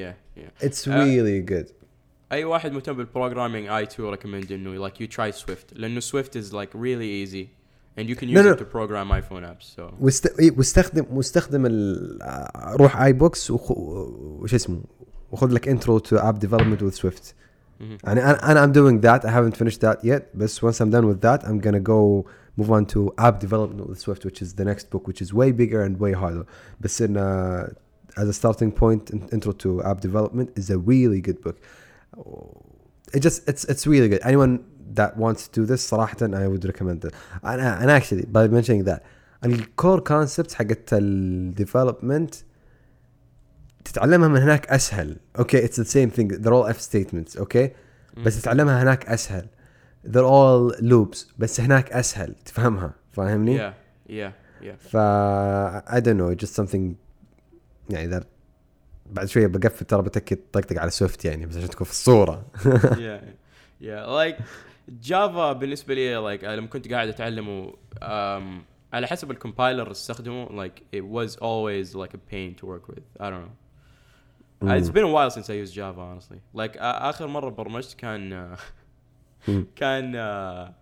yeah 0.01 0.12
yeah 0.40 0.51
It's 0.66 0.80
Uh, 0.86 0.92
really 1.03 1.38
good. 1.55 1.66
اي 2.34 2.44
واحد 2.44 2.72
مهتم 2.72 2.92
بالبروجرامينج 2.92 3.68
I 3.68 3.90
too 3.90 4.16
recommend 4.16 4.53
انه 4.53 4.88
like 4.88 4.92
you 4.92 5.07
try 5.07 5.30
Swift 5.44 5.72
لانه 5.72 6.01
Swift 6.01 6.36
is 6.36 6.53
like 6.53 6.74
really 6.74 7.26
easy 7.26 7.46
and 7.98 8.09
you 8.09 8.14
can 8.16 8.28
use 8.28 8.34
No, 8.34 8.42
no. 8.42 8.53
it 8.55 8.59
to 8.59 8.64
program 8.76 9.11
iPhone 9.11 9.44
apps 9.44 9.76
so 9.76 9.82
واست... 10.01 10.40
إيه، 10.40 10.51
واستخدم 10.59 11.05
واستخدم 11.11 11.66
ال... 11.66 12.18
آه، 12.22 12.76
روح 12.76 13.01
اي 13.03 13.12
بوكس 13.12 13.51
وخ... 13.51 13.70
وش 13.70 14.55
اسمه 14.55 14.80
وخذ 15.32 15.51
لك 15.53 15.68
انترو 15.68 15.98
تو 15.98 16.16
اب 16.16 16.38
ديفلوبمنت 16.38 16.82
وذ 16.82 16.90
سويفت 16.90 17.34
مهم. 17.80 17.98
يعني 18.05 18.24
انا 18.24 18.53
انا 18.53 18.66
I'm 18.66 18.76
doing 18.76 19.03
that 19.07 19.24
I 19.24 19.30
haven't 19.30 19.62
finished 19.64 19.80
that 19.80 20.05
yet 20.07 20.22
بس 20.34 20.64
once 20.64 20.76
I'm 20.80 20.90
done 20.90 21.07
with 21.12 21.20
that 21.26 21.44
I'm 21.46 21.66
gonna 21.66 21.84
go 21.90 22.26
move 22.61 22.70
on 22.70 22.84
to 22.94 23.01
app 23.26 23.40
development 23.46 23.86
with 23.90 23.98
Swift 23.98 24.24
which 24.26 24.42
is 24.42 24.55
the 24.61 24.64
next 24.64 24.84
book 24.92 25.05
which 25.09 25.20
is 25.24 25.32
way 25.40 25.51
bigger 25.53 25.80
and 25.86 25.98
way 26.01 26.12
harder 26.12 26.44
بس 26.80 27.03
in 27.03 27.16
uh, 27.16 28.20
as 28.20 28.28
a 28.28 28.32
starting 28.32 28.70
point 28.72 29.11
in- 29.14 29.28
intro 29.36 29.53
to 29.53 29.82
app 29.90 30.01
development 30.01 30.48
is 30.61 30.70
a 30.70 30.78
really 30.92 31.20
good 31.28 31.40
book 31.46 31.57
it 33.14 33.20
just 33.20 33.48
it's 33.48 33.64
it's 33.64 33.86
really 33.86 34.09
good 34.09 34.20
anyone 34.22 34.64
that 34.94 35.16
wants 35.16 35.48
to 35.48 35.61
do 35.61 35.66
this 35.66 35.86
صراحة 35.90 36.16
I 36.34 36.48
would 36.48 36.64
recommend 36.64 37.05
it 37.05 37.14
and, 37.42 37.61
and 37.61 37.90
actually 37.90 38.26
by 38.26 38.48
mentioning 38.48 38.84
that 38.84 39.03
الكور 39.44 40.01
concepts 40.01 40.55
حقت 40.55 40.92
الديفلوبمنت 40.92 42.34
تتعلمها 43.84 44.28
من 44.28 44.36
هناك 44.36 44.66
اسهل 44.66 45.16
اوكي 45.38 45.64
اتس 45.64 45.80
ذا 45.80 45.84
سيم 45.84 46.09
ثينج 46.09 46.34
they're 46.34 46.53
all 46.53 46.72
if 46.72 46.78
statements 46.78 47.38
اوكي 47.38 47.70
بس 48.24 48.42
تتعلمها 48.42 48.82
هناك 48.82 49.07
اسهل 49.07 49.46
they're 50.07 50.30
all 50.30 50.80
loops 50.80 51.18
بس 51.38 51.61
هناك 51.61 51.92
اسهل 51.92 52.34
تفهمها 52.44 52.94
فاهمني؟ 53.12 53.59
yeah 53.59 53.72
yeah 54.09 54.32
yeah 54.62 54.76
ف 54.78 54.96
I 55.86 56.01
don't 56.01 56.18
know 56.18 56.44
just 56.44 56.55
something 56.62 56.94
يعني 57.90 58.20
that 58.20 58.24
بعد 59.06 59.26
شوية 59.28 59.47
بقفل 59.47 59.86
ترى 59.86 60.01
بتكي 60.01 60.36
طقطق 60.36 60.80
على 60.82 60.91
Swift 60.91 61.26
يعني 61.26 61.45
بس 61.45 61.58
عشان 61.58 61.70
تكون 61.70 61.86
في 61.86 61.91
الصورة. 61.91 62.45
Yeah. 62.76 63.22
Yeah. 63.82 64.08
Like 64.08 64.41
Java 64.89 65.53
بالنسبة 65.53 65.93
لي 65.93 66.38
like 66.38 66.43
لما 66.43 66.68
كنت 66.68 66.91
قاعد 66.93 67.08
أتعلمه 67.08 67.72
um, 68.01 68.43
على 68.93 69.08
حسب 69.08 69.32
ال 69.32 69.38
compiler 69.38 69.91
استخدمه 69.91 70.47
like 70.68 70.80
it 70.97 71.03
was 71.03 71.36
always 71.36 71.95
like 71.95 72.14
a 72.14 72.32
pain 72.32 72.62
to 72.62 72.66
work 72.66 72.88
with. 72.95 73.03
I 73.20 73.30
don't 73.30 73.45
know. 73.45 73.56
It's 74.64 74.89
been 74.89 75.03
a 75.03 75.14
while 75.16 75.30
since 75.30 75.49
I 75.49 75.53
used 75.64 75.74
Java 75.76 76.01
honestly. 76.01 76.39
Like 76.62 76.74
آ- 76.76 76.80
آخر 76.82 77.28
مرة 77.28 77.49
برمجت 77.49 77.93
كان 77.93 78.34
آه، 78.34 78.58
مم. 79.47 79.66
كان 79.76 80.16
آه، 80.16 80.74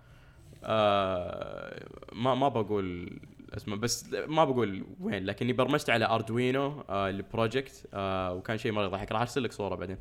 آه، 0.63 1.85
ما 2.13 2.35
ما 2.35 2.47
بقول 2.47 3.19
اسمه 3.57 3.75
بس 3.75 4.05
ما 4.27 4.45
بقول 4.45 4.85
وين 4.99 5.25
لكني 5.25 5.53
برمجت 5.53 5.89
على 5.89 6.05
Arduino 6.05 6.83
آه 6.89 7.09
ال 7.09 7.19
project 7.19 7.87
آه 7.93 8.33
وكان 8.33 8.57
شيء 8.57 8.71
مره 8.71 8.85
يضحك 8.85 9.11
راح 9.11 9.21
أرسل 9.21 9.43
لك 9.43 9.51
صورة 9.51 9.75
بعدين. 9.75 9.97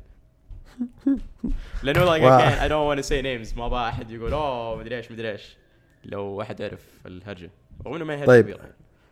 لأنه 1.83 2.05
can't 2.17 2.59
I 2.59 2.67
don't 2.69 2.87
want 3.03 3.09
say 3.09 3.21
names. 3.21 3.57
ما 3.57 3.65
أبغى 3.65 3.89
أحد 3.89 4.11
يقول 4.11 4.33
أوه 4.33 4.79
مدري 4.79 4.97
إيش 4.97 5.11
مدري 5.11 5.31
إيش. 5.31 5.57
لو 6.05 6.23
واحد 6.23 6.61
عرف 6.61 6.81
الهرجة. 7.05 7.51
رغم 7.85 7.95
إنه 7.95 8.05
ما 8.05 8.13
هي 8.13 8.17
هرجة 8.17 8.27
طيب. 8.27 8.43
كبيرة. 8.45 8.69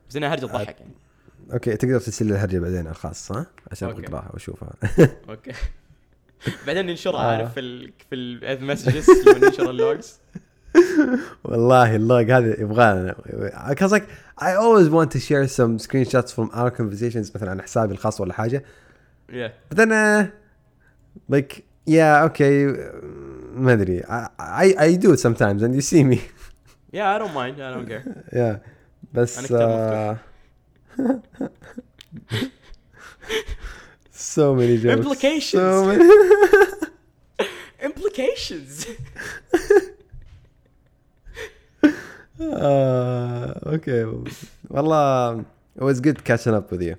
بس 0.10 0.16
إنها 0.16 0.34
هرجة 0.34 0.46
تضحك 0.46 0.80
يعني. 0.80 0.94
Okay 1.54 1.78
تقدر 1.78 2.00
ترسل 2.00 2.26
لي 2.26 2.34
الهرجة 2.34 2.60
بعدين 2.60 2.88
الخاص 2.88 3.32
ها؟ 3.32 3.46
عشان. 3.72 3.90
اقراها 3.90 4.30
واشوفها 4.34 4.74
أوكي. 5.30 5.52
بعدين 6.68 6.86
ننشرها. 6.86 7.20
عارف 7.22 7.54
في 7.54 7.60
ال 7.60 7.94
في 8.10 8.16
المسجز 8.16 9.10
لما 9.28 9.48
ننشر 9.48 9.70
اللوجز 9.70 10.20
والله 11.45 11.97
اللوج 11.97 12.31
هذا 12.31 12.61
يبغى 12.61 12.93
لنا 12.95 13.15
because 13.69 13.93
like 13.93 14.05
I 14.39 14.53
always 14.55 14.89
want 14.91 15.11
to 15.13 15.19
share 15.21 15.49
some 15.49 15.79
screenshots 15.79 16.31
from 16.35 16.51
our 16.53 16.71
conversations 16.71 17.35
مثلا 17.35 17.51
عن 17.51 17.63
حسابي 17.63 17.93
الخاص 17.95 18.21
ولا 18.21 18.33
حاجه 18.33 18.65
yeah 19.33 19.49
but 19.71 19.77
then 19.79 19.91
uh, 19.93 20.27
like 21.29 21.65
yeah 21.87 22.25
okay 22.29 22.67
uh, 22.67 23.05
ما 23.55 23.73
ادري 23.73 24.03
I, 24.03 24.29
I 24.39 24.75
I 24.79 24.97
do 24.97 25.13
it 25.13 25.19
sometimes 25.21 25.63
and 25.63 25.75
you 25.75 25.81
see 25.81 26.05
me 26.05 26.21
yeah 26.93 27.15
I 27.15 27.19
don't 27.19 27.35
mind 27.35 27.57
I 27.61 27.75
don't 27.75 27.89
care 27.89 28.05
yeah 28.33 28.57
بس 29.13 29.39
أنا 29.39 29.47
كتاب 29.47 30.19
uh, 30.99 31.49
so 34.13 34.55
many 34.55 34.77
jokes 34.79 34.99
Implications. 34.99 35.53
so 35.53 35.85
many 35.87 36.05
implications 37.89 38.87
Uh, 42.42 43.76
okay 43.76 44.32
والله 44.70 45.42
it 45.80 45.84
was 45.84 46.00
good 46.00 46.18
catching 46.24 46.54
up 46.54 46.72
with 46.76 46.82
you. 46.82 46.96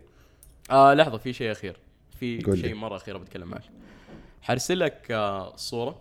آه 0.71 0.95
لحظة 0.95 1.19
في 1.19 1.33
شيء 1.33 1.53
أخير. 1.53 1.77
في. 2.21 2.57
شيء 2.57 2.75
مرة 2.75 2.97
أخير 2.97 3.19
بتكلم 3.19 3.49
معك 3.49 3.63
حرسل 4.43 4.79
لك 4.81 5.11
آه 5.11 5.57
صورة. 5.57 6.01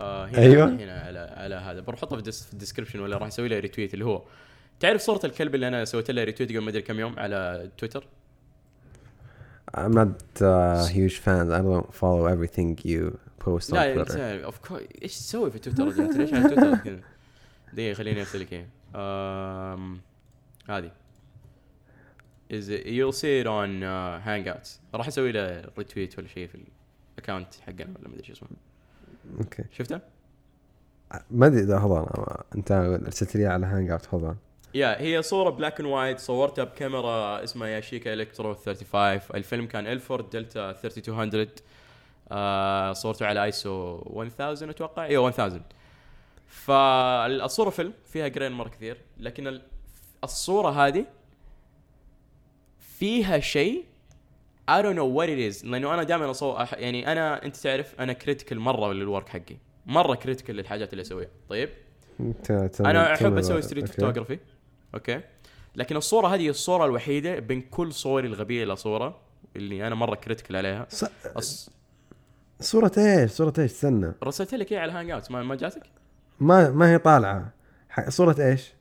آه 0.00 0.26
هنا 0.26 0.38
أيوة. 0.38 0.68
هنا 0.68 1.00
على 1.00 1.18
على 1.18 1.54
هذا. 1.54 1.80
بروح 1.80 1.98
أحطها 1.98 2.20
في 2.20 2.52
ال 2.52 2.56
description 2.56 3.00
ولا 3.00 3.16
راح 3.16 3.26
أسوي 3.26 3.48
له 3.48 3.58
retweet 3.58 3.94
اللي 3.94 4.04
هو. 4.04 4.22
تعرف 4.80 5.00
صورة 5.00 5.20
الكلب 5.26 5.54
اللي 5.54 5.68
أنا 5.68 5.84
سويت 5.84 6.10
له 6.10 6.24
retweet 6.24 6.50
قبل 6.50 6.58
ما 6.60 6.70
أدري 6.70 6.82
كم 6.82 7.00
يوم 7.00 7.18
على 7.18 7.70
Twitter؟ 7.78 8.06
I'm 9.76 9.92
not 10.00 10.42
a 10.42 10.86
huge 10.96 11.16
fan. 11.24 11.44
I 11.58 11.60
don't 11.68 11.90
follow 12.00 12.26
everything 12.34 12.68
you 12.84 13.18
post 13.44 13.70
on 13.70 13.74
لا 13.74 14.04
Twitter. 14.04 14.44
Of 14.44 14.58
course 14.58 14.82
إيش 15.02 15.16
تسوي 15.16 15.50
في 15.50 15.58
تويتر؟ 15.58 15.84
ليش 16.18 16.34
على 16.34 16.48
تويتر؟ 16.54 16.98
دقيقة 17.72 17.94
خليني 17.94 18.20
أرسل 18.20 18.40
لك 18.40 18.52
إياها. 18.52 19.76
هذه. 20.68 20.90
Is 22.52 22.68
you'll 22.68 23.16
see 23.20 23.40
it 23.40 23.46
on 23.46 23.82
uh, 23.82 24.20
hangouts. 24.26 24.68
راح 24.94 25.06
أسوي 25.06 25.32
له 25.32 25.64
retweet 25.78 26.18
ولا 26.18 26.28
شيء 26.28 26.48
في 26.48 26.58
ال 27.18 27.22
account 27.22 27.54
حقنا 27.54 27.94
ولا 27.98 28.08
ما 28.08 28.14
أدري 28.14 28.24
شو 28.24 28.32
اسمه. 28.32 28.48
Okay. 29.38 29.64
شفته؟ 29.72 30.00
ما 31.30 31.46
أدري 31.46 31.60
إذا 31.60 31.78
on 31.78 32.06
أنت 32.54 32.72
أرسلت 33.06 33.36
لي 33.36 33.46
على 33.46 33.66
Hangout 33.66 34.06
on 34.06 34.36
Yeah 34.74 35.00
هي 35.00 35.22
صورة 35.22 35.50
black 35.50 35.80
and 35.80 35.88
white 35.88 36.18
صورتها 36.18 36.64
بكاميرا 36.64 37.44
اسمها 37.44 37.68
Yashica 37.68 38.12
Electro 38.12 38.54
35 38.54 39.20
الفيلم 39.34 39.66
كان 39.66 39.86
Ilford 39.86 40.30
Delta 40.30 40.72
3200 40.72 41.48
آه 42.32 42.92
صورته 42.92 43.26
على 43.26 43.44
ايسو 43.44 44.22
1000 44.22 44.40
أتوقع. 44.70 45.04
أيوه 45.04 45.28
1000 45.28 45.62
فالصورة 46.52 47.70
فيلم 47.70 47.92
فيها 48.06 48.28
grain 48.28 48.52
مرة 48.52 48.68
كثير 48.68 48.96
لكن 49.18 49.46
ال- 49.46 49.62
الصورة 50.24 50.70
هذه 50.86 51.06
فيها 52.78 53.38
شيء 53.38 53.84
I 54.70 54.74
don't 54.82 54.96
know 54.96 55.18
what 55.18 55.28
it 55.28 55.54
is 55.60 55.64
لأنه 55.64 55.94
أنا 55.94 56.02
دائما 56.02 56.30
اصور 56.30 56.66
أح- 56.66 56.78
يعني 56.78 57.12
أنا 57.12 57.44
أنت 57.44 57.56
تعرف 57.56 58.00
أنا 58.00 58.12
critical 58.12 58.60
مرة 58.60 58.92
لل 58.92 59.04
work 59.04 59.28
حقي 59.28 59.56
مرة 59.86 60.14
critical 60.14 60.56
للحاجات 60.56 60.92
اللي 60.92 61.02
أسويها 61.02 61.28
طيب 61.48 61.68
أنا 62.90 63.12
أحب 63.14 63.36
أسوي 63.38 63.62
street. 63.62 63.88
photography 63.88 64.38
Okay 64.94 65.20
لكن 65.76 65.96
الصورة 65.96 66.26
هذه 66.34 66.48
الصورة 66.48 66.84
الوحيدة 66.84 67.38
بين 67.38 67.60
كل 67.60 67.92
صوري 67.92 68.26
الغبية 68.28 68.62
اللي 68.62 68.72
اصورها 68.72 69.18
اللي 69.56 69.86
أنا 69.86 69.94
مرة 69.94 70.14
critical 70.14 70.56
عليها 70.56 70.86
ص- 70.90 71.04
أص... 71.26 71.70
صورة 72.60 72.92
إيش؟ 72.98 73.30
صورة 73.30 73.52
إيش؟ 73.58 73.70
استنى 73.72 74.12
رسلت 74.24 74.54
لك 74.54 74.72
إياها 74.72 74.80
على 74.82 74.92
Hangout 74.92 75.30
ما, 75.30 75.42
ما 75.42 75.54
جاتك؟ 75.54 75.82
ما 76.40 76.70
ما 76.70 76.90
هي 76.92 76.98
طالعة 76.98 77.52
ح- 77.90 78.08
صورة 78.08 78.36
إيش؟ 78.40 78.72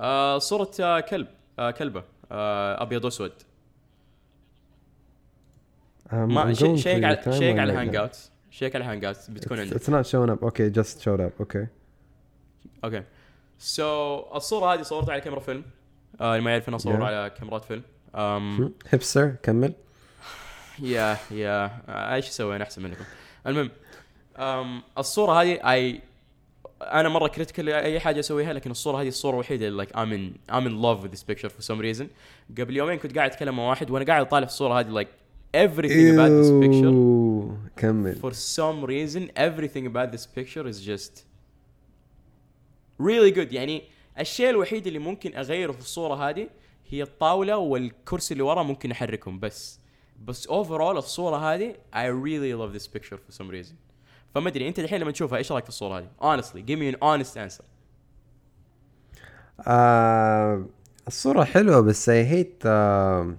آه 0.00 0.38
صورة 0.38 0.70
آه 0.80 1.00
كلب 1.00 1.26
آه 1.58 1.70
كلبة 1.70 2.04
آه 2.32 2.82
أبيض 2.82 3.04
وأسود 3.04 3.32
Um, 6.10 6.14
ما 6.14 6.52
شيك 6.54 7.04
على 7.04 7.22
شيك 7.38 7.58
على 7.58 7.72
right 7.72 7.76
هانج 7.76 7.96
now. 7.96 8.00
اوت 8.00 8.16
شيك 8.50 8.74
على 8.76 8.84
Hangout 8.84 9.30
بتكون 9.30 9.58
عندك 9.60 9.76
it's 9.76 9.86
not 9.86 10.06
showing 10.06 10.30
up. 10.36 10.44
Okay, 10.48 10.70
just 10.80 11.02
showed 11.02 11.20
up. 11.20 11.42
Okay. 11.46 11.66
Okay 12.84 13.02
so 13.58 14.18
الصورة 14.34 14.74
هذه 14.74 14.82
صورتها 14.82 15.12
على 15.12 15.20
كاميرا 15.20 15.40
فيلم 15.40 15.64
آه 16.20 16.32
اللي 16.32 16.44
ما 16.44 16.50
يعرف 16.50 16.68
أنا 16.68 16.76
اصور 16.76 16.98
Yeah. 17.00 17.02
على 17.02 17.30
كاميرات 17.38 17.64
فيلم 17.64 17.82
um, 18.14 18.70
hipster 18.88 19.28
كمل. 19.42 19.72
Yeah 20.78 21.16
yeah 21.30 21.64
آه، 21.88 22.14
إيش 22.14 22.28
أسوي 22.28 22.56
أنا 22.56 22.64
أحسن 22.64 22.82
منكم 22.82 23.04
المهم 23.46 23.70
الصورة 24.98 25.42
هذه 25.42 25.72
اي 25.72 26.00
أنا 26.84 27.08
مرة 27.08 27.28
critical 27.28 27.68
أي 27.68 28.00
حاجة 28.00 28.20
أسويها 28.20 28.52
لكن 28.52 28.70
الصورة 28.70 29.00
هذه 29.02 29.08
الصورة 29.08 29.34
الوحيده 29.34 29.68
اللي 29.68 29.86
like 29.86 29.88
I'm 29.88 30.12
in 30.12 30.52
I'm 30.54 30.66
in 30.66 30.82
love 30.82 31.04
with 31.04 31.16
this 31.16 31.22
picture 31.22 31.48
for 31.48 31.62
some 31.62 31.80
reason 31.80 32.04
قبل 32.58 32.76
يومين 32.76 32.98
كنت 32.98 33.16
قاعد 33.16 33.30
أتكلم 33.30 33.56
مع 33.56 33.68
واحد 33.68 33.90
وأنا 33.90 34.04
قاعد 34.04 34.26
أطالع 34.26 34.46
في 34.46 34.52
الصورة 34.52 34.80
هذه 34.80 35.02
like 35.02 35.08
everything 35.54 36.14
about 36.14 36.30
this 36.40 36.50
picture 36.64 36.86
إيوه. 36.86 37.58
كمل. 37.76 38.16
for 38.20 38.34
some 38.34 38.84
reason 38.84 39.30
everything 39.36 39.86
about 39.86 40.12
this 40.12 40.26
picture 40.26 40.66
is 40.66 40.80
just 40.80 41.24
really 42.98 43.30
good 43.30 43.52
يعني 43.52 43.82
الشيء 44.18 44.50
الوحيد 44.50 44.86
اللي 44.86 44.98
ممكن 44.98 45.36
أغيره 45.36 45.72
في 45.72 45.78
الصورة 45.78 46.14
هذه 46.28 46.48
هي 46.88 47.02
الطاولة 47.02 47.56
والكرسي 47.56 48.34
اللي 48.34 48.44
ورا 48.44 48.62
ممكن 48.62 48.90
أحركهم 48.90 49.40
بس 49.40 49.80
بس 50.24 50.46
اوفرول 50.46 50.96
الصورة 50.96 51.36
هذه 51.36 51.74
I 51.92 52.06
really 52.06 52.54
love 52.60 52.72
this 52.78 52.86
picture 52.86 53.16
for 53.16 53.32
some 53.32 53.48
reason 53.50 53.83
فما 54.34 54.48
أدري 54.48 54.68
أنت 54.68 54.78
الحين 54.78 55.00
لما 55.00 55.10
تشوفها 55.10 55.38
إيش 55.38 55.52
رأيك 55.52 55.64
في 55.64 55.68
الصورة 55.70 55.98
هذه؟ 55.98 56.08
Honestly 56.20 56.58
give 56.70 56.78
me 56.78 56.94
an 56.96 56.98
honest 57.02 57.36
answer. 57.36 57.64
آه 59.66 60.66
الصورة 61.08 61.44
حلوة 61.44 61.80
بس 61.80 62.10
hate 62.10 62.64
um, 62.66 63.34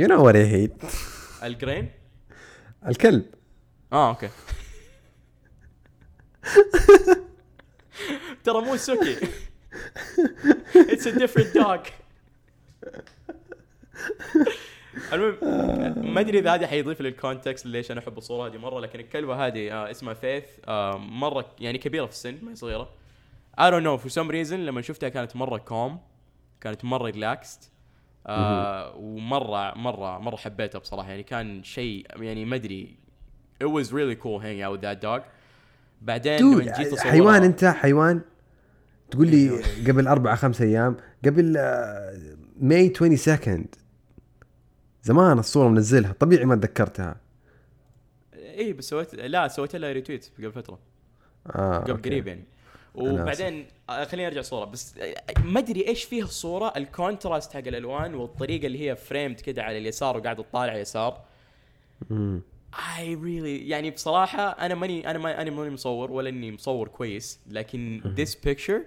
you 0.00 0.06
know 0.08 0.20
what 0.22 0.34
I 0.36 0.44
hate 0.54 0.86
ال 1.44 1.51
grain؟ 1.51 1.90
الكلب. 2.86 3.26
آه 3.92 4.08
Okay. 4.08 4.28
ترى 8.44 8.60
مو 8.60 8.76
سوكي. 8.76 9.16
It's 10.92 11.06
a 11.06 11.12
different 11.18 11.54
dog. 11.54 11.80
المهم 15.14 16.14
ما 16.14 16.20
أدري 16.20 16.38
إذا 16.38 16.54
هذه 16.54 16.66
حيضيف 16.66 17.00
لل 17.00 17.15
context 17.15 17.66
ليش 17.66 17.90
أنا 17.90 18.00
أحب 18.00 18.18
الصورة 18.18 18.48
هذه 18.48 18.58
مرة 18.58 18.80
لكن 18.80 19.00
الكلبة 19.00 19.46
هذه 19.46 19.72
آه 19.72 19.90
اسمها 19.90 20.14
فيث 20.14 20.44
آه 20.68 20.98
مرة 20.98 21.46
يعني 21.60 21.78
كبيرة 21.78 22.06
في 22.06 22.12
السن 22.12 22.38
ما 22.42 22.50
هي 22.50 22.56
صغيرة. 22.56 22.88
I 23.60 23.70
don't 23.70 23.84
know 23.84 24.04
for 24.04 24.10
some 24.10 24.28
reason 24.30 24.52
لما 24.52 24.82
شفتها 24.82 25.08
كانت 25.08 25.36
مرة 25.36 25.58
calm 25.58 25.98
كانت 26.60 26.84
مرة 26.84 27.04
relaxed 27.04 27.70
آه 28.26 28.96
ومرة 28.96 29.78
مرة 29.78 30.18
مرة 30.18 30.36
حبيتها 30.36 30.78
بصراحة. 30.78 31.10
يعني 31.10 31.22
كان 31.22 31.62
شيء 31.62 32.06
يعني 32.16 32.44
ما 32.44 32.56
أدري 32.56 32.96
it 33.64 33.66
was 33.66 33.92
really 33.92 34.16
cool 34.16 34.38
hanging 34.40 34.62
out 34.62 34.72
with 34.72 34.82
that 34.82 35.00
dog. 35.04 35.22
بعدين 36.02 36.40
لما 36.40 36.76
جيت 36.78 37.00
حيوان 37.00 37.42
أنت؟ 37.42 37.64
حيوان؟ 37.64 38.20
تقول 39.10 39.28
لي 39.28 39.62
قبل 39.88 40.06
أربع 40.06 40.34
خمس 40.34 40.60
أيام 40.60 40.96
قبل 41.24 41.56
آه، 41.56 42.36
May 42.60 42.92
20 42.96 43.16
second 43.16 43.74
زمان 45.04 45.38
الصورة 45.38 45.68
منزلها 45.68 46.12
طبيعي 46.12 46.44
ما 46.44 46.56
تذكرتها. 46.56 47.16
إيه 48.34 48.72
بس 48.72 48.84
سويت 48.88 49.14
لا 49.14 49.48
سويت 49.48 49.76
لها 49.76 49.92
retweet 49.92 50.30
قبل 50.38 50.52
فترة. 50.52 50.78
آه 51.46 51.78
قبل 51.78 51.90
okay. 51.90 52.08
قريب 52.08 52.26
يعني. 52.26 52.44
وبعدين 52.94 53.66
آه، 53.90 54.04
خليني 54.04 54.28
أرجع 54.28 54.42
صورة 54.42 54.64
بس 54.64 54.98
آه، 54.98 55.14
ما 55.44 55.60
أدري 55.60 55.88
إيش 55.88 56.04
فيها 56.04 56.24
الصورة 56.24 56.72
ال 56.76 56.84
contrast 56.84 57.52
حق 57.52 57.58
الألوان 57.66 58.14
والطريقة 58.14 58.66
اللي 58.66 58.90
هي 58.90 58.96
framed 58.96 59.40
كده 59.40 59.62
على 59.62 59.78
اليسار 59.78 60.16
وقاعد 60.16 60.36
تطالع 60.36 60.76
يسار 60.76 61.24
مم. 62.10 62.42
I 62.74 63.00
really 63.22 63.62
يعني 63.68 63.90
بصراحة 63.90 64.48
أنا 64.50 64.74
ماني 64.74 65.10
أنا 65.10 65.18
ما 65.18 65.42
أنا 65.42 65.50
ماني 65.50 65.70
مصور 65.70 66.12
ولا 66.12 66.28
إني 66.28 66.52
مصور 66.52 66.88
كويس 66.88 67.40
لكن 67.50 68.00
this 68.18 68.30
picture 68.48 68.80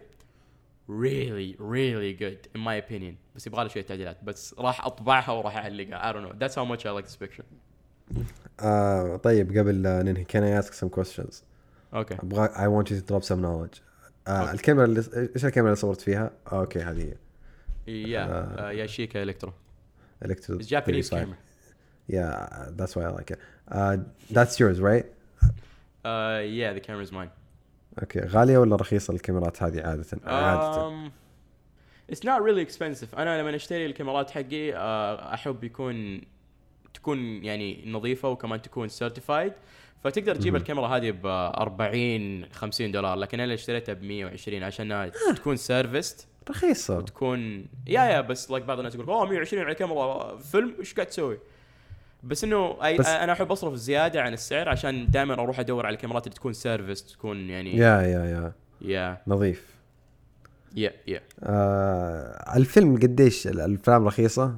really 0.89 1.57
really 1.59 2.13
good 2.23 2.49
in 2.55 2.61
my 2.61 2.77
opinion 2.85 3.15
بس 3.37 3.47
يبغى 3.47 3.63
له 3.63 3.69
شوية 3.69 3.83
تعديلات 3.83 4.25
بس 4.25 4.55
راح 4.59 4.87
أطبعها 4.87 5.31
وراح 5.33 5.57
أعلقها 5.57 6.13
I 6.13 6.15
don't 6.15 6.27
know 6.29 6.35
that's 6.39 6.55
how 6.55 6.65
much 6.65 6.87
I 6.87 6.91
like 6.91 7.07
this 7.07 7.17
picture 7.27 7.45
آه 8.61 9.17
طيب 9.17 9.59
قبل 9.59 9.83
لا 9.83 10.03
ننهي 10.03 10.25
can 10.25 10.43
I 10.43 10.65
ask 10.65 10.73
some 10.75 10.89
questions 11.01 11.35
أوكي 11.95 12.15
ابغى 12.15 12.49
I 12.49 12.83
want 12.83 12.89
you 12.91 13.01
to 13.01 13.13
drop 13.13 13.25
some 13.29 13.41
knowledge 13.43 13.81
آه 14.29 14.31
أوكي. 14.41 14.53
الكاميرا 14.53 14.85
اللي 14.85 15.31
ايش 15.37 15.45
الكاميرا 15.45 15.73
اللي 15.73 15.81
صورت 15.81 16.01
فيها؟ 16.01 16.31
آه 16.53 16.61
اوكي 16.61 16.79
هذه 16.81 17.15
هي 17.87 18.03
يا 18.11 18.71
يا 18.71 18.87
شيكا 18.87 19.23
إلكترو 19.23 19.53
Electro 20.25 20.55
It's 20.61 20.67
Japanese 20.69 21.09
35. 21.11 21.11
camera 21.11 21.37
Yeah, 22.09 22.69
that's 22.79 22.95
why 22.97 23.05
I 23.09 23.11
like 23.19 23.31
it. 23.35 23.39
Uh, 23.69 23.97
that's 24.37 24.55
yours, 24.61 24.79
right? 24.91 25.07
uh, 26.05 26.41
yeah 26.59 26.71
the 26.77 26.81
camera 26.87 27.03
is 27.09 27.13
mine 27.13 27.31
okay 28.02 28.20
غالية 28.20 28.58
ولا 28.58 28.76
رخيصة 28.76 29.14
الكاميرات 29.14 29.64
هذه 29.64 29.82
عادة؟ 29.82 30.06
عادة. 30.26 30.90
um, 30.90 31.12
It's 32.12 32.20
not 32.24 32.42
really 32.42 32.70
expensive 32.72 33.18
أنا 33.18 33.42
لما 33.42 33.56
أشتري 33.56 33.86
الكاميرات 33.86 34.32
حقي 34.32 34.74
آه، 34.76 35.34
أحب 35.34 35.64
يكون 35.64 36.22
تكون 36.94 37.44
يعني 37.44 37.84
نظيفة 37.92 38.30
وكمان 38.30 38.62
تكون 38.62 38.88
certified 38.88 39.54
فتقدر 40.04 40.36
تجيب. 40.36 40.56
الكاميرا 40.56 40.88
هذه 40.88 41.12
ب 41.12 41.26
40 41.26 42.46
50 42.52 42.92
دولار 42.92 43.18
لكن 43.18 43.40
أنا 43.40 43.54
اشتريتها 43.54 43.94
ب 43.94 44.04
120 44.04 44.64
عشان 44.64 45.12
تكون 45.36 45.56
serviced 45.56 46.28
رخيصة 46.50 46.98
وتكون 46.98 47.66
yeah 47.88 48.02
yeah 48.04 48.22
بس 48.22 48.52
like 48.52 48.56
بعض 48.56 48.78
الناس 48.78 48.96
يقول 48.96 49.08
أوه 49.10 49.26
120 49.26 49.64
على 49.64 49.76
كاميرا 49.76 50.38
فيلم 50.38 50.76
إيش 50.80 50.94
قاعد 50.94 51.08
تسوي؟ 51.08 51.40
بس 52.24 52.44
إنه 52.44 52.86
أي 52.86 52.98
بس- 52.98 53.06
أنا 53.08 53.32
أحب 53.32 53.52
أصرف 53.52 53.74
زيادة 53.74 54.22
عن 54.22 54.34
السعر 54.34 54.70
عشان 54.70 55.12
دائما 55.12 55.34
أروح 55.34 55.60
أدور 55.60 55.86
على 55.86 55.96
الكاميرات 55.96 56.28
اللي 56.28 56.36
تكون 56.36 56.54
serviced 56.54 57.06
تكون 57.06 57.50
يعني 57.50 57.78
yeah 57.78 58.02
yeah 58.02 58.26
yeah. 58.26 58.54
yeah. 58.82 59.18
نظيف. 59.28 59.78
yeah 60.76 60.92
yeah. 61.08 61.22
آه 61.44 62.56
الفيلم 62.58 62.96
قديش 62.96 63.48
ال- 63.48 63.60
الأفلام 63.62 64.08
رخيصة؟ 64.08 64.56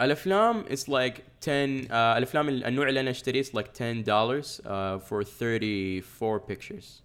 الأفلام 0.00 0.64
is 0.64 0.78
like 0.88 1.20
10 1.40 1.82
uh, 1.88 1.92
الأفلام 1.92 2.48
ال- 2.48 2.64
النوع 2.64 2.88
اللي 2.88 3.00
أنا 3.00 3.10
أشتريه 3.10 3.42
is 3.42 3.46
like 3.46 3.68
10 3.74 4.02
dollars 4.04 4.46
uh, 4.60 4.98
for 5.08 5.24
34 5.24 6.40
pictures. 6.50 7.02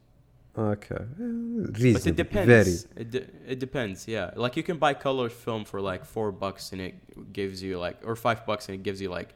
أوكي. 0.57 0.95
But 0.95 1.77
it 1.77 1.81
reasonable. 1.81 2.15
depends. 2.23 2.47
Very. 2.47 3.01
It, 3.01 3.11
de- 3.11 3.51
it 3.53 3.59
depends 3.59 4.07
yeah. 4.07 4.31
Like 4.43 4.55
you 4.57 4.63
can 4.63 4.77
buy 4.79 4.93
color 4.93 5.29
film 5.29 5.65
for 5.65 5.81
like 5.81 6.05
4 6.05 6.31
bucks 6.31 6.71
and 6.71 6.81
it 6.81 6.95
gives 7.33 7.61
you 7.61 7.77
like 7.77 7.97
or 8.05 8.15
5 8.15 8.45
bucks 8.47 8.69
and 8.69 8.75
it 8.79 8.83
gives 8.83 9.01
you 9.01 9.09
like 9.09 9.29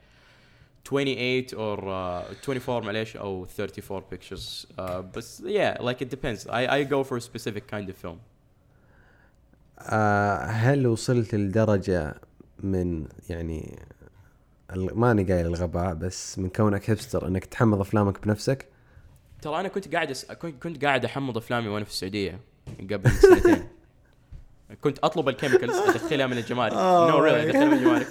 28 0.84 1.54
or 1.54 1.78
uh, 1.78 2.44
24 2.44 2.84
معليش 2.84 3.16
أو 3.16 3.46
34 3.46 4.02
pictures. 4.10 4.66
Uh, 4.78 5.02
but 5.14 5.24
yeah 5.44 5.76
like 5.80 6.00
it 6.02 6.10
depends. 6.10 6.46
I, 6.48 6.66
I 6.78 6.84
go 6.84 7.04
for 7.04 7.16
a 7.16 7.20
specific 7.20 7.66
kind 7.72 7.88
of 7.90 7.96
film. 8.06 8.18
آه 9.78 10.36
هل 10.44 10.86
وصلت 10.86 11.34
لدرجة 11.34 12.14
من 12.62 13.06
يعني 13.28 13.78
ال- 14.72 14.98
ماني 14.98 15.24
قايل 15.24 15.46
الغباء 15.46 15.94
بس 15.94 16.38
من 16.38 16.48
كونك 16.48 16.90
hipster 16.90 17.26
إنك 17.26 17.44
تحمض 17.44 17.80
أفلامك 17.80 18.26
بنفسك؟ 18.26 18.66
ترى 19.42 19.60
أنا 19.60 19.68
كنت 19.68 19.94
قاعد 19.94 20.10
أس... 20.10 20.32
كنت 20.32 20.84
قاعد 20.84 21.04
أحمض 21.04 21.36
أفلامي 21.36 21.68
وأنا 21.68 21.84
في 21.84 21.90
السعودية 21.90 22.40
قبل 22.90 23.10
سنتين. 23.30 23.68
كنت 24.80 24.98
أطلب 24.98 25.28
ال 25.28 25.33
chemicals 25.33 25.74
أدخلها 25.76 26.26
من 26.26 26.38
الجمارك. 26.38 26.72
Oh 26.72 26.76
no 27.10 27.18
my 27.18 27.20
really 27.22 27.42
أدخلها 27.50 27.64
من 27.64 27.72
الجمارك. 27.72 28.06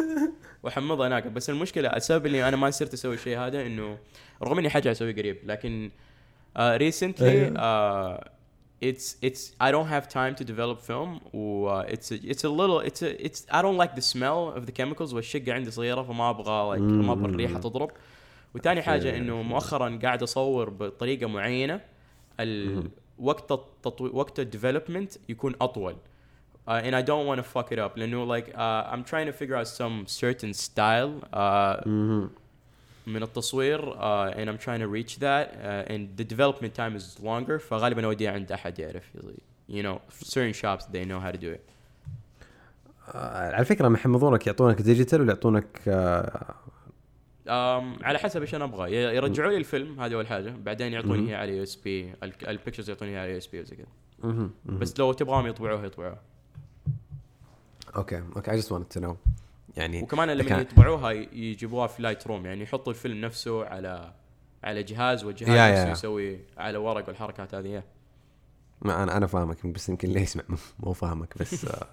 واحمضها 0.63 1.07
هناك. 1.07 1.27
بس 1.27 1.49
المشكلة 1.49 1.89
السبب 1.89 2.25
اللي 2.25 2.47
أنا 2.47 2.57
ما 2.57 2.69
صرت 2.71 2.93
أسوي 2.93 3.15
الشيء 3.15 3.37
هذا 3.39 3.61
إنه 3.61 3.97
رغم 4.43 4.59
إني 4.59 4.69
حاجة 4.69 4.91
اسويه 4.91 5.15
قريب 5.15 5.37
لكن 5.43 5.91
recently 6.59 7.29
أيوه. 7.31 8.39
it's 8.85 9.15
it's 9.25 9.41
I 9.61 9.71
don't 9.71 9.89
have 9.95 10.07
time 10.07 10.35
to 10.39 10.43
develop 10.45 10.77
film 10.89 11.19
و 11.33 11.69
uh, 11.81 11.85
it's 11.85 12.11
a, 12.11 12.15
it's 12.31 12.43
a 12.43 12.49
little 12.49 12.79
it's 12.89 13.01
a, 13.03 13.25
it's 13.27 13.39
I 13.51 13.61
don't 13.61 13.77
like 13.83 13.93
the 13.95 14.01
smell 14.13 14.57
of 14.57 14.65
the 14.65 14.71
chemicals 14.71 15.13
والشقة 15.13 15.53
عندي 15.53 15.71
صغيرة 15.71 16.01
فما 16.01 16.29
أبغى 16.29 16.77
like 16.77 16.81
ما 16.81 17.13
أبغى 17.13 17.25
الريحة 17.31 17.59
تضرب. 17.59 17.91
وثاني 18.55 18.81
حاجة 18.81 19.17
إنه 19.17 19.41
مؤخرا 19.41 19.99
قاعد 20.03 20.23
أصور 20.23 20.69
بطريقة 20.69 21.27
معينة 21.27 21.81
ال- 22.39 22.89
وقت 23.19 23.51
التطوير 23.51 24.15
وقت 24.15 24.39
الديفلوبمنت 24.39 25.13
يكون 25.29 25.55
أطول. 25.61 25.95
Uh, 26.69 26.85
and 26.85 26.93
I 26.95 27.01
don't 27.01 27.25
want 27.29 27.39
to 27.43 27.47
fuck 27.55 27.71
it 27.71 27.79
up. 27.79 27.97
لأنه 27.97 28.25
like 28.25 28.47
uh, 28.55 28.93
I'm 28.93 29.03
trying 29.03 29.25
to 29.25 29.33
figure 29.33 29.55
out 29.55 29.67
some 29.67 30.05
certain 30.07 30.53
style 30.53 31.11
uh, 31.33 31.87
مهم. 31.87 32.29
من 33.07 33.23
التصوير 33.23 33.93
uh, 33.93 34.33
and 34.35 34.49
I'm 34.49 34.57
trying 34.57 34.79
to 34.79 34.87
reach 34.87 35.19
that 35.19 35.47
uh, 35.53 35.93
and 35.93 36.01
the 36.17 36.23
development 36.23 36.73
time 36.75 36.95
is 36.95 37.19
longer 37.23 37.57
فغالبا 37.57 38.05
اوديها 38.05 38.31
عند 38.31 38.51
أحد 38.51 38.79
يعرف 38.79 39.03
you 39.69 39.83
know 39.83 39.99
certain 40.11 40.53
shops 40.53 40.85
they 40.85 41.05
know 41.05 41.19
how 41.19 41.31
to 41.31 41.37
do 41.37 41.51
it. 41.55 41.61
آه 43.15 43.55
على 43.55 43.65
فكرة 43.65 43.85
لما 43.85 43.97
يحمضونك 43.97 44.47
يعطونك 44.47 44.81
digital 44.81 45.21
ولا 45.21 45.29
يعطونك 45.29 45.79
على 48.03 48.19
حسب 48.19 48.41
إيش 48.41 48.55
أنا 48.55 48.65
أبغى. 48.65 48.95
يرجعوا 48.95 49.51
لي 49.51 49.57
الفيلم 49.57 50.01
هذه 50.01 50.13
أول 50.13 50.27
حاجة. 50.27 50.49
بعدين. 50.49 50.93
يعطوني 50.93 51.29
إياه 51.29 51.37
على 51.37 51.57
USB 51.57 52.13
ال 52.23 52.31
pictures 52.31 52.89
يعطوني 52.89 53.11
اياها 53.11 53.21
على 53.21 53.31
USB 53.31 53.61
وزي 53.61 53.75
كذا. 53.75 54.49
بس 54.65 54.99
لو 54.99 55.13
تبغاهم 55.13 55.47
يطبعوها 55.47 55.85
يطبعوها 55.85 56.19
اوكي 57.96 58.22
اوكي 58.36 58.50
I 58.50 58.62
just 58.64 58.66
wanted 58.68 58.98
to 58.98 59.04
know 59.04 59.14
يعني 59.76 60.02
وكمان 60.02 60.30
لما 60.30 60.48
كان- 60.48 60.60
يطبعوها 60.60 61.10
ي- 61.12 61.28
يجيبوها 61.32 61.86
في 61.86 62.02
لايت 62.02 62.26
روم 62.26 62.46
يعني 62.46 62.62
يحطوا 62.62 62.92
الفيلم 62.92 63.20
نفسه 63.20 63.64
على 63.66 64.12
على 64.64 64.82
جهاز 64.82 65.24
والجهاز 65.24 65.50
يا- 65.50 65.70
نفسه 65.72 65.86
يا. 65.86 65.92
يسوي 65.92 66.38
على 66.58 66.78
ورق 66.78 67.08
والحركات 67.08 67.54
هذه 67.54 67.66
يا. 67.68 67.84
ما 68.82 69.02
انا 69.02 69.16
انا 69.16 69.26
فاهمك 69.26 69.66
بس 69.66 69.88
يمكن 69.88 70.08
اللي 70.08 70.20
يسمع 70.22 70.42
مو 70.80 70.92
فاهمك 70.92 71.38
بس 71.38 71.66
uh, 71.66 71.84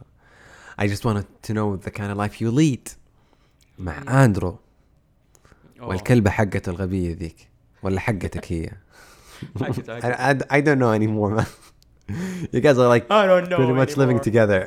I 0.82 0.84
just 0.88 1.04
wanted 1.06 1.26
to 1.48 1.54
know 1.54 1.86
the 1.88 1.92
kind 1.92 2.12
of 2.14 2.18
life 2.18 2.42
you 2.42 2.52
lead 2.60 2.92
مع 3.80 4.24
اندرو 4.26 4.58
أوه. 5.80 5.90
والكلبه 5.90 6.30
حقته 6.32 6.70
الغبيه 6.70 7.14
ذيك 7.16 7.48
ولا 7.84 8.00
حقتك 8.00 8.52
هي 8.52 8.70
حقت- 9.60 9.90
I, 9.90 10.04
I, 10.04 10.58
I 10.58 10.62
don't 10.66 10.80
know 10.80 10.92
anymore 11.00 11.40
man 11.40 11.46
you 12.56 12.60
guys 12.62 12.78
are 12.78 12.90
like 12.96 13.06
I 13.10 13.26
don't 13.32 13.48
know 13.50 13.58
pretty 13.58 13.78
much 13.82 13.98
living 13.98 14.20
anymore. 14.20 14.24
together 14.30 14.62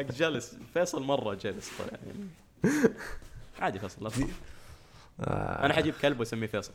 jealous. 0.00 0.54
فيصل 0.74 1.02
مرة 1.02 1.34
جلس 1.34 1.70
طلع. 1.78 1.98
يعني 2.06 2.28
عادي 3.60 3.78
فيصل 3.78 4.04
لا. 4.04 4.10
آه، 5.20 5.64
أنا 5.66 5.74
حجيب 5.74 5.94
كلب 6.02 6.20
وأسميه 6.20 6.46
فيصل. 6.46 6.72